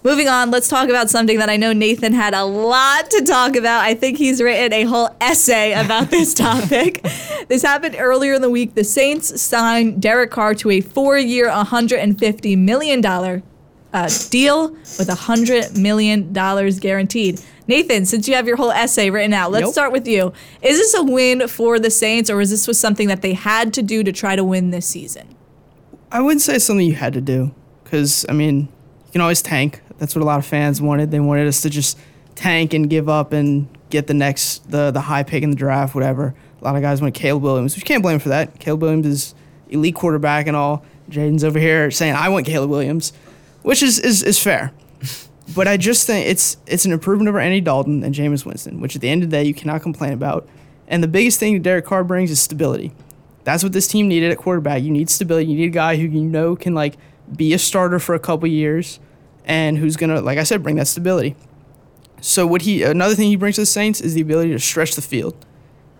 Moving 0.03 0.27
on, 0.27 0.51
let's 0.51 0.67
talk 0.67 0.89
about 0.89 1.09
something 1.09 1.37
that 1.37 1.49
I 1.49 1.55
know 1.55 1.71
Nathan 1.71 2.11
had 2.11 2.33
a 2.33 2.43
lot 2.43 3.09
to 3.11 3.23
talk 3.23 3.55
about. 3.55 3.81
I 3.85 3.93
think 3.93 4.17
he's 4.17 4.41
written 4.41 4.73
a 4.73 4.83
whole 4.83 5.09
essay 5.21 5.71
about 5.73 6.09
this 6.11 6.33
topic. 6.33 7.01
this 7.47 7.61
happened 7.61 7.95
earlier 7.97 8.33
in 8.33 8.41
the 8.41 8.49
week. 8.49 8.75
The 8.75 8.83
Saints 8.83 9.41
signed 9.41 10.01
Derek 10.01 10.29
Carr 10.29 10.55
to 10.55 10.71
a 10.71 10.81
four 10.81 11.17
year, 11.17 11.47
$150 11.49 12.57
million 12.57 13.05
uh, 13.05 14.09
deal 14.29 14.71
with 14.71 15.07
$100 15.07 15.77
million 15.77 16.33
guaranteed. 16.33 17.39
Nathan, 17.67 18.05
since 18.05 18.27
you 18.27 18.35
have 18.35 18.45
your 18.45 18.57
whole 18.57 18.71
essay 18.71 19.09
written 19.09 19.31
out, 19.33 19.51
let's 19.51 19.63
Nope. 19.63 19.71
start 19.73 19.91
with 19.93 20.05
you. 20.05 20.33
Is 20.61 20.77
this 20.79 20.93
a 20.95 21.03
win 21.03 21.47
for 21.47 21.79
the 21.79 21.89
Saints, 21.89 22.29
or 22.29 22.41
is 22.41 22.49
this 22.49 22.67
was 22.67 22.77
something 22.77 23.07
that 23.07 23.21
they 23.21 23.33
had 23.33 23.73
to 23.75 23.81
do 23.81 24.03
to 24.03 24.11
try 24.11 24.35
to 24.35 24.43
win 24.43 24.71
this 24.71 24.85
season? 24.85 25.33
I 26.11 26.19
wouldn't 26.19 26.41
say 26.41 26.55
it's 26.55 26.65
something 26.65 26.85
you 26.85 26.95
had 26.95 27.13
to 27.13 27.21
do, 27.21 27.55
because 27.85 28.25
I 28.27 28.33
mean, 28.33 28.61
you 29.05 29.11
can 29.13 29.21
always 29.21 29.41
tank. 29.41 29.81
That's 30.03 30.15
what 30.15 30.21
a 30.21 30.25
lot 30.25 30.37
of 30.37 30.45
fans 30.45 30.81
wanted. 30.81 31.11
They 31.11 31.21
wanted 31.21 31.47
us 31.47 31.61
to 31.61 31.69
just 31.69 31.97
tank 32.35 32.73
and 32.73 32.89
give 32.89 33.07
up 33.07 33.31
and 33.31 33.69
get 33.89 34.07
the 34.07 34.13
next 34.13 34.69
the 34.69 34.91
the 34.91 34.99
high 34.99 35.23
pick 35.23 35.43
in 35.43 35.49
the 35.49 35.55
draft, 35.55 35.95
whatever. 35.95 36.35
A 36.59 36.63
lot 36.65 36.75
of 36.75 36.81
guys 36.81 36.99
wanted 36.99 37.13
Caleb 37.13 37.41
Williams, 37.41 37.73
which 37.73 37.85
you 37.85 37.87
can't 37.87 38.03
blame 38.03 38.19
for 38.19 38.27
that. 38.27 38.59
Caleb 38.59 38.81
Williams 38.81 39.07
is 39.07 39.35
elite 39.69 39.95
quarterback 39.95 40.45
and 40.47 40.57
all. 40.57 40.83
Jaden's 41.09 41.45
over 41.45 41.57
here 41.57 41.89
saying 41.89 42.15
I 42.15 42.27
want 42.27 42.45
Caleb 42.45 42.69
Williams, 42.69 43.13
which 43.61 43.81
is 43.81 43.97
is, 43.97 44.23
is 44.23 44.37
fair. 44.37 44.73
But 45.55 45.67
I 45.67 45.77
just 45.77 46.05
think 46.05 46.27
it's 46.27 46.57
it's 46.67 46.83
an 46.83 46.91
improvement 46.91 47.29
over 47.29 47.39
Andy 47.39 47.61
Dalton 47.61 48.03
and 48.03 48.13
Jameis 48.13 48.45
Winston, 48.45 48.81
which 48.81 48.95
at 48.95 49.01
the 49.01 49.09
end 49.09 49.23
of 49.23 49.29
the 49.29 49.37
day 49.37 49.43
you 49.43 49.53
cannot 49.53 49.81
complain 49.81 50.11
about. 50.11 50.47
And 50.87 51.01
the 51.01 51.07
biggest 51.07 51.39
thing 51.39 51.53
that 51.53 51.63
Derek 51.63 51.85
Carr 51.85 52.03
brings 52.03 52.29
is 52.29 52.41
stability. 52.41 52.93
That's 53.43 53.63
what 53.63 53.73
this 53.73 53.87
team 53.87 54.07
needed 54.07 54.31
at 54.31 54.37
quarterback. 54.37 54.83
You 54.83 54.91
need 54.91 55.09
stability. 55.09 55.51
You 55.51 55.57
need 55.57 55.65
a 55.65 55.69
guy 55.69 55.95
who 55.95 56.03
you 56.03 56.23
know 56.23 56.55
can 56.55 56.73
like 56.73 56.97
be 57.35 57.53
a 57.53 57.59
starter 57.59 57.99
for 57.99 58.15
a 58.15 58.19
couple 58.19 58.47
years, 58.47 58.99
and 59.45 59.77
who's 59.77 59.95
gonna, 59.97 60.21
like 60.21 60.37
I 60.37 60.43
said, 60.43 60.63
bring 60.63 60.75
that 60.77 60.87
stability. 60.87 61.35
So 62.21 62.47
what 62.47 62.61
he 62.63 62.83
another 62.83 63.15
thing 63.15 63.27
he 63.27 63.35
brings 63.35 63.55
to 63.55 63.61
the 63.61 63.65
Saints 63.65 63.99
is 64.01 64.13
the 64.13 64.21
ability 64.21 64.51
to 64.51 64.59
stretch 64.59 64.95
the 64.95 65.01
field. 65.01 65.35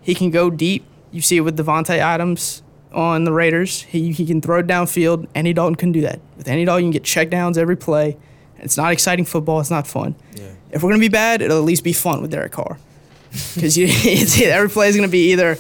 He 0.01 0.15
can 0.15 0.29
go 0.31 0.49
deep. 0.49 0.85
You 1.11 1.21
see 1.21 1.37
it 1.37 1.41
with 1.41 1.57
Davante 1.57 1.97
Adams 1.97 2.63
on 2.91 3.23
the 3.23 3.31
Raiders. 3.31 3.81
He, 3.83 4.11
he 4.11 4.25
can 4.25 4.41
throw 4.41 4.59
it 4.59 4.67
downfield. 4.67 5.27
Andy 5.35 5.53
Dalton 5.53 5.75
can 5.75 5.91
do 5.91 6.01
that. 6.01 6.19
With 6.37 6.47
Andy 6.47 6.65
Dalton, 6.65 6.85
you 6.85 6.87
can 6.87 6.93
get 6.93 7.03
check 7.03 7.29
downs 7.29 7.57
every 7.57 7.75
play. 7.77 8.17
It's 8.57 8.77
not 8.77 8.91
exciting 8.93 9.25
football. 9.25 9.59
It's 9.59 9.69
not 9.71 9.85
fun. 9.87 10.15
Yeah. 10.35 10.51
If 10.71 10.81
we're 10.83 10.89
gonna 10.91 10.99
be 11.01 11.07
bad, 11.09 11.41
it'll 11.41 11.57
at 11.57 11.63
least 11.65 11.83
be 11.83 11.93
fun 11.93 12.21
with 12.21 12.31
Derek 12.31 12.51
Carr, 12.53 12.77
because 13.55 13.77
every 14.41 14.69
play 14.69 14.87
is 14.87 14.95
gonna 14.95 15.07
be 15.07 15.31
either 15.33 15.57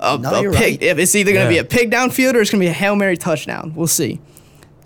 a, 0.00 0.18
No, 0.18 0.30
a 0.30 0.42
pick. 0.50 0.60
right. 0.60 0.82
If 0.82 0.98
it's 0.98 1.14
either 1.14 1.32
gonna 1.32 1.48
be 1.48 1.58
a 1.58 1.64
pick 1.64 1.90
downfield 1.90 2.34
or 2.34 2.40
it's 2.40 2.50
gonna 2.50 2.62
be 2.62 2.68
a 2.68 2.72
hail 2.72 2.96
mary 2.96 3.16
touchdown. 3.16 3.74
We'll 3.76 3.86
see. 3.86 4.20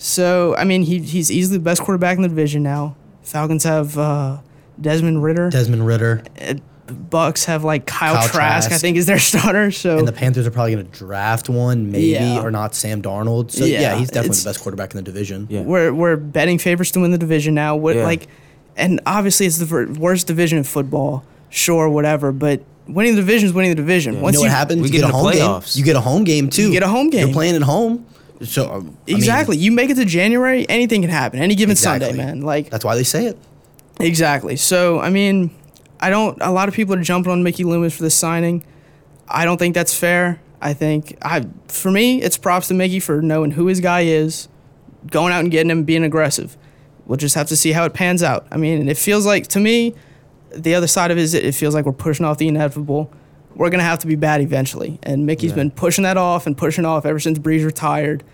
So 0.02 0.56
I 0.56 0.64
mean, 0.64 0.82
he 0.82 0.98
he's 1.00 1.30
easily 1.30 1.58
the 1.58 1.62
best 1.62 1.82
quarterback 1.82 2.16
in 2.16 2.22
the 2.22 2.28
division 2.28 2.62
now. 2.62 2.96
Falcons 3.22 3.64
have 3.64 3.98
uh, 3.98 4.38
Desmond 4.80 5.22
Ridder. 5.22 5.50
Desmond 5.50 5.86
Ridder. 5.86 6.22
Bucks 7.10 7.44
have 7.44 7.62
like 7.64 7.86
Kyle, 7.86 8.14
Kyle 8.16 8.28
Trask, 8.28 8.72
I 8.72 8.78
think, 8.78 8.96
is 8.96 9.06
their 9.06 9.18
starter. 9.30 9.70
So 9.70 9.98
And 9.98 10.08
the 10.08 10.12
Panthers 10.12 10.46
are 10.46 10.50
probably 10.50 10.72
going 10.74 10.86
to 10.90 10.98
draft 10.98 11.48
one, 11.48 11.92
maybe, 11.92 12.06
Yeah. 12.08 12.42
or 12.42 12.50
not 12.50 12.74
Sam 12.74 13.00
Darnold. 13.00 13.52
So, 13.52 13.64
yeah, 13.64 13.80
Yeah, 13.80 13.94
he's 13.98 14.08
definitely 14.08 14.38
the 14.38 14.44
best 14.48 14.60
quarterback 14.60 14.90
in 14.92 14.96
the 14.96 15.02
division. 15.02 15.46
Yeah. 15.50 15.60
we're 15.60 15.92
we're 15.92 16.16
betting 16.16 16.58
favorites 16.58 16.90
to 16.92 17.00
win 17.00 17.12
the 17.12 17.18
division 17.18 17.54
now. 17.54 17.76
What 17.76 17.94
Yeah. 17.94 18.04
like, 18.04 18.26
and 18.76 19.00
obviously 19.06 19.46
it's 19.46 19.58
the 19.58 19.96
worst 20.00 20.26
division 20.26 20.58
in 20.58 20.64
football. 20.64 21.24
Sure, 21.50 21.88
whatever, 21.88 22.32
but 22.32 22.62
winning 22.88 23.14
the 23.14 23.20
division 23.20 23.46
is 23.48 23.52
winning 23.52 23.70
the 23.70 23.76
division. 23.76 24.14
Yeah. 24.14 24.18
You 24.20 24.24
Once 24.24 24.34
know 24.34 24.40
you 24.40 24.46
what 24.48 24.56
happens? 24.56 24.80
we 24.82 24.88
you 24.88 24.92
get 24.92 25.00
get 25.02 25.10
a 25.10 25.12
home 25.12 25.32
playoffs. 25.32 25.74
game. 25.74 25.80
You 25.80 25.84
get 25.84 25.96
a 25.96 26.00
home 26.00 26.24
game, 26.24 26.48
too. 26.50 26.62
You 26.62 26.72
get 26.72 26.82
a 26.82 26.88
home 26.88 27.10
game. 27.10 27.26
You're 27.28 27.34
playing 27.34 27.54
at 27.54 27.62
home. 27.62 28.04
So 28.42 28.70
um, 28.70 28.96
I 29.06 29.10
mean, 29.10 29.16
exactly, 29.16 29.56
you 29.58 29.70
make 29.70 29.90
it 29.90 29.96
to 29.96 30.04
January, 30.04 30.66
anything 30.68 31.02
can 31.02 31.10
happen. 31.10 31.40
Any 31.40 31.54
given 31.54 31.76
Sunday, 31.76 32.12
man. 32.12 32.40
Like 32.40 32.70
that's 32.70 32.84
why 32.84 32.94
they 32.94 33.04
say 33.04 33.26
it. 33.26 33.38
Exactly. 34.00 34.56
So, 34.56 34.98
I 34.98 35.10
mean, 35.10 35.50
I 36.00 36.10
don't. 36.10 36.38
A 36.40 36.50
lot 36.50 36.68
of 36.68 36.74
people 36.74 36.94
are 36.94 37.02
jumping 37.02 37.30
on 37.30 37.42
Mickey 37.42 37.64
Loomis 37.64 37.96
for 37.96 38.02
this 38.02 38.14
signing. 38.14 38.64
I 39.28 39.44
don't 39.44 39.58
think 39.58 39.74
that's 39.74 39.96
fair. 39.96 40.40
I 40.60 40.74
think 40.74 41.16
I, 41.22 41.46
for 41.68 41.90
me, 41.90 42.20
it's 42.20 42.36
props 42.36 42.68
to 42.68 42.74
Mickey 42.74 43.00
for 43.00 43.22
knowing 43.22 43.52
who 43.52 43.66
his 43.66 43.80
guy 43.80 44.00
is, 44.02 44.48
going 45.10 45.32
out 45.32 45.40
and 45.40 45.50
getting 45.50 45.70
him, 45.70 45.84
being 45.84 46.04
aggressive. 46.04 46.56
We'll 47.06 47.16
just 47.16 47.34
have 47.34 47.48
to 47.48 47.56
see 47.56 47.72
how 47.72 47.84
it 47.84 47.94
pans 47.94 48.22
out. 48.22 48.46
I 48.50 48.56
mean, 48.56 48.88
it 48.88 48.98
feels 48.98 49.26
like 49.26 49.48
to 49.48 49.60
me, 49.60 49.94
the 50.54 50.74
other 50.74 50.86
side 50.86 51.10
of 51.10 51.18
it 51.18 51.22
is 51.22 51.34
it 51.34 51.54
feels 51.54 51.74
like 51.74 51.84
we're 51.84 51.92
pushing 51.92 52.26
off 52.26 52.38
the 52.38 52.48
inevitable. 52.48 53.12
We're 53.60 53.68
gonna 53.68 53.82
have 53.82 53.98
to 53.98 54.06
be 54.06 54.14
bad 54.16 54.40
eventually, 54.40 54.98
and 55.02 55.26
Mickey's 55.26 55.50
Yeah. 55.50 55.56
been 55.56 55.70
pushing 55.70 56.04
that 56.04 56.16
off 56.16 56.46
and 56.46 56.56
pushing 56.56 56.86
off 56.86 57.04
ever 57.04 57.20
since 57.20 57.38
Brees 57.38 57.62
retired, 57.62 58.24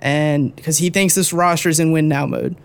and 0.00 0.54
because 0.56 0.78
he 0.78 0.90
thinks 0.90 1.14
this 1.14 1.32
roster 1.32 1.68
is 1.68 1.78
in 1.78 1.92
win 1.92 2.08
now 2.08 2.26
mode 2.26 2.56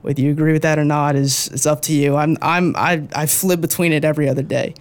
whether 0.00 0.22
you 0.22 0.30
agree 0.30 0.52
with 0.52 0.62
that 0.62 0.78
or 0.78 0.84
not 0.84 1.16
is 1.16 1.48
is 1.48 1.66
up 1.66 1.82
to 1.82 1.92
you. 1.92 2.16
I'm 2.16 2.38
I'm 2.40 2.74
I 2.76 3.02
I 3.14 3.26
flip 3.26 3.60
between 3.60 3.92
it 3.92 4.04
every 4.06 4.26
other 4.26 4.40
day, 4.42 4.72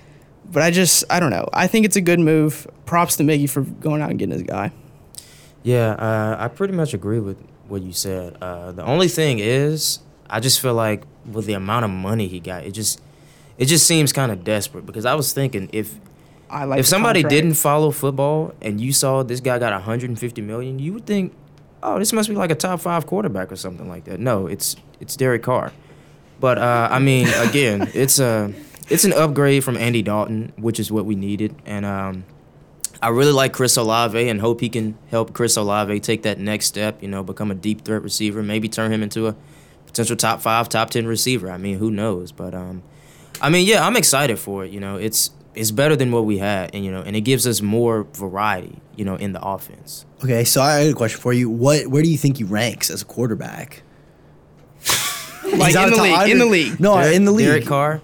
but 0.49 0.63
I 0.63 0.71
just 0.71 1.03
I 1.09 1.19
don't 1.19 1.31
know. 1.31 1.49
I 1.51 1.67
think 1.67 1.83
it's 1.85 1.95
a 1.97 2.01
good 2.01 2.19
move. 2.19 2.65
Props 2.85 3.17
to 3.17 3.23
Mickey 3.25 3.47
for 3.47 3.61
going 3.63 4.01
out 4.01 4.11
and 4.11 4.17
getting 4.19 4.31
his 4.33 4.43
guy. 4.43 4.71
Yeah, 5.63 5.93
uh, 5.93 6.37
I 6.39 6.47
pretty 6.47 6.75
much 6.75 6.93
agree 6.93 7.19
with 7.19 7.37
what 7.67 7.81
you 7.81 7.91
said. 7.91 8.37
Uh, 8.41 8.71
the 8.71 8.85
only 8.85 9.07
thing 9.07 9.39
is, 9.39 9.99
I 10.29 10.39
just 10.39 10.61
feel 10.61 10.75
like 10.75 11.01
with 11.29 11.45
the 11.45 11.53
amount 11.53 11.83
of 11.85 11.91
money 11.91 12.27
he 12.27 12.39
got, 12.39 12.63
it 12.63 12.71
just 12.71 13.01
it 13.57 13.65
just 13.65 13.85
seems 13.87 14.13
kind 14.13 14.31
of 14.31 14.43
desperate. 14.43 14.85
Because 14.85 15.05
I 15.05 15.15
was 15.15 15.33
thinking 15.33 15.69
if 15.73 15.95
I 16.55 16.63
like 16.63 16.79
if 16.79 16.87
somebody 16.87 17.21
contract. 17.21 17.43
didn't 17.43 17.55
follow 17.55 17.91
football 17.91 18.53
and 18.61 18.79
you 18.79 18.93
saw 18.93 19.23
this 19.23 19.41
guy 19.41 19.59
got 19.59 19.73
150 19.73 20.41
million, 20.41 20.79
you 20.79 20.93
would 20.93 21.05
think, 21.05 21.33
oh, 21.83 21.99
this 21.99 22.13
must 22.13 22.29
be 22.29 22.35
like 22.35 22.49
a 22.49 22.55
top 22.55 22.79
five 22.79 23.05
quarterback 23.05 23.51
or 23.51 23.57
something 23.57 23.89
like 23.89 24.05
that. 24.05 24.21
No, 24.21 24.47
it's 24.47 24.77
it's 25.01 25.17
Derek 25.17 25.43
Carr. 25.43 25.73
But 26.39 26.57
uh, 26.57 26.87
I 26.89 26.99
mean, 26.99 27.27
again, 27.35 27.91
it's 27.93 28.19
a 28.19 28.53
it's 28.87 29.03
an 29.03 29.11
upgrade 29.11 29.65
from 29.65 29.75
Andy 29.75 30.01
Dalton, 30.01 30.53
which 30.55 30.79
is 30.79 30.89
what 30.89 31.05
we 31.05 31.15
needed, 31.15 31.53
and 31.65 31.85
um, 31.85 32.23
I 33.01 33.09
really 33.09 33.33
like 33.33 33.51
Chris 33.51 33.75
Olave 33.75 34.29
and 34.29 34.39
hope 34.39 34.61
he 34.61 34.69
can 34.69 34.97
help 35.09 35.33
Chris 35.33 35.57
Olave 35.57 35.99
take 35.99 36.23
that 36.23 36.39
next 36.39 36.67
step. 36.67 37.03
You 37.03 37.09
know, 37.09 37.21
become 37.21 37.51
a 37.51 37.55
deep 37.55 37.83
threat 37.83 38.01
receiver, 38.01 38.41
maybe 38.41 38.69
turn 38.69 38.93
him 38.93 39.03
into 39.03 39.27
a 39.27 39.35
potential 39.87 40.15
top 40.15 40.39
five, 40.39 40.69
top 40.69 40.89
ten 40.89 41.05
receiver. 41.05 41.51
I 41.51 41.57
mean, 41.57 41.79
who 41.79 41.91
knows? 41.91 42.31
But 42.31 42.55
um, 42.55 42.81
I 43.41 43.49
mean, 43.49 43.67
yeah, 43.67 43.85
I'm 43.85 43.97
excited 43.97 44.39
for 44.39 44.63
it. 44.63 44.71
You 44.71 44.79
know, 44.79 44.95
it's 44.95 45.31
it's 45.55 45.71
better 45.71 45.95
than 45.95 46.11
what 46.11 46.25
we 46.25 46.37
had, 46.37 46.73
and 46.73 46.83
you 46.85 46.91
know, 46.91 47.01
and 47.01 47.15
it 47.15 47.21
gives 47.21 47.45
us 47.47 47.61
more 47.61 48.03
variety. 48.13 48.79
You 48.95 49.03
know, 49.05 49.15
in 49.15 49.33
the 49.33 49.41
offense. 49.45 50.05
Okay, 50.23 50.43
so 50.45 50.61
I 50.61 50.75
had 50.79 50.91
a 50.91 50.93
question 50.93 51.19
for 51.19 51.33
you. 51.33 51.49
What? 51.49 51.87
Where 51.87 52.01
do 52.01 52.09
you 52.09 52.17
think 52.17 52.37
he 52.37 52.43
ranks 52.43 52.89
as 52.89 53.01
a 53.01 53.05
quarterback? 53.05 53.83
like 55.57 55.75
in 55.75 55.89
the 55.91 56.01
league. 56.01 56.29
In 56.29 56.37
the 56.39 56.45
league. 56.45 56.79
No, 56.79 56.95
Derek- 56.95 57.15
in 57.15 57.25
the 57.25 57.31
league. 57.31 57.47
Derek 57.47 57.65
Carr. 57.65 58.01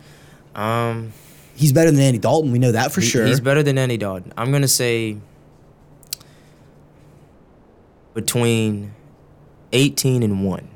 Um, 0.55 1.13
He's 1.55 1.71
better 1.73 1.91
than 1.91 1.99
Andy 2.01 2.17
Dalton. 2.19 2.51
We 2.51 2.59
know 2.59 2.71
that 2.71 2.91
for 2.91 3.01
he- 3.01 3.07
sure. 3.07 3.25
He's 3.25 3.39
better 3.39 3.61
than 3.63 3.77
Andy 3.77 3.95
Dalton. 3.97 4.33
I'm 4.35 4.51
gonna 4.51 4.67
say 4.67 5.17
between 8.13 8.93
18 9.71 10.23
and 10.23 10.45
one. 10.45 10.67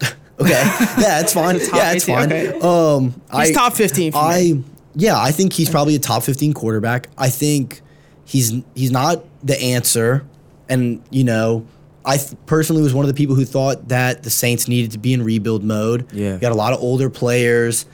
Okay, 0.40 0.50
yeah, 0.52 0.94
that's 0.96 1.32
fine. 1.34 1.56
Yeah, 1.56 1.94
it's 1.94 2.08
18, 2.08 2.14
fine. 2.14 2.32
okay. 2.32 2.60
Um, 2.60 3.10
He's 3.40 3.50
I, 3.50 3.52
top 3.52 3.72
fifteen. 3.72 4.12
For 4.12 4.28
me. 4.30 4.62
Yeah, 4.94 5.20
I 5.20 5.30
think 5.30 5.52
he's 5.52 5.70
probably 5.70 5.94
a 5.94 5.98
top 5.98 6.22
15 6.22 6.52
quarterback. 6.54 7.08
I 7.16 7.28
think 7.28 7.80
he's 8.24 8.52
he's 8.74 8.90
not 8.90 9.24
the 9.42 9.60
answer, 9.60 10.24
and 10.68 11.02
you 11.10 11.24
know, 11.24 11.66
I 12.04 12.16
th- 12.16 12.34
personally 12.46 12.82
was 12.82 12.94
one 12.94 13.04
of 13.04 13.08
the 13.08 13.14
people 13.14 13.36
who 13.36 13.44
thought 13.44 13.88
that 13.88 14.22
the 14.22 14.30
Saints 14.30 14.66
needed 14.68 14.92
to 14.92 14.98
be 14.98 15.12
in 15.12 15.22
rebuild 15.22 15.62
mode. 15.62 16.12
Yeah. 16.12 16.34
you 16.34 16.38
got 16.38 16.52
a 16.52 16.56
lot 16.56 16.72
of 16.72 16.80
older 16.80 17.10
players, 17.10 17.86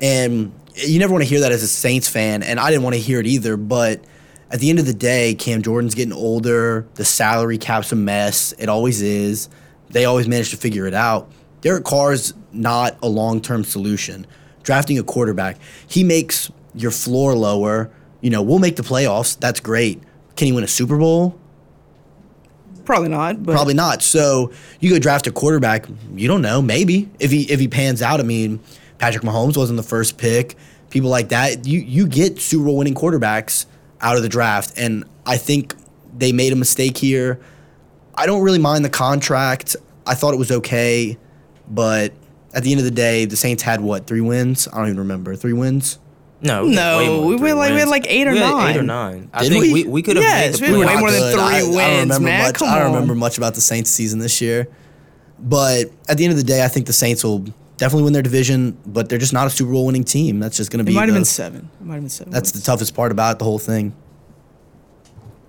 and 0.00 0.52
you 0.74 0.98
never 0.98 1.12
want 1.12 1.24
to 1.24 1.28
hear 1.28 1.40
that 1.40 1.52
as 1.52 1.62
a 1.62 1.68
Saints 1.68 2.08
fan, 2.08 2.42
and 2.42 2.58
I 2.60 2.70
didn't 2.70 2.84
want 2.84 2.94
to 2.94 3.00
hear 3.00 3.20
it 3.20 3.26
either. 3.26 3.56
But 3.56 4.02
at 4.50 4.60
the 4.60 4.70
end 4.70 4.78
of 4.78 4.86
the 4.86 4.94
day, 4.94 5.34
Cam 5.34 5.62
Jordan's 5.62 5.94
getting 5.94 6.12
older. 6.12 6.86
The 6.94 7.04
salary 7.04 7.58
cap's 7.58 7.92
a 7.92 7.96
mess. 7.96 8.54
It 8.58 8.68
always 8.68 9.02
is. 9.02 9.48
They 9.90 10.04
always 10.04 10.28
manage 10.28 10.50
to 10.50 10.56
figure 10.56 10.86
it 10.86 10.94
out. 10.94 11.30
Derek 11.60 11.84
Carr's 11.84 12.34
not 12.52 12.96
a 13.02 13.08
long 13.08 13.40
term 13.40 13.64
solution. 13.64 14.26
Drafting 14.66 14.98
a 14.98 15.04
quarterback, 15.04 15.58
he 15.86 16.02
makes 16.02 16.50
your 16.74 16.90
floor 16.90 17.34
lower. 17.34 17.88
You 18.20 18.30
know, 18.30 18.42
we'll 18.42 18.58
make 18.58 18.74
the 18.74 18.82
playoffs. 18.82 19.38
That's 19.38 19.60
great. 19.60 20.02
Can 20.34 20.46
he 20.46 20.52
win 20.52 20.64
a 20.64 20.68
Super 20.68 20.98
Bowl? 20.98 21.38
Probably 22.84 23.08
not. 23.08 23.44
But 23.44 23.52
Probably 23.52 23.74
not. 23.74 24.02
So 24.02 24.50
you 24.80 24.90
go 24.90 24.98
draft 24.98 25.28
a 25.28 25.32
quarterback. 25.32 25.86
You 26.16 26.26
don't 26.26 26.42
know. 26.42 26.60
Maybe 26.60 27.08
if 27.20 27.30
he 27.30 27.42
if 27.50 27.60
he 27.60 27.68
pans 27.68 28.02
out. 28.02 28.18
I 28.18 28.24
mean, 28.24 28.58
Patrick 28.98 29.22
Mahomes 29.22 29.56
wasn't 29.56 29.76
the 29.76 29.84
first 29.84 30.18
pick. 30.18 30.56
People 30.90 31.10
like 31.10 31.28
that. 31.28 31.64
You 31.64 31.78
you 31.78 32.08
get 32.08 32.40
Super 32.40 32.64
Bowl 32.64 32.76
winning 32.76 32.94
quarterbacks 32.94 33.66
out 34.00 34.16
of 34.16 34.22
the 34.22 34.28
draft, 34.28 34.74
and 34.76 35.04
I 35.24 35.36
think 35.36 35.74
they 36.16 36.32
made 36.32 36.52
a 36.52 36.56
mistake 36.56 36.96
here. 36.98 37.40
I 38.16 38.26
don't 38.26 38.42
really 38.42 38.58
mind 38.58 38.84
the 38.84 38.90
contract. 38.90 39.76
I 40.06 40.14
thought 40.14 40.34
it 40.34 40.38
was 40.38 40.50
okay, 40.50 41.18
but 41.68 42.12
at 42.54 42.62
the 42.62 42.70
end 42.72 42.78
of 42.80 42.84
the 42.84 42.90
day, 42.90 43.24
the 43.24 43.36
Saints 43.36 43.62
had 43.62 43.80
what 43.80 44.06
three 44.06 44.20
wins? 44.20 44.68
I 44.72 44.76
don't 44.78 44.86
even 44.86 44.98
remember. 44.98 45.34
Three 45.36 45.52
wins. 45.52 45.98
No, 46.42 46.66
No, 46.66 46.98
way 46.98 47.06
more 47.06 47.16
than 47.16 47.26
we 47.30 47.38
three 47.38 47.42
went 47.52 47.58
like- 47.58 47.72
we 47.72 47.78
had 47.80 47.88
like 47.88 48.06
eight 48.08 48.26
or 48.26 48.32
We 48.32 48.38
had 48.38 48.70
Eight 48.70 48.76
or 48.76 48.82
nine. 48.82 49.12
nine. 49.12 49.30
I 49.32 49.42
Did 49.42 49.52
think 49.52 49.62
we? 49.62 49.72
we, 49.72 49.84
we 49.84 50.02
could 50.02 50.16
have 50.16 50.24
Yes, 50.24 50.60
made 50.60 50.66
we 50.68 50.72
the 50.74 50.78
were 50.80 50.86
way 50.86 50.92
playoffs. 50.92 51.00
more 51.00 51.10
than 51.10 51.32
three 51.32 51.40
I, 51.40 51.46
I 51.46 51.60
don't 51.60 51.74
wins, 51.74 52.00
remember 52.02 52.24
man. 52.24 52.42
Much, 52.46 52.62
I 52.62 52.78
don't 52.78 52.92
remember 52.92 53.14
much 53.14 53.38
about 53.38 53.54
the 53.54 53.60
Saints 53.62 53.90
season 53.90 54.18
this 54.18 54.40
year. 54.42 54.68
But 55.38 55.86
at 56.08 56.18
the 56.18 56.24
end 56.24 56.32
of 56.32 56.38
the 56.38 56.44
day, 56.44 56.64
I 56.64 56.68
think 56.68 56.86
the 56.86 56.92
Saints 56.92 57.24
will 57.24 57.44
definitely 57.78 58.04
win 58.04 58.12
their 58.12 58.22
division, 58.22 58.76
but 58.86 59.08
they're 59.08 59.18
just 59.18 59.32
not 59.32 59.46
a 59.46 59.50
Super 59.50 59.72
Bowl 59.72 59.86
winning 59.86 60.04
team. 60.04 60.38
That's 60.40 60.56
just 60.56 60.70
going 60.70 60.78
to 60.78 60.84
be. 60.84 60.92
it 60.92 60.96
might 60.96 61.08
have 61.08 61.14
been 61.16 61.24
seven. 61.24 61.70
It 61.80 61.84
might 61.86 61.94
have 61.94 62.02
been 62.02 62.10
seven. 62.10 62.32
That's 62.32 62.52
the 62.52 62.60
toughest 62.62 62.94
part 62.94 63.12
about 63.12 63.38
the 63.38 63.44
whole 63.44 63.58
thing. 63.58 63.94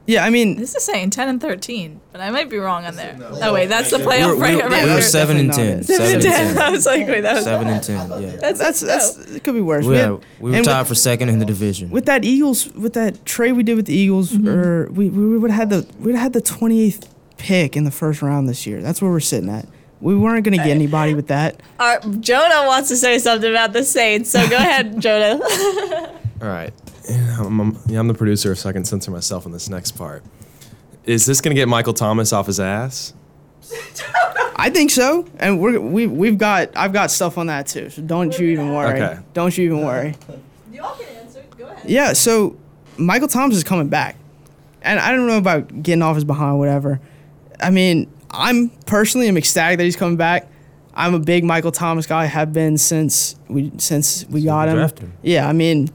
Yeah, 0.07 0.23
I 0.25 0.29
mean, 0.29 0.55
This 0.55 0.73
is 0.73 0.83
saying 0.83 1.09
10 1.09 1.27
and 1.27 1.41
13, 1.41 1.99
but 2.13 2.21
I 2.21 2.31
might 2.31 2.49
be 2.49 2.57
wrong 2.57 2.85
on 2.85 2.95
there. 2.95 3.17
Oh, 3.21 3.53
wait, 3.53 3.67
that's 3.67 3.91
the 3.91 3.97
playoff 3.97 4.19
We 4.19 4.25
were, 4.27 4.35
we, 4.35 4.55
record. 4.55 4.71
were- 4.71 4.85
we 4.87 4.93
were 4.95 5.01
seven 5.01 5.35
and 5.37 5.51
ten. 5.53 5.83
Seven 5.83 6.13
and 6.13 6.21
Damn, 6.23 6.57
I 6.67 6.69
was 6.71 6.85
like, 6.85 7.05
wait, 7.07 7.21
that 7.21 7.35
was 7.35 7.43
Seven 7.43 7.67
and 7.67 7.83
ten. 7.89 8.21
Yeah. 8.21 8.35
That's 8.37 8.57
that's 8.59 8.79
that's 8.79 9.17
it 9.35 9.43
could 9.43 9.53
be 9.53 9.59
worse. 9.61 9.85
We, 9.85 9.97
had- 9.97 10.11
had, 10.11 10.19
we 10.39 10.51
were 10.51 10.61
tied 10.63 10.79
with, 10.79 10.87
for 10.87 10.95
second 10.95 11.27
in 11.29 11.39
the 11.39 11.45
division. 11.45 11.89
with 11.89 12.05
that 12.05 12.23
Eagles 12.23 12.69
with 12.73 12.93
that 12.93 13.25
trade 13.25 13.51
we 13.51 13.63
did 13.63 13.75
with 13.75 13.85
the 13.87 13.93
Eagles, 13.95 14.31
Mm-hmm. 14.31 14.47
or 14.47 14.89
we 14.91 15.09
we 15.09 15.37
would 15.37 15.51
have 15.51 15.69
had 15.69 15.69
the 15.69 15.93
we 15.99 16.05
would 16.05 16.15
have 16.15 16.23
had 16.23 16.33
the 16.33 16.41
twenty 16.41 16.81
eighth 16.85 17.13
pick 17.37 17.75
in 17.75 17.83
the 17.83 17.91
first 17.91 18.21
round 18.21 18.47
this 18.47 18.65
year. 18.65 18.81
That's 18.81 19.01
where 19.01 19.11
we're 19.11 19.19
sitting 19.19 19.49
at. 19.49 19.67
We 19.99 20.15
weren't 20.15 20.45
gonna 20.45 20.55
get 20.57 20.67
anybody 20.67 21.15
with 21.15 21.27
that. 21.27 21.59
All 21.81 21.97
right, 21.97 22.21
Jonah 22.21 22.65
wants 22.65 22.87
to 22.89 22.95
say 22.95 23.19
something 23.19 23.49
about 23.49 23.73
the 23.73 23.83
Saints, 23.83 24.29
so 24.31 24.47
go 24.49 24.55
ahead, 24.65 25.01
Jonah. 25.01 25.39
All 26.41 26.47
right. 26.47 26.71
I'm, 27.09 27.59
I'm- 27.59 27.79
yeah, 27.87 27.99
I'm 27.99 28.07
the 28.07 28.13
producer, 28.13 28.55
so 28.55 28.69
I 28.69 28.73
can 28.73 28.83
censor 28.85 29.11
myself 29.11 29.45
on 29.45 29.51
this 29.51 29.69
next 29.69 29.91
part. 29.91 30.23
Is 31.05 31.25
this 31.25 31.39
going 31.41 31.55
to 31.55 31.59
get 31.59 31.67
Michael 31.67 31.93
Thomas 31.93 32.33
off 32.33 32.47
his 32.47 32.59
ass? 32.59 33.13
I 34.55 34.69
think 34.69 34.89
so, 34.91 35.25
and 35.39 35.59
we're 35.61 35.79
we 35.79 36.07
we've 36.07 36.37
got 36.37 36.75
I've 36.75 36.91
got 36.91 37.11
stuff 37.11 37.37
on 37.37 37.47
that 37.47 37.67
too. 37.67 37.89
So 37.91 38.01
don't 38.01 38.37
you 38.37 38.47
even 38.47 38.73
worry. 38.73 38.99
Okay. 39.01 39.19
Don't 39.33 39.55
you 39.57 39.65
even 39.65 39.85
worry. 39.85 40.15
you 40.71 40.81
all 40.81 40.95
can 40.95 41.05
answer. 41.15 41.43
Go 41.57 41.67
ahead. 41.67 41.87
Yeah, 41.89 42.13
so 42.13 42.57
Michael 42.97 43.27
Thomas 43.27 43.55
is 43.55 43.63
coming 43.63 43.87
back. 43.87 44.15
And 44.81 44.99
I 44.99 45.11
don't 45.11 45.27
know 45.27 45.37
about 45.37 45.83
getting 45.83 46.01
off 46.01 46.15
his 46.15 46.23
behind, 46.23 46.57
whatever. 46.59 46.99
I 47.59 47.69
mean, 47.71 48.11
I'm 48.31 48.69
personally 48.85 49.27
am 49.27 49.37
ecstatic 49.37 49.77
that 49.77 49.83
he's 49.83 49.95
coming 49.95 50.17
back. 50.17 50.47
I'm 50.93 51.13
a 51.13 51.19
big 51.19 51.43
Michael 51.43 51.71
Thomas 51.71 52.07
guy, 52.07 52.25
have 52.25 52.51
been 52.53 52.77
since 52.77 53.35
we 53.47 53.71
since 53.77 54.25
we 54.29 54.43
got 54.43 54.67
we 54.67 54.71
him. 54.71 54.77
drafted 54.77 55.03
him. 55.03 55.13
Yeah, 55.21 55.47
I 55.47 55.53
mean, 55.53 55.89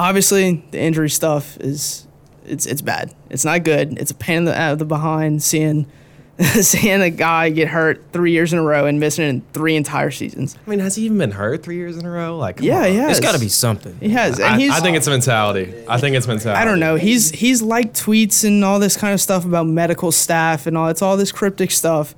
obviously 0.00 0.64
the 0.70 0.78
injury 0.80 1.10
stuff 1.10 1.56
is 1.58 2.06
it's 2.44 2.66
it's 2.66 2.82
bad. 2.82 3.14
It's 3.28 3.44
not 3.44 3.62
good. 3.64 3.98
It's 3.98 4.10
a 4.10 4.14
pain 4.14 4.38
in 4.38 4.44
the 4.46 4.58
out 4.58 4.72
of 4.74 4.78
the 4.78 4.84
behind 4.84 5.42
seeing 5.42 5.86
seeing 6.40 7.02
a 7.02 7.10
guy 7.10 7.50
get 7.50 7.68
hurt 7.68 8.02
three 8.12 8.32
years 8.32 8.52
in 8.54 8.58
a 8.58 8.62
row 8.62 8.86
and 8.86 8.98
missing 8.98 9.28
in 9.28 9.42
three 9.52 9.76
entire 9.76 10.10
seasons. 10.10 10.56
I 10.66 10.70
mean, 10.70 10.78
has 10.78 10.96
he 10.96 11.04
even 11.04 11.18
been 11.18 11.32
hurt 11.32 11.62
three 11.62 11.76
years 11.76 11.98
in 11.98 12.06
a 12.06 12.10
row? 12.10 12.38
Like, 12.38 12.60
Yeah, 12.60 12.84
on. 12.84 12.94
yeah. 12.94 13.06
There's 13.06 13.20
got 13.20 13.32
to 13.34 13.38
be 13.40 13.50
something. 13.50 13.94
He 14.00 14.08
has, 14.10 14.38
and 14.40 14.54
I, 14.54 14.58
he's. 14.58 14.70
I 14.72 14.80
think 14.80 14.96
it's 14.96 15.06
mentality. 15.06 15.84
I 15.86 15.98
think 16.00 16.16
it's 16.16 16.26
mentality. 16.26 16.60
I 16.60 16.64
don't 16.64 16.80
know. 16.80 16.96
He's 16.96 17.30
he's 17.30 17.60
like 17.60 17.92
tweets 17.92 18.42
and 18.44 18.64
all 18.64 18.78
this 18.78 18.96
kind 18.96 19.12
of 19.12 19.20
stuff 19.20 19.44
about 19.44 19.66
medical 19.66 20.10
staff 20.12 20.66
and 20.66 20.78
all. 20.78 20.88
It's 20.88 21.02
all 21.02 21.16
this 21.18 21.30
cryptic 21.30 21.70
stuff. 21.70 22.14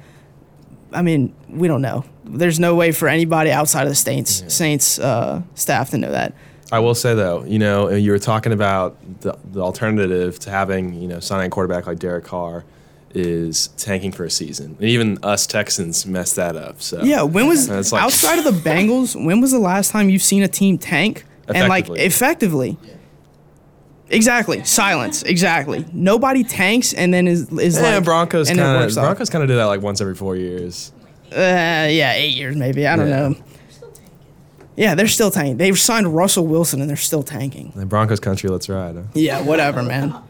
I 0.93 1.03
mean, 1.03 1.35
we 1.49 1.67
don't 1.69 1.83
know. 1.83 2.05
There's 2.25 2.61
no 2.61 2.75
way 2.77 2.93
for 2.93 3.09
anybody 3.09 3.51
outside 3.51 3.83
of 3.83 3.89
the 3.89 3.95
Saints 3.97 4.45
Saints 4.55 4.99
uh, 5.01 5.43
staff 5.57 5.91
to 5.91 5.99
know 5.99 6.13
that. 6.13 6.33
I 6.73 6.79
will 6.81 6.95
say 6.95 7.15
though, 7.15 7.45
you 7.45 7.59
know, 7.59 7.91
you 7.91 8.11
were 8.11 8.19
talking 8.19 8.53
about 8.53 8.97
the, 9.21 9.37
the 9.53 9.61
alternative 9.61 10.39
to 10.41 10.51
having, 10.51 10.95
you 10.95 11.07
know, 11.07 11.21
signing 11.21 11.47
a 11.49 11.51
quarterback 11.51 11.87
like 11.87 11.99
Derek 11.99 12.25
Carr 12.25 12.65
is 13.15 13.69
tanking 13.77 14.11
for 14.11 14.25
a 14.25 14.31
season, 14.31 14.75
and 14.81 14.89
even 14.89 15.19
us 15.23 15.47
Texans 15.47 16.07
messed 16.07 16.37
that 16.37 16.57
up. 16.57 16.81
So 16.81 17.03
Yeah, 17.03 17.23
when 17.23 17.47
was 17.47 17.69
like- 17.69 18.03
outside 18.03 18.39
of 18.39 18.45
the 18.45 18.53
Bengals? 18.69 19.15
When 19.23 19.41
was 19.43 19.51
the 19.53 19.59
last 19.59 19.91
time 19.91 20.09
you've 20.09 20.23
seen 20.23 20.43
a 20.43 20.49
team 20.49 20.79
tank 20.79 21.27
and 21.55 21.69
like 21.69 21.91
Effectively. 21.91 22.79
Exactly. 24.09 24.63
Silence. 24.65 25.23
Exactly. 25.23 25.85
Nobody 25.93 26.45
tanks 26.45 26.93
and 26.93 27.13
then 27.15 27.27
is 27.27 27.51
is 27.53 27.77
Yeah, 27.77 27.97
like 27.97 28.05
Broncos 28.05 28.49
kind 28.49 28.61
of. 28.61 28.95
Broncos 28.95 29.31
kind 29.31 29.43
of 29.43 29.49
do 29.49 29.57
that 29.57 29.65
like 29.67 29.81
once 29.83 30.01
every 30.01 30.15
four 30.15 30.37
years. 30.37 30.93
Uh, 31.31 31.37
yeah, 31.91 32.13
eight 32.15 32.35
years 32.37 32.57
maybe. 32.57 32.87
I 32.87 32.97
don't 32.97 33.09
Yeah. 33.09 33.29
know. 33.29 33.37
Yeah, 34.77 34.95
they're 34.95 35.07
still 35.09 35.31
tanking. 35.31 35.57
They've 35.59 35.79
signed 35.79 36.15
Russell 36.15 36.47
Wilson 36.47 36.81
and 36.81 36.89
they're 36.89 36.97
still 36.97 37.23
tanking. 37.23 37.73
The 37.77 37.87
Broncos 37.87 38.21
country, 38.21 38.49
let's 38.51 38.69
ride. 38.69 38.97
Huh? 38.97 39.03
Yeah, 39.15 39.43
whatever, 39.43 39.83
man. 39.83 40.15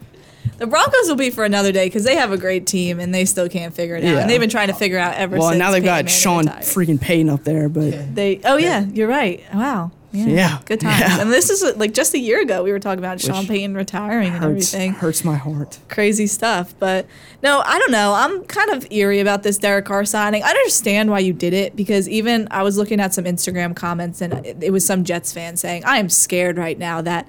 The 0.57 0.67
Broncos 0.67 1.07
will 1.07 1.15
be 1.15 1.29
for 1.29 1.45
another 1.45 1.71
day 1.71 1.85
because 1.87 2.03
they 2.03 2.15
have 2.17 2.31
a 2.33 2.37
great 2.37 2.67
team 2.67 2.99
and 2.99 3.13
they 3.15 3.23
still 3.25 3.47
can't 3.49 3.73
figure 3.73 3.95
it 3.95 4.03
out. 4.03 4.11
Yeah. 4.11 4.19
And 4.19 4.29
they've 4.29 4.39
been 4.41 4.49
trying 4.49 4.67
to 4.67 4.73
figure 4.73 4.99
out 4.99 5.15
ever 5.15 5.37
Well, 5.37 5.49
since. 5.49 5.59
Well, 5.59 5.67
now 5.67 5.71
they've 5.71 5.81
Peyton 5.81 5.85
got 5.85 6.05
Manning 6.05 6.11
Sean 6.19 6.39
retired. 6.45 6.63
freaking 6.63 7.01
Payton 7.01 7.29
up 7.29 7.43
there, 7.45 7.69
but 7.69 8.13
They. 8.15 8.39
Oh 8.43 8.57
yeah, 8.57 8.81
you're 8.85 9.07
right. 9.07 9.41
Wow. 9.53 9.91
Yeah. 10.13 10.27
Yeah. 10.27 10.59
Good 10.65 10.79
times. 10.79 10.99
Yeah. 10.99 11.21
And 11.21 11.31
this 11.31 11.49
is 11.49 11.75
like 11.75 11.93
just 11.93 12.13
a 12.13 12.19
year 12.19 12.39
ago 12.41 12.63
we 12.63 12.71
were 12.71 12.79
talking 12.79 12.99
about 12.99 13.19
Sean 13.19 13.47
Payton 13.47 13.75
retiring 13.75 14.33
and 14.33 14.43
everything. 14.43 14.93
hurts 14.93 15.25
my 15.25 15.35
heart. 15.35 15.79
crazy 15.89 16.27
stuff. 16.27 16.73
But 16.79 17.07
no, 17.41 17.61
I 17.65 17.79
don't 17.79 17.91
know. 17.91 18.13
I'm 18.13 18.43
kind 18.45 18.69
of 18.71 18.89
eerie 18.91 19.19
about 19.19 19.43
this 19.43 19.57
Derek 19.57 19.85
Carr 19.85 20.05
signing. 20.05 20.43
I 20.43 20.49
understand 20.49 21.09
why 21.09 21.19
you 21.19 21.33
did 21.33 21.53
it 21.53 21.75
because 21.75 22.07
even 22.07 22.47
I 22.51 22.63
was 22.63 22.77
looking 22.77 22.99
at 22.99 23.13
some 23.13 23.25
Instagram 23.25 23.75
comments 23.75 24.21
and 24.21 24.45
it 24.45 24.71
was 24.71 24.85
some 24.85 25.03
Jets 25.03 25.33
fan 25.33 25.57
saying, 25.57 25.83
I 25.83 25.97
am 25.97 26.09
scared 26.09 26.57
right 26.57 26.77
now 26.77 27.01
that 27.01 27.27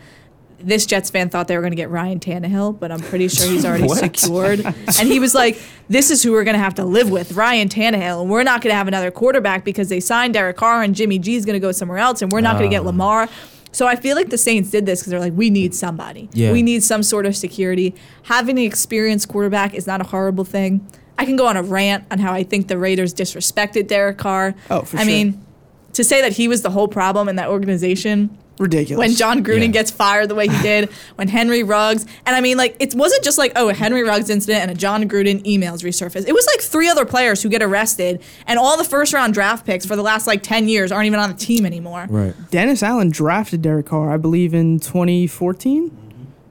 this 0.64 0.86
Jets 0.86 1.10
fan 1.10 1.28
thought 1.28 1.48
they 1.48 1.56
were 1.56 1.62
going 1.62 1.72
to 1.72 1.76
get 1.76 1.90
Ryan 1.90 2.20
Tannehill, 2.20 2.78
but 2.78 2.90
I'm 2.90 3.00
pretty 3.00 3.28
sure 3.28 3.48
he's 3.48 3.64
already 3.64 3.88
secured. 3.94 4.64
And 4.64 5.08
he 5.08 5.20
was 5.20 5.34
like, 5.34 5.60
this 5.88 6.10
is 6.10 6.22
who 6.22 6.32
we're 6.32 6.44
going 6.44 6.56
to 6.56 6.62
have 6.62 6.74
to 6.76 6.84
live 6.84 7.10
with, 7.10 7.32
Ryan 7.32 7.68
Tannehill. 7.68 8.22
And 8.22 8.30
we're 8.30 8.42
not 8.42 8.62
going 8.62 8.72
to 8.72 8.76
have 8.76 8.88
another 8.88 9.10
quarterback 9.10 9.64
because 9.64 9.88
they 9.88 10.00
signed 10.00 10.34
Derek 10.34 10.56
Carr 10.56 10.82
and 10.82 10.94
Jimmy 10.94 11.18
G 11.18 11.36
is 11.36 11.44
going 11.44 11.54
to 11.54 11.60
go 11.60 11.72
somewhere 11.72 11.98
else 11.98 12.22
and 12.22 12.32
we're 12.32 12.40
not 12.40 12.58
going 12.58 12.70
to 12.70 12.74
get 12.74 12.82
ah. 12.82 12.86
Lamar. 12.86 13.28
So 13.72 13.88
I 13.88 13.96
feel 13.96 14.14
like 14.16 14.30
the 14.30 14.38
Saints 14.38 14.70
did 14.70 14.86
this 14.86 15.00
because 15.00 15.10
they're 15.10 15.20
like, 15.20 15.32
we 15.32 15.50
need 15.50 15.74
somebody. 15.74 16.28
Yeah. 16.32 16.52
We 16.52 16.62
need 16.62 16.84
some 16.84 17.02
sort 17.02 17.26
of 17.26 17.36
security. 17.36 17.94
Having 18.22 18.58
an 18.58 18.64
experienced 18.64 19.28
quarterback 19.28 19.74
is 19.74 19.86
not 19.86 20.00
a 20.00 20.04
horrible 20.04 20.44
thing. 20.44 20.86
I 21.18 21.24
can 21.24 21.36
go 21.36 21.46
on 21.46 21.56
a 21.56 21.62
rant 21.62 22.04
on 22.10 22.20
how 22.20 22.32
I 22.32 22.44
think 22.44 22.68
the 22.68 22.78
Raiders 22.78 23.12
disrespected 23.12 23.88
Derek 23.88 24.18
Carr. 24.18 24.54
Oh, 24.70 24.82
for 24.82 24.96
I 24.96 25.00
sure. 25.00 25.06
mean, 25.06 25.44
to 25.92 26.04
say 26.04 26.20
that 26.20 26.34
he 26.34 26.48
was 26.48 26.62
the 26.62 26.70
whole 26.70 26.88
problem 26.88 27.28
in 27.28 27.36
that 27.36 27.48
organization 27.48 28.36
Ridiculous. 28.58 28.98
when 28.98 29.16
Jon 29.16 29.42
Gruden 29.44 29.62
Yeah. 29.62 29.66
gets 29.68 29.90
fired 29.90 30.28
the 30.28 30.34
way 30.34 30.46
he 30.46 30.62
did, 30.62 30.88
when 31.16 31.28
Henry 31.28 31.62
Ruggs, 31.62 32.06
and 32.24 32.36
I 32.36 32.40
mean, 32.40 32.56
like, 32.56 32.76
it 32.78 32.94
wasn't 32.94 33.24
just 33.24 33.36
like, 33.36 33.52
oh, 33.56 33.68
a 33.68 33.74
Henry 33.74 34.02
Ruggs 34.04 34.30
incident 34.30 34.62
and 34.62 34.70
a 34.70 34.74
Jon 34.74 35.08
Gruden 35.08 35.42
emails 35.44 35.82
resurface. 35.82 36.26
It 36.28 36.32
was 36.32 36.46
like 36.46 36.60
three 36.60 36.88
other 36.88 37.04
players 37.04 37.42
who 37.42 37.48
get 37.48 37.62
arrested, 37.62 38.22
and 38.46 38.58
all 38.58 38.76
the 38.76 38.84
first 38.84 39.12
round 39.12 39.34
draft 39.34 39.66
picks 39.66 39.84
for 39.84 39.96
the 39.96 40.02
last 40.02 40.26
like 40.26 40.42
10 40.42 40.68
years 40.68 40.92
aren't 40.92 41.06
even 41.06 41.18
on 41.18 41.30
the 41.30 41.36
team 41.36 41.66
anymore. 41.66 42.06
Right. 42.08 42.34
Dennis 42.50 42.82
Allen 42.82 43.10
drafted 43.10 43.60
Derek 43.62 43.86
Carr, 43.86 44.10
I 44.12 44.16
believe, 44.18 44.54
in 44.54 44.78
2014. 44.78 45.90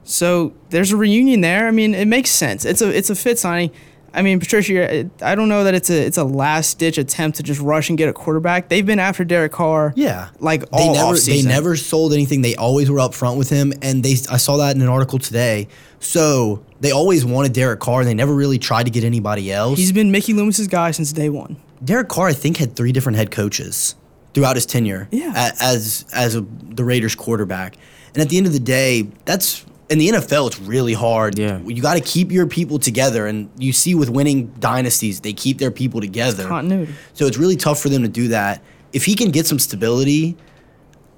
So 0.04 0.52
there's 0.70 0.92
a 0.92 0.96
reunion 0.96 1.40
there. 1.40 1.66
I 1.66 1.70
mean, 1.70 1.94
it 1.94 2.06
makes 2.06 2.28
sense. 2.30 2.64
It's 2.66 2.82
a 2.82 2.90
it's 2.94 3.08
a 3.08 3.14
fit 3.14 3.38
signing. 3.38 3.70
I 4.14 4.22
mean, 4.22 4.38
Patricia, 4.38 5.10
I 5.20 5.34
don't 5.34 5.48
know 5.48 5.64
that 5.64 5.74
it's 5.74 5.90
a 5.90 6.06
it's 6.06 6.16
a 6.16 6.24
last 6.24 6.78
ditch 6.78 6.98
attempt 6.98 7.36
to 7.38 7.42
just 7.42 7.60
rush 7.60 7.88
and 7.88 7.98
get 7.98 8.08
a 8.08 8.12
quarterback. 8.12 8.68
They've 8.68 8.86
been 8.86 9.00
after 9.00 9.24
Derek 9.24 9.52
Carr. 9.52 9.92
Yeah, 9.96 10.28
like 10.38 10.60
they 10.70 10.78
all 10.78 10.94
never 10.94 11.18
they 11.18 11.42
never 11.42 11.76
sold 11.76 12.12
anything. 12.12 12.40
They 12.42 12.54
always 12.54 12.88
were 12.90 12.98
upfront 12.98 13.36
with 13.38 13.50
him, 13.50 13.72
and 13.82 14.02
they 14.04 14.12
I 14.30 14.36
saw 14.36 14.56
that 14.58 14.76
in 14.76 14.82
an 14.82 14.88
article 14.88 15.18
today. 15.18 15.68
So 15.98 16.64
they 16.80 16.92
always 16.92 17.24
wanted 17.24 17.52
Derek 17.54 17.80
Carr, 17.80 18.00
and 18.00 18.08
they 18.08 18.14
never 18.14 18.34
really 18.34 18.58
tried 18.58 18.84
to 18.84 18.90
get 18.90 19.04
anybody 19.04 19.50
else. 19.52 19.78
He's 19.78 19.92
been 19.92 20.10
Mickey 20.12 20.32
Loomis's 20.32 20.68
guy 20.68 20.90
since 20.92 21.12
day 21.12 21.28
one. 21.28 21.56
Derek 21.84 22.08
Carr, 22.08 22.28
I 22.28 22.32
think, 22.34 22.58
had 22.58 22.76
three 22.76 22.92
different 22.92 23.16
head 23.18 23.30
coaches 23.30 23.94
throughout 24.32 24.56
his 24.56 24.66
tenure 24.66 25.08
Yeah. 25.10 25.52
as 25.60 26.04
as 26.12 26.34
a, 26.34 26.40
the 26.42 26.84
Raiders 26.84 27.14
quarterback. 27.14 27.76
And 28.14 28.22
at 28.22 28.28
the 28.28 28.36
end 28.36 28.46
of 28.46 28.52
the 28.52 28.60
day, 28.60 29.08
that's 29.24 29.64
in 29.90 29.98
the 29.98 30.08
NFL. 30.08 30.46
It's 30.48 30.58
really 30.60 30.94
hard. 30.94 31.38
Yeah. 31.38 31.58
you 31.60 31.82
got 31.82 31.94
to 31.94 32.00
keep 32.00 32.32
your 32.32 32.46
people 32.46 32.78
together, 32.78 33.26
and 33.26 33.50
you 33.58 33.72
see 33.72 33.94
with 33.94 34.08
winning 34.10 34.46
dynasties, 34.58 35.20
they 35.20 35.32
keep 35.32 35.58
their 35.58 35.70
people 35.70 36.00
together. 36.00 36.46
Continuity. 36.48 36.92
So 37.12 37.26
it's 37.26 37.36
really 37.38 37.56
tough 37.56 37.80
for 37.80 37.88
them 37.88 38.02
to 38.02 38.08
do 38.08 38.28
that. 38.28 38.62
If 38.92 39.04
he 39.04 39.14
can 39.14 39.30
get 39.30 39.46
some 39.46 39.58
stability, 39.58 40.36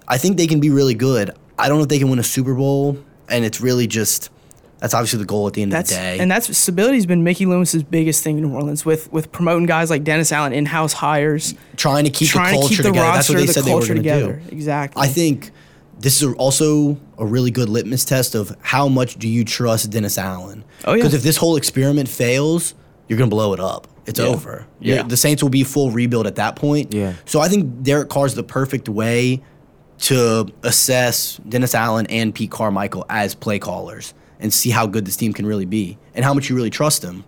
I 0.09 0.19
think 0.19 0.37
they 0.37 0.47
can 0.47 0.61
be 0.61 0.71
really 0.71 0.95
good. 0.95 1.31
I 1.59 1.69
don't 1.69 1.79
know 1.79 1.83
if 1.85 1.89
they 1.89 1.99
can 1.99 2.09
win 2.11 2.19
a 2.19 2.23
Super 2.25 2.55
Bowl, 2.55 2.99
and 3.29 3.45
it's 3.45 3.61
really 3.61 3.87
just 3.87 4.31
That's 4.79 4.95
obviously 4.95 5.19
the 5.21 5.25
goal 5.25 5.47
at 5.47 5.55
the 5.55 5.63
end 5.63 5.73
That's 5.73 5.91
of 5.91 5.97
the 5.97 6.03
day. 6.03 6.19
and 6.19 6.31
that's 6.31 6.55
stability's 6.57 7.07
been 7.07 7.25
Mickey 7.25 7.47
Loomis's 7.47 7.83
biggest 7.83 8.23
thing 8.23 8.37
in 8.39 8.45
New 8.45 8.55
Orleans 8.55 8.85
with 8.85 9.11
with 9.13 9.33
promoting 9.33 9.67
guys 9.67 9.89
like 9.91 10.05
Dennis 10.05 10.33
Allen, 10.33 10.53
in-house 10.53 10.93
hires, 10.93 11.55
trying 11.77 12.05
to 12.05 12.11
keep 12.11 12.29
trying 12.29 12.53
the 12.55 12.57
to 12.57 12.61
culture 12.61 12.75
keep 12.75 12.83
the 12.85 12.89
together. 12.91 13.07
roster, 13.07 13.17
That's 13.17 13.29
what 13.31 13.39
they 13.39 13.47
the 13.47 13.53
said 13.53 13.65
they 13.65 13.75
were 13.75 13.87
going 13.87 14.03
to 14.03 14.43
do. 14.49 14.55
Exactly. 14.55 15.03
I 15.03 15.07
think 15.09 15.51
this 15.99 16.23
is 16.23 16.35
also 16.35 16.99
a 17.19 17.25
really 17.27 17.51
good 17.51 17.69
litmus 17.69 18.05
test 18.05 18.35
of 18.35 18.55
how 18.61 18.89
much 18.89 19.17
do 19.17 19.29
you 19.29 19.45
trust 19.45 19.91
Dennis 19.91 20.19
Allen. 20.19 20.65
Oh, 20.85 20.93
yeah. 20.93 20.97
Because 20.97 21.15
if 21.15 21.23
this 21.23 21.37
whole 21.37 21.57
experiment 21.57 22.09
fails, 22.09 22.75
you're 23.09 23.19
going 23.19 23.31
to 23.31 23.35
blow 23.35 23.53
it 23.55 23.61
up. 23.61 23.87
It's 24.05 24.21
Yeah. 24.21 24.27
over. 24.27 24.67
Yeah. 24.81 25.03
The 25.03 25.17
Saints 25.17 25.43
will 25.43 25.51
be 25.51 25.65
full 25.65 25.91
rebuild 25.91 26.27
at 26.27 26.37
that 26.37 26.55
point. 26.57 26.93
Yeah. 26.95 27.15
So 27.25 27.41
I 27.41 27.49
think 27.49 27.83
Derek 27.83 28.09
Carr 28.09 28.27
is 28.27 28.35
the 28.35 28.43
perfect 28.45 28.89
way 28.89 29.43
to 30.01 30.47
assess 30.63 31.41
Dennis 31.49 31.75
Allen 31.75 32.07
and 32.09 32.35
Pete 32.35 32.51
Carmichael 32.51 33.07
as 33.09 33.35
play 33.35 33.59
callers 33.59 34.13
and 34.39 34.53
see 34.53 34.71
how 34.71 34.87
good 34.87 35.07
this 35.07 35.17
team 35.17 35.33
can 35.33 35.47
really 35.47 35.65
be 35.65 35.97
and 36.15 36.25
how 36.25 36.35
much 36.35 36.51
you 36.51 36.55
really 36.57 36.71
trust 36.71 37.01
them. 37.03 37.25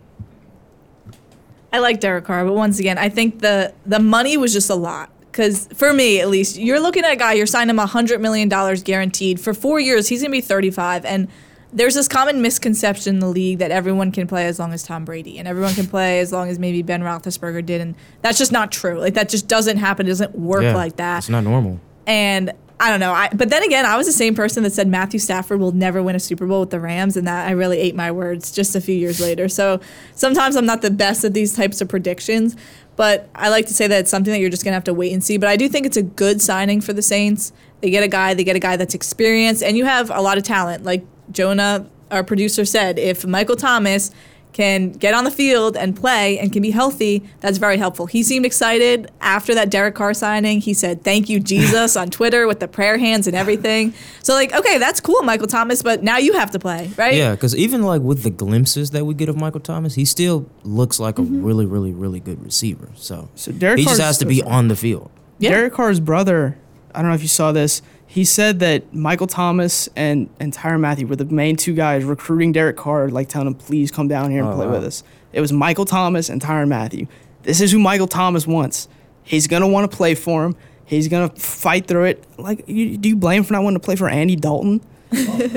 I 1.72 1.78
like 1.80 2.00
Derek 2.00 2.24
Carr, 2.24 2.44
but 2.44 2.54
once 2.54 2.78
again, 2.78 2.96
I 2.98 3.08
think 3.08 3.40
the 3.40 3.72
the 3.84 3.98
money 3.98 4.36
was 4.36 4.52
just 4.52 4.70
a 4.70 4.74
lot. 4.74 5.10
Because 5.38 5.68
for 5.68 5.92
me, 5.92 6.20
at 6.20 6.28
least, 6.28 6.56
you're 6.58 6.80
looking 6.80 7.04
at 7.04 7.12
a 7.12 7.16
guy, 7.16 7.34
you're 7.34 7.46
signing 7.46 7.70
him 7.70 7.78
a 7.78 7.86
$100 7.86 8.20
million 8.20 8.48
guaranteed. 8.48 9.38
For 9.38 9.54
four 9.54 9.78
years, 9.78 10.08
he's 10.08 10.20
going 10.20 10.32
to 10.32 10.36
be 10.36 10.40
35. 10.40 11.04
And 11.04 11.28
there's 11.72 11.94
this 11.94 12.08
common 12.08 12.42
misconception 12.42 13.14
in 13.14 13.20
the 13.20 13.28
league 13.28 13.58
that 13.58 13.70
everyone 13.70 14.10
can 14.10 14.26
play 14.26 14.46
as 14.46 14.58
long 14.58 14.72
as 14.72 14.82
Tom 14.82 15.04
Brady 15.04 15.38
and 15.38 15.46
everyone 15.46 15.74
can 15.74 15.86
play 15.86 16.18
as 16.18 16.32
long 16.32 16.48
as 16.48 16.58
maybe 16.58 16.82
Ben 16.82 17.02
Roethlisberger 17.02 17.64
did. 17.64 17.80
And 17.80 17.94
that's 18.20 18.36
just 18.36 18.50
not 18.50 18.72
true. 18.72 18.98
Like, 18.98 19.14
that 19.14 19.28
just 19.28 19.46
doesn't 19.46 19.76
happen. 19.76 20.06
It 20.06 20.08
doesn't 20.08 20.36
work 20.36 20.64
Yeah, 20.64 20.74
like 20.74 20.96
that. 20.96 21.18
It's 21.18 21.28
not 21.28 21.44
normal. 21.44 21.78
And 22.04 22.52
I 22.80 22.90
don't 22.90 23.00
know. 23.00 23.12
I, 23.12 23.28
but 23.32 23.48
then 23.48 23.62
again, 23.62 23.86
I 23.86 23.96
was 23.96 24.06
the 24.06 24.12
same 24.12 24.34
person 24.34 24.64
that 24.64 24.72
said 24.72 24.88
Matthew 24.88 25.20
Stafford 25.20 25.60
will 25.60 25.72
never 25.72 26.02
win 26.02 26.14
a 26.16 26.20
Super 26.20 26.46
Bowl 26.46 26.60
with 26.60 26.70
the 26.70 26.78
Rams, 26.80 27.16
and 27.16 27.26
that 27.26 27.48
I 27.48 27.52
really 27.52 27.78
ate 27.78 27.94
my 27.96 28.12
words 28.12 28.52
just 28.52 28.76
a 28.76 28.80
few 28.80 28.94
years 28.94 29.20
later. 29.20 29.48
So 29.48 29.80
sometimes 30.14 30.54
I'm 30.54 30.66
not 30.66 30.82
the 30.82 30.90
best 30.90 31.24
at 31.24 31.34
these 31.34 31.54
types 31.54 31.80
of 31.80 31.88
predictions, 31.88 32.56
but 32.98 33.30
I 33.32 33.48
like 33.48 33.66
to 33.66 33.74
say 33.74 33.86
that 33.86 34.00
it's 34.00 34.10
something 34.10 34.32
that 34.32 34.40
you're 34.40 34.50
just 34.50 34.64
gonna 34.64 34.74
have 34.74 34.82
to 34.84 34.92
wait 34.92 35.12
and 35.12 35.22
see. 35.22 35.36
But 35.36 35.48
I 35.48 35.56
do 35.56 35.68
think 35.68 35.86
it's 35.86 35.96
a 35.96 36.02
good 36.02 36.42
signing 36.42 36.80
for 36.80 36.92
the 36.92 37.00
Saints. 37.00 37.52
They 37.80 37.90
get 37.90 38.02
a 38.02 38.08
guy, 38.08 38.34
they 38.34 38.42
get 38.42 38.56
a 38.56 38.58
guy 38.58 38.76
that's 38.76 38.92
experienced, 38.92 39.62
and 39.62 39.76
you 39.76 39.84
have 39.84 40.10
a 40.10 40.20
lot 40.20 40.36
of 40.36 40.42
talent. 40.42 40.82
Like 40.82 41.04
Jonah, 41.30 41.86
our 42.10 42.24
producer, 42.24 42.64
said, 42.64 42.98
if 42.98 43.24
Michael 43.24 43.54
Thomas 43.54 44.10
can 44.52 44.90
get 44.90 45.14
on 45.14 45.24
the 45.24 45.30
field 45.30 45.76
and 45.76 45.94
play 45.96 46.38
and 46.38 46.52
can 46.52 46.62
be 46.62 46.70
healthy, 46.70 47.22
that's 47.40 47.58
very 47.58 47.76
helpful. 47.76 48.06
He 48.06 48.22
seemed 48.22 48.44
excited 48.44 49.10
after 49.20 49.54
that 49.54 49.70
Derek 49.70 49.94
Carr 49.94 50.14
signing. 50.14 50.60
He 50.60 50.74
said, 50.74 51.02
Thank 51.04 51.28
you, 51.28 51.38
Jesus, 51.38 51.96
on 51.96 52.10
Twitter 52.10 52.46
with 52.48 52.58
the 52.60 52.66
prayer 52.68 52.98
hands 52.98 53.26
and 53.28 53.36
everything. 53.36 53.94
So, 54.22 54.34
like, 54.34 54.52
okay, 54.52 54.78
that's 54.78 55.00
cool, 55.00 55.22
Michael 55.22 55.46
Thomas, 55.46 55.82
but 55.82 56.02
now 56.02 56.18
you 56.18 56.32
have 56.32 56.50
to 56.52 56.58
play, 56.58 56.90
right? 56.96 57.14
Yeah, 57.14 57.32
because 57.32 57.54
even 57.54 57.82
like 57.82 58.02
with 58.02 58.22
the 58.24 58.30
glimpses 58.30 58.90
that 58.90 59.04
we 59.04 59.14
get 59.14 59.28
of 59.28 59.36
Michael 59.36 59.60
Thomas, 59.60 59.94
he 59.94 60.04
still 60.04 60.48
looks 60.64 60.98
like 60.98 61.16
Mm-hmm. 61.16 61.40
a 61.40 61.46
really, 61.46 61.66
really, 61.66 61.92
really 61.92 62.20
good 62.20 62.42
receiver. 62.44 62.88
So, 62.96 63.28
So 63.34 63.52
Derek 63.52 63.78
he 63.78 63.84
just 63.84 64.00
has 64.00 64.18
to 64.18 64.26
be 64.26 64.42
on 64.42 64.68
the 64.68 64.76
field. 64.76 65.10
Yeah. 65.38 65.50
Derek 65.50 65.72
Carr's 65.74 66.00
brother, 66.00 66.56
I 66.94 67.00
don't 67.02 67.10
know 67.10 67.14
if 67.14 67.22
you 67.22 67.28
saw 67.28 67.52
this. 67.52 67.80
He 68.10 68.24
said 68.24 68.58
that 68.60 68.94
Michael 68.94 69.26
Thomas 69.26 69.88
and, 69.94 70.30
and 70.40 70.52
Tyrann 70.52 70.80
Mathieu 70.80 71.06
were 71.06 71.14
the 71.16 71.26
main 71.26 71.56
two 71.56 71.74
guys 71.74 72.04
recruiting 72.04 72.52
Derek 72.52 72.76
Carr, 72.76 73.08
like 73.10 73.28
telling 73.28 73.46
him, 73.48 73.54
please 73.54 73.90
come 73.90 74.08
down 74.08 74.30
here 74.30 74.40
and 74.42 74.48
Oh, 74.50 74.56
play 74.56 74.66
wow. 74.66 74.72
with 74.72 74.84
us. 74.84 75.02
It 75.32 75.42
was 75.42 75.52
Michael 75.52 75.84
Thomas 75.84 76.30
and 76.30 76.40
Tyrann 76.40 76.68
Mathieu. 76.68 77.06
This 77.42 77.60
is 77.60 77.70
who 77.70 77.78
Michael 77.78 78.06
Thomas 78.08 78.46
wants. 78.46 78.88
He's 79.22 79.46
going 79.46 79.60
to 79.60 79.68
want 79.68 79.90
to 79.90 79.94
play 79.96 80.14
for 80.14 80.44
him. 80.44 80.56
He's 80.86 81.06
going 81.06 81.28
to 81.28 81.36
fight 81.36 81.86
through 81.86 82.04
it. 82.04 82.24
Like, 82.38 82.64
you, 82.66 82.96
do 82.96 83.10
you 83.10 83.16
blame 83.16 83.38
him 83.40 83.44
for 83.44 83.52
not 83.52 83.62
wanting 83.62 83.78
to 83.78 83.84
play 83.84 83.94
for 83.94 84.08
Andy 84.08 84.36
Dalton? 84.36 84.80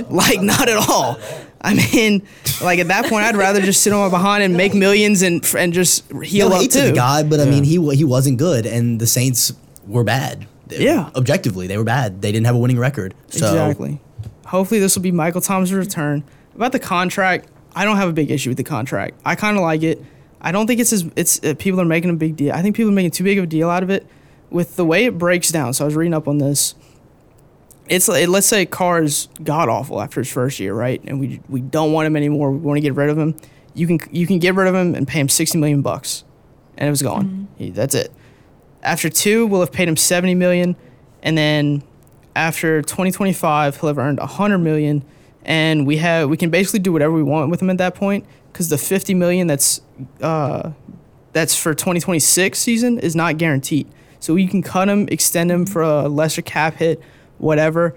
like, 0.09 0.41
not 0.41 0.67
at 0.67 0.89
all. 0.89 1.17
I 1.61 1.73
mean, 1.73 2.27
like 2.61 2.79
at 2.79 2.89
that 2.89 3.05
point, 3.05 3.23
I'd 3.23 3.35
rather 3.37 3.61
just 3.61 3.81
sit 3.81 3.93
on 3.93 3.99
my 4.01 4.09
behind 4.09 4.43
and 4.43 4.57
make 4.57 4.73
millions 4.73 5.21
and 5.21 5.45
and 5.55 5.71
just 5.73 6.11
heal 6.23 6.49
no 6.49 6.55
up 6.55 6.61
hate 6.61 6.71
too. 6.71 6.79
to 6.81 6.85
the 6.87 6.91
guy, 6.93 7.21
but 7.23 7.39
I 7.39 7.45
mean, 7.45 7.63
he 7.63 7.73
he 7.95 8.03
wasn't 8.03 8.39
good, 8.39 8.65
and 8.65 8.99
the 8.99 9.05
Saints 9.05 9.53
were 9.85 10.03
bad. 10.03 10.47
They- 10.71 10.85
Yeah. 10.85 11.09
objectively, 11.15 11.67
they 11.67 11.77
were 11.77 11.83
bad. 11.83 12.21
They 12.21 12.31
didn't 12.31 12.45
have 12.47 12.55
a 12.55 12.59
winning 12.59 12.79
record. 12.79 13.13
So 13.29 13.45
Exactly. 13.47 13.99
Hopefully, 14.47 14.79
this 14.79 14.95
will 14.95 15.01
be 15.03 15.11
Michael 15.11 15.41
Thomas' 15.41 15.71
return. 15.71 16.23
About 16.55 16.71
the 16.73 16.79
contract, 16.79 17.47
I 17.75 17.85
don't 17.85 17.95
have 17.97 18.09
a 18.09 18.13
big 18.13 18.31
issue 18.31 18.49
with 18.49 18.57
the 18.57 18.63
contract. 18.65 19.17
I 19.25 19.35
kind 19.35 19.55
of 19.55 19.63
like 19.63 19.83
it. 19.83 20.03
I 20.41 20.51
don't 20.51 20.67
think 20.67 20.79
it's 20.81 20.91
as 20.91 21.05
it's 21.15 21.39
uh, 21.43 21.53
people 21.57 21.79
are 21.79 21.85
making 21.85 22.09
a 22.09 22.13
big 22.15 22.35
deal. 22.35 22.53
I 22.53 22.61
think 22.61 22.75
people 22.75 22.91
are 22.91 22.95
making 22.95 23.11
too 23.11 23.23
big 23.23 23.37
of 23.37 23.43
a 23.45 23.47
deal 23.47 23.69
out 23.69 23.83
of 23.83 23.89
it 23.89 24.05
with 24.49 24.75
the 24.75 24.83
way 24.83 25.05
it 25.05 25.17
breaks 25.17 25.51
down. 25.51 25.73
So 25.73 25.83
I 25.83 25.87
was 25.87 25.95
reading 25.95 26.13
up 26.13 26.27
on 26.27 26.39
this. 26.39 26.75
It's 27.87 28.07
like 28.07 28.27
let's 28.27 28.47
say 28.47 28.65
Carr's 28.65 29.27
god 29.43 29.69
awful 29.69 30.01
after 30.01 30.19
his 30.21 30.31
first 30.31 30.59
year, 30.59 30.73
right? 30.73 31.01
And 31.05 31.19
we 31.19 31.39
we 31.47 31.61
don't 31.61 31.91
want 31.93 32.07
him 32.07 32.15
anymore. 32.15 32.51
We 32.51 32.57
want 32.57 32.77
to 32.77 32.81
get 32.81 32.95
rid 32.95 33.09
of 33.09 33.17
him. 33.17 33.35
You 33.73 33.87
can 33.87 33.99
you 34.11 34.27
can 34.27 34.39
get 34.39 34.55
rid 34.55 34.67
of 34.67 34.75
him 34.75 34.95
and 34.95 35.07
pay 35.07 35.19
him 35.19 35.29
sixty 35.29 35.57
million 35.57 35.81
bucks, 35.81 36.23
and 36.77 36.87
it 36.87 36.91
was 36.91 37.01
gone. 37.01 37.47
He, 37.57 37.69
that's 37.69 37.95
it. 37.95 38.11
After 38.83 39.09
two, 39.09 39.47
we'll 39.47 39.59
have 39.61 39.71
paid 39.71 39.87
him 39.87 39.97
seventy 39.97 40.35
million, 40.35 40.75
and 41.21 41.37
then 41.37 41.83
after 42.35 42.81
2025 42.81 43.77
he'll 43.77 43.87
have 43.89 43.97
earned 43.97 44.19
100 44.19 44.57
million 44.59 45.03
and 45.43 45.85
we 45.85 45.97
have 45.97 46.29
we 46.29 46.37
can 46.37 46.49
basically 46.49 46.79
do 46.79 46.93
whatever 46.93 47.13
we 47.13 47.23
want 47.23 47.49
with 47.49 47.61
him 47.61 47.69
at 47.69 47.77
that 47.77 47.95
point 47.95 48.25
because 48.51 48.69
the 48.69 48.77
50 48.77 49.13
million 49.15 49.47
that's 49.47 49.81
uh, 50.21 50.71
that's 51.33 51.55
for 51.55 51.73
2026 51.73 52.57
season 52.59 52.99
is 52.99 53.15
not 53.15 53.37
guaranteed. 53.37 53.87
So 54.19 54.35
you 54.35 54.47
can 54.47 54.61
cut 54.61 54.87
him 54.87 55.07
extend 55.11 55.51
him 55.51 55.65
for 55.65 55.81
a 55.81 56.07
lesser 56.07 56.41
cap 56.41 56.75
hit 56.75 57.01
whatever. 57.37 57.95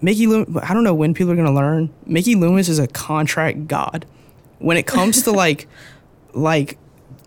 Mickey 0.00 0.26
Loom- 0.26 0.58
i 0.62 0.74
don't 0.74 0.84
know 0.84 0.94
when 0.94 1.12
people 1.14 1.32
are 1.32 1.36
going 1.36 1.46
to 1.46 1.52
learn 1.52 1.90
mickey 2.06 2.36
loomis 2.36 2.68
is 2.68 2.78
a 2.78 2.86
contract 2.86 3.66
god. 3.68 4.06
When 4.58 4.76
it 4.76 4.86
comes 4.86 5.22
to 5.22 5.32
like 5.44 5.68
like 6.32 6.78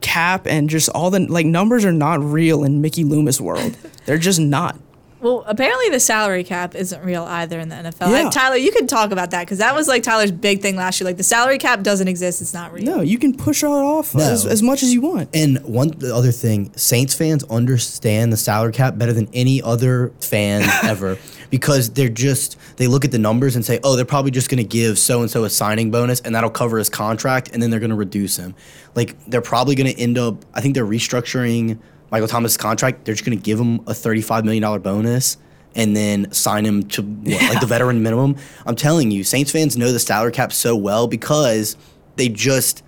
cap 0.01 0.45
and 0.47 0.69
just 0.69 0.89
all 0.89 1.09
the 1.11 1.19
like 1.19 1.45
numbers 1.45 1.85
are 1.85 1.93
not 1.93 2.19
real 2.21 2.63
in 2.63 2.81
mickey 2.81 3.03
loomis 3.03 3.39
world 3.39 3.77
they're 4.05 4.17
just 4.17 4.39
not 4.39 4.75
Well, 5.21 5.43
apparently 5.45 5.89
the 5.89 5.99
salary 5.99 6.43
cap 6.43 6.73
isn't 6.73 7.03
real 7.05 7.21
either 7.23 7.59
in 7.59 7.69
the 7.69 7.75
NFL. 7.75 8.09
Yeah. 8.09 8.23
Like, 8.23 8.31
Tyler, 8.33 8.55
you 8.57 8.71
can 8.71 8.87
talk 8.87 9.11
about 9.11 9.29
that 9.31 9.45
because 9.45 9.59
that 9.59 9.75
was 9.75 9.87
like 9.87 10.01
Tyler's 10.01 10.31
big 10.31 10.63
thing 10.63 10.75
last 10.75 10.99
year. 10.99 11.05
Like 11.05 11.17
the 11.17 11.23
salary 11.23 11.59
cap 11.59 11.83
doesn't 11.83 12.07
exist; 12.07 12.41
it's 12.41 12.55
not 12.55 12.73
real. 12.73 12.85
No, 12.85 13.01
you 13.01 13.19
can 13.19 13.37
push 13.37 13.61
it 13.61 13.67
off 13.67 14.15
No. 14.15 14.23
as, 14.23 14.47
as 14.47 14.63
much 14.63 14.81
as 14.81 14.91
you 14.91 14.99
want. 15.01 15.29
And 15.35 15.59
one 15.63 15.89
the 15.89 16.09
other 16.15 16.31
thing, 16.31 16.71
Saints 16.75 17.13
fans 17.13 17.43
understand 17.51 18.33
the 18.33 18.37
salary 18.37 18.71
cap 18.73 18.97
better 18.97 19.13
than 19.13 19.29
any 19.31 19.61
other 19.61 20.11
fan 20.21 20.63
ever 20.83 21.19
because 21.51 21.91
they're 21.91 22.09
just 22.09 22.57
they 22.77 22.87
look 22.87 23.05
at 23.05 23.11
the 23.11 23.19
numbers 23.19 23.55
and 23.55 23.63
say, 23.63 23.79
"Oh, 23.83 23.95
they're 23.95 24.05
probably 24.05 24.31
just 24.31 24.49
going 24.49 24.57
to 24.57 24.63
give 24.63 24.97
so 24.97 25.21
and 25.21 25.29
so 25.29 25.43
a 25.43 25.49
signing 25.49 25.91
bonus 25.91 26.21
and 26.21 26.33
that'll 26.33 26.49
cover 26.49 26.79
his 26.79 26.89
contract 26.89 27.51
and 27.53 27.61
then 27.61 27.69
they're 27.69 27.79
going 27.79 27.91
to 27.91 27.95
reduce 27.95 28.37
him." 28.37 28.55
Like 28.95 29.23
they're 29.27 29.41
probably 29.41 29.75
going 29.75 29.93
to 29.93 30.01
end 30.01 30.17
up 30.17 30.43
I 30.55 30.61
think 30.61 30.73
they're 30.73 30.85
restructuring 30.85 31.77
Michael 32.09 32.27
Thomas' 32.27 32.57
contract. 32.57 33.05
They're 33.05 33.13
just 33.13 33.25
going 33.25 33.37
to 33.37 33.43
give 33.43 33.59
him 33.59 33.75
a 33.81 33.93
$35 33.93 34.43
million 34.43 34.81
bonus 34.81 35.37
and 35.75 35.95
then 35.95 36.31
sign 36.33 36.65
him 36.65 36.83
to 36.83 37.01
what, 37.01 37.41
like 37.43 37.59
the 37.61 37.65
veteran 37.65 38.03
minimum. 38.03 38.35
I'm 38.65 38.75
telling 38.75 39.11
you, 39.11 39.23
Saints 39.23 39.51
fans 39.51 39.77
know 39.77 39.91
the 39.91 39.99
salary 39.99 40.31
cap 40.33 40.51
so 40.51 40.75
well 40.75 41.07
because 41.07 41.77
they 42.17 42.27
just 42.27 42.83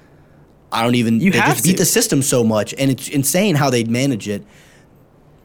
I 0.71 0.83
don't 0.83 0.95
even 0.95 1.19
You 1.21 1.31
they 1.31 1.39
just 1.39 1.63
beat 1.63 1.77
the 1.77 1.85
system 1.85 2.21
so 2.21 2.43
much, 2.43 2.73
and 2.77 2.89
it's 2.91 3.07
insane 3.07 3.55
how 3.55 3.69
they 3.69 3.83
manage 3.83 4.27
it. 4.27 4.43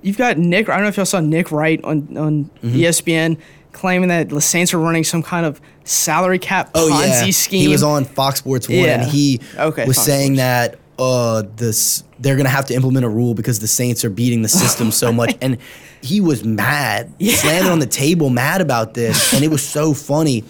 You've 0.02 0.18
got 0.18 0.38
Nick. 0.38 0.68
I 0.68 0.74
don't 0.74 0.82
know 0.84 0.88
if 0.88 0.96
y'all 0.96 1.06
saw 1.06 1.20
Nick 1.20 1.50
Wright 1.52 1.82
on 1.84 2.16
on 2.16 2.44
Mm-hmm. 2.62 2.76
ESPN 2.76 3.38
claiming 3.72 4.08
that 4.08 4.28
the 4.28 4.40
Saints 4.40 4.72
are 4.74 4.78
running 4.78 5.04
some 5.04 5.22
kind 5.22 5.44
of 5.46 5.60
salary 5.84 6.38
cap 6.38 6.70
Oh 6.74 6.90
Ponzi 6.92 7.26
yeah, 7.26 7.30
scheme. 7.30 7.60
he 7.62 7.68
was 7.68 7.82
on 7.82 8.04
Fox 8.04 8.38
Sports 8.40 8.68
One, 8.68 8.78
Yeah. 8.78 9.00
and 9.02 9.10
he 9.10 9.40
Okay, 9.56 9.84
was 9.86 9.96
Fox 9.96 10.06
saying 10.06 10.36
Sports. 10.36 10.38
that 10.38 10.78
uh 10.98 11.42
this 11.56 12.02
they're 12.18 12.36
gonna 12.36 12.48
have 12.48 12.66
to 12.66 12.74
implement 12.74 13.04
a 13.04 13.08
rule 13.08 13.34
because 13.34 13.60
the 13.60 13.68
Saints 13.68 14.04
are 14.04 14.10
beating 14.10 14.42
the 14.42 14.48
system 14.48 14.90
so 14.90 15.12
much, 15.12 15.36
and 15.42 15.58
he 16.02 16.20
was 16.20 16.44
mad, 16.44 17.12
Yeah. 17.18 17.34
slamming 17.36 17.70
on 17.70 17.78
the 17.78 17.86
table, 17.86 18.30
mad 18.30 18.60
about 18.60 18.94
this, 18.94 19.32
and 19.32 19.44
it 19.44 19.50
was 19.50 19.62
so 19.62 19.94
funny 19.94 20.42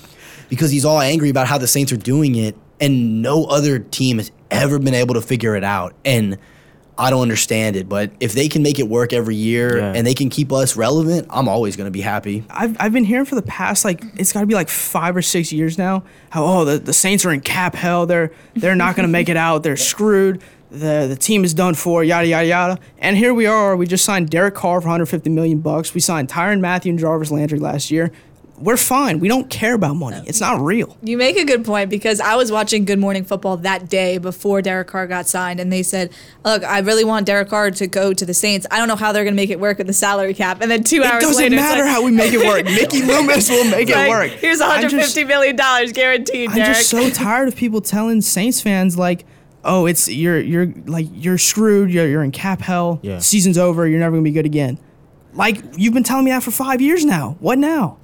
because 0.48 0.70
he's 0.70 0.84
all 0.86 1.00
angry 1.00 1.28
about 1.28 1.46
how 1.46 1.58
the 1.58 1.66
Saints 1.68 1.92
are 1.92 1.96
doing 1.98 2.34
it, 2.36 2.56
and 2.80 3.20
no 3.20 3.44
other 3.44 3.78
team 3.78 4.16
has 4.18 4.30
ever 4.50 4.78
been 4.78 4.94
able 4.94 5.14
to 5.14 5.20
figure 5.22 5.54
it 5.56 5.64
out, 5.64 5.94
and. 6.04 6.38
I 6.98 7.10
don't 7.10 7.22
understand 7.22 7.76
it, 7.76 7.88
but 7.88 8.10
if 8.18 8.32
they 8.32 8.48
can 8.48 8.62
make 8.62 8.78
it 8.80 8.88
work 8.88 9.12
every 9.12 9.36
year 9.36 9.78
Yeah. 9.78 9.92
and 9.94 10.04
they 10.06 10.14
can 10.14 10.28
keep 10.30 10.52
us 10.52 10.76
relevant, 10.76 11.28
I'm 11.30 11.48
always 11.48 11.76
going 11.76 11.86
to 11.86 11.90
be 11.92 12.00
happy. 12.00 12.42
I've, 12.50 12.76
I've 12.80 12.92
been 12.92 13.04
hearing 13.04 13.24
for 13.24 13.36
the 13.36 13.42
past 13.42 13.84
like 13.84 14.02
it's 14.16 14.32
got 14.32 14.40
to 14.40 14.46
be 14.46 14.54
like 14.54 14.68
five 14.68 15.16
or 15.16 15.22
six 15.22 15.52
years 15.52 15.78
now 15.78 16.02
how 16.30 16.44
oh 16.44 16.64
the, 16.64 16.78
the 16.78 16.92
Saints 16.92 17.24
are 17.24 17.32
in 17.32 17.40
cap 17.40 17.74
hell. 17.76 18.04
They're 18.04 18.32
they're 18.54 18.74
not 18.74 18.96
gonna 18.96 19.08
make 19.08 19.28
it 19.28 19.36
out. 19.36 19.62
They're 19.62 19.76
screwed. 19.76 20.42
The 20.70 21.06
the 21.08 21.16
team 21.16 21.44
is 21.44 21.54
done 21.54 21.74
for 21.74 22.04
yada 22.04 22.26
yada 22.26 22.46
yada. 22.46 22.78
And 22.98 23.16
here 23.16 23.32
we 23.32 23.46
are. 23.46 23.74
We 23.76 23.86
just 23.86 24.04
signed 24.04 24.28
Derek 24.28 24.54
Carr 24.54 24.80
for 24.82 24.88
150 24.88 25.30
million 25.30 25.60
bucks. 25.60 25.94
We 25.94 26.00
signed 26.00 26.28
Tyrann 26.28 26.60
Mathieu 26.60 26.90
and 26.90 26.98
Jarvis 26.98 27.30
Landry 27.30 27.58
last 27.58 27.90
year 27.90 28.10
we're 28.60 28.76
fine. 28.76 29.20
We 29.20 29.28
don't 29.28 29.48
care 29.50 29.74
about 29.74 29.94
money. 29.94 30.22
It's 30.26 30.40
not 30.40 30.60
real. 30.60 30.96
You 31.02 31.16
make 31.16 31.36
a 31.36 31.44
good 31.44 31.64
point 31.64 31.90
because 31.90 32.20
I 32.20 32.34
was 32.36 32.50
watching 32.52 32.84
Good 32.84 32.98
Morning 32.98 33.24
Football 33.24 33.56
that 33.58 33.88
day 33.88 34.18
before 34.18 34.62
Derek 34.62 34.88
Carr 34.88 35.06
got 35.06 35.26
signed, 35.28 35.60
and 35.60 35.72
they 35.72 35.82
said, 35.82 36.10
"Look, 36.44 36.64
I 36.64 36.80
really 36.80 37.04
want 37.04 37.26
Derek 37.26 37.48
Carr 37.48 37.70
to 37.70 37.86
go 37.86 38.12
to 38.12 38.26
the 38.26 38.34
Saints. 38.34 38.66
I 38.70 38.78
don't 38.78 38.88
know 38.88 38.96
how 38.96 39.12
they're 39.12 39.24
going 39.24 39.34
to 39.34 39.40
make 39.40 39.50
it 39.50 39.60
work 39.60 39.78
with 39.78 39.86
the 39.86 39.92
salary 39.92 40.34
cap." 40.34 40.60
And 40.60 40.70
then 40.70 40.82
two 40.84 41.02
It 41.02 41.06
hours 41.06 41.22
later, 41.24 41.28
it 41.28 41.32
doesn't 41.50 41.54
matter 41.56 41.82
like- 41.84 41.90
how 41.90 42.04
we 42.04 42.10
make 42.10 42.32
it 42.32 42.46
work. 42.46 42.64
Mickey 42.64 43.02
Loomis 43.02 43.48
will 43.50 43.64
make 43.70 43.88
it's 43.88 43.96
it 43.98 44.08
work. 44.08 44.30
Here's 44.32 44.60
I'm 44.60 44.68
150 44.68 45.20
just- 45.20 45.28
million 45.28 45.56
dollars 45.56 45.92
guaranteed, 45.92 46.50
I'm 46.50 46.56
Derek. 46.56 46.76
just 46.76 46.90
so 46.90 47.08
tired 47.24 47.48
of 47.48 47.56
people 47.56 47.80
telling 47.80 48.20
Saints 48.20 48.60
fans 48.60 48.98
like, 48.98 49.24
"Oh, 49.64 49.86
it's 49.86 50.08
you're 50.08 50.40
you're 50.40 50.72
like 50.86 51.06
you're 51.12 51.38
screwed. 51.38 51.90
You're 51.92 52.06
you're 52.08 52.24
in 52.24 52.32
cap 52.32 52.60
hell. 52.60 52.98
Yeah. 53.02 53.18
Season's 53.18 53.58
over. 53.58 53.86
You're 53.86 54.00
never 54.00 54.12
gonna 54.16 54.22
be 54.22 54.32
good 54.32 54.46
again." 54.46 54.78
Like 55.34 55.62
you've 55.76 55.94
been 55.94 56.02
telling 56.04 56.24
me 56.24 56.30
that 56.32 56.42
for 56.42 56.50
five 56.50 56.80
years 56.80 57.04
now. 57.04 57.36
What 57.38 57.58
now? 57.58 57.98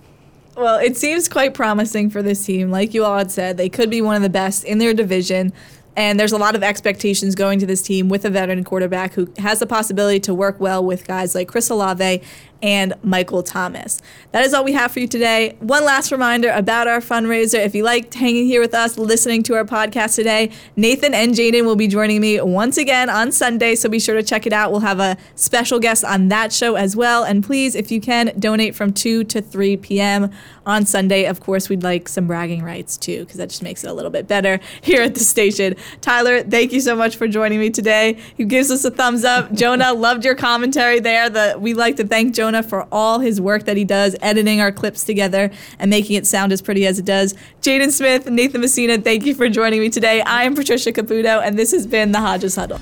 Well, 0.56 0.78
it 0.78 0.96
seems 0.96 1.28
quite 1.28 1.52
promising 1.52 2.10
for 2.10 2.22
this 2.22 2.44
team. 2.44 2.70
Like 2.70 2.94
you 2.94 3.04
all 3.04 3.18
had 3.18 3.30
said, 3.30 3.56
they 3.56 3.68
could 3.68 3.90
be 3.90 4.00
one 4.00 4.16
of 4.16 4.22
the 4.22 4.28
best 4.28 4.64
in 4.64 4.78
their 4.78 4.94
division. 4.94 5.52
And 5.96 6.18
there's 6.18 6.32
a 6.32 6.38
lot 6.38 6.56
of 6.56 6.62
expectations 6.62 7.34
going 7.34 7.58
to 7.60 7.66
this 7.66 7.82
team 7.82 8.08
with 8.08 8.24
a 8.24 8.30
veteran 8.30 8.64
quarterback 8.64 9.14
who 9.14 9.32
has 9.38 9.60
the 9.60 9.66
possibility 9.66 10.20
to 10.20 10.34
work 10.34 10.58
well 10.58 10.84
with 10.84 11.06
guys 11.06 11.34
like 11.34 11.48
Chris 11.48 11.70
Olave 11.70 12.22
and 12.64 12.94
Michael 13.02 13.42
Thomas. 13.42 14.00
That 14.32 14.42
is 14.42 14.54
all 14.54 14.64
we 14.64 14.72
have 14.72 14.90
for 14.90 14.98
you 14.98 15.06
today. 15.06 15.54
One 15.60 15.84
last 15.84 16.10
reminder 16.10 16.48
about 16.48 16.88
our 16.88 17.00
fundraiser. 17.00 17.62
If 17.62 17.74
you 17.74 17.84
liked 17.84 18.14
hanging 18.14 18.46
here 18.46 18.62
with 18.62 18.72
us, 18.72 18.96
listening 18.96 19.42
to 19.44 19.54
our 19.54 19.66
podcast 19.66 20.14
today, 20.14 20.50
Nathan 20.74 21.12
and 21.12 21.34
Jaden 21.34 21.66
will 21.66 21.76
be 21.76 21.86
joining 21.86 22.22
me 22.22 22.40
once 22.40 22.78
again 22.78 23.10
on 23.10 23.32
Sunday, 23.32 23.74
so 23.74 23.90
be 23.90 24.00
sure 24.00 24.14
to 24.14 24.22
check 24.22 24.46
it 24.46 24.54
out. 24.54 24.70
We'll 24.70 24.80
have 24.80 24.98
a 24.98 25.18
special 25.34 25.78
guest 25.78 26.06
on 26.06 26.28
that 26.28 26.54
show 26.54 26.76
as 26.76 26.96
well. 26.96 27.22
And 27.22 27.44
please, 27.44 27.74
if 27.74 27.92
you 27.92 28.00
can, 28.00 28.32
donate 28.38 28.74
from 28.74 28.94
2 28.94 29.24
to 29.24 29.42
3 29.42 29.76
p.m. 29.76 30.30
on 30.64 30.86
Sunday. 30.86 31.26
Of 31.26 31.40
course, 31.40 31.68
we'd 31.68 31.82
like 31.82 32.08
some 32.08 32.26
bragging 32.26 32.62
rights 32.62 32.96
too, 32.96 33.20
because 33.20 33.36
that 33.36 33.50
just 33.50 33.62
makes 33.62 33.84
it 33.84 33.90
a 33.90 33.92
little 33.92 34.10
bit 34.10 34.26
better 34.26 34.58
here 34.80 35.02
at 35.02 35.12
the 35.12 35.20
station. 35.20 35.76
Tyler, 36.00 36.42
thank 36.42 36.72
you 36.72 36.80
so 36.80 36.96
much 36.96 37.16
for 37.16 37.28
joining 37.28 37.60
me 37.60 37.68
today. 37.68 38.16
He 38.38 38.46
gives 38.46 38.70
us 38.70 38.86
a 38.86 38.90
thumbs 38.90 39.22
up. 39.22 39.52
Jonah, 39.52 39.92
loved 40.04 40.24
your 40.24 40.34
commentary 40.34 40.98
there. 40.98 41.28
The, 41.28 41.56
we'd 41.58 41.76
like 41.76 41.96
to 41.96 42.06
thank 42.06 42.34
Jonah 42.54 42.62
for 42.62 42.86
all 42.92 43.18
his 43.20 43.40
work 43.40 43.64
that 43.64 43.76
he 43.76 43.84
does, 43.84 44.14
editing 44.22 44.60
our 44.60 44.70
clips 44.70 45.04
together 45.04 45.50
and 45.78 45.90
making 45.90 46.16
it 46.16 46.26
sound 46.26 46.52
as 46.52 46.62
pretty 46.62 46.86
as 46.86 46.98
it 46.98 47.04
does. 47.04 47.34
Jaden 47.62 47.90
Smith, 47.90 48.28
Nathan 48.28 48.60
Messina, 48.60 48.98
thank 48.98 49.26
you 49.26 49.34
for 49.34 49.48
joining 49.48 49.80
me 49.80 49.90
today. 49.90 50.20
I 50.22 50.44
am 50.44 50.54
Patricia 50.54 50.92
Caputo, 50.92 51.42
and 51.44 51.58
this 51.58 51.72
has 51.72 51.86
been 51.86 52.12
the 52.12 52.20
Hodges 52.20 52.54
Huddle. 52.56 52.80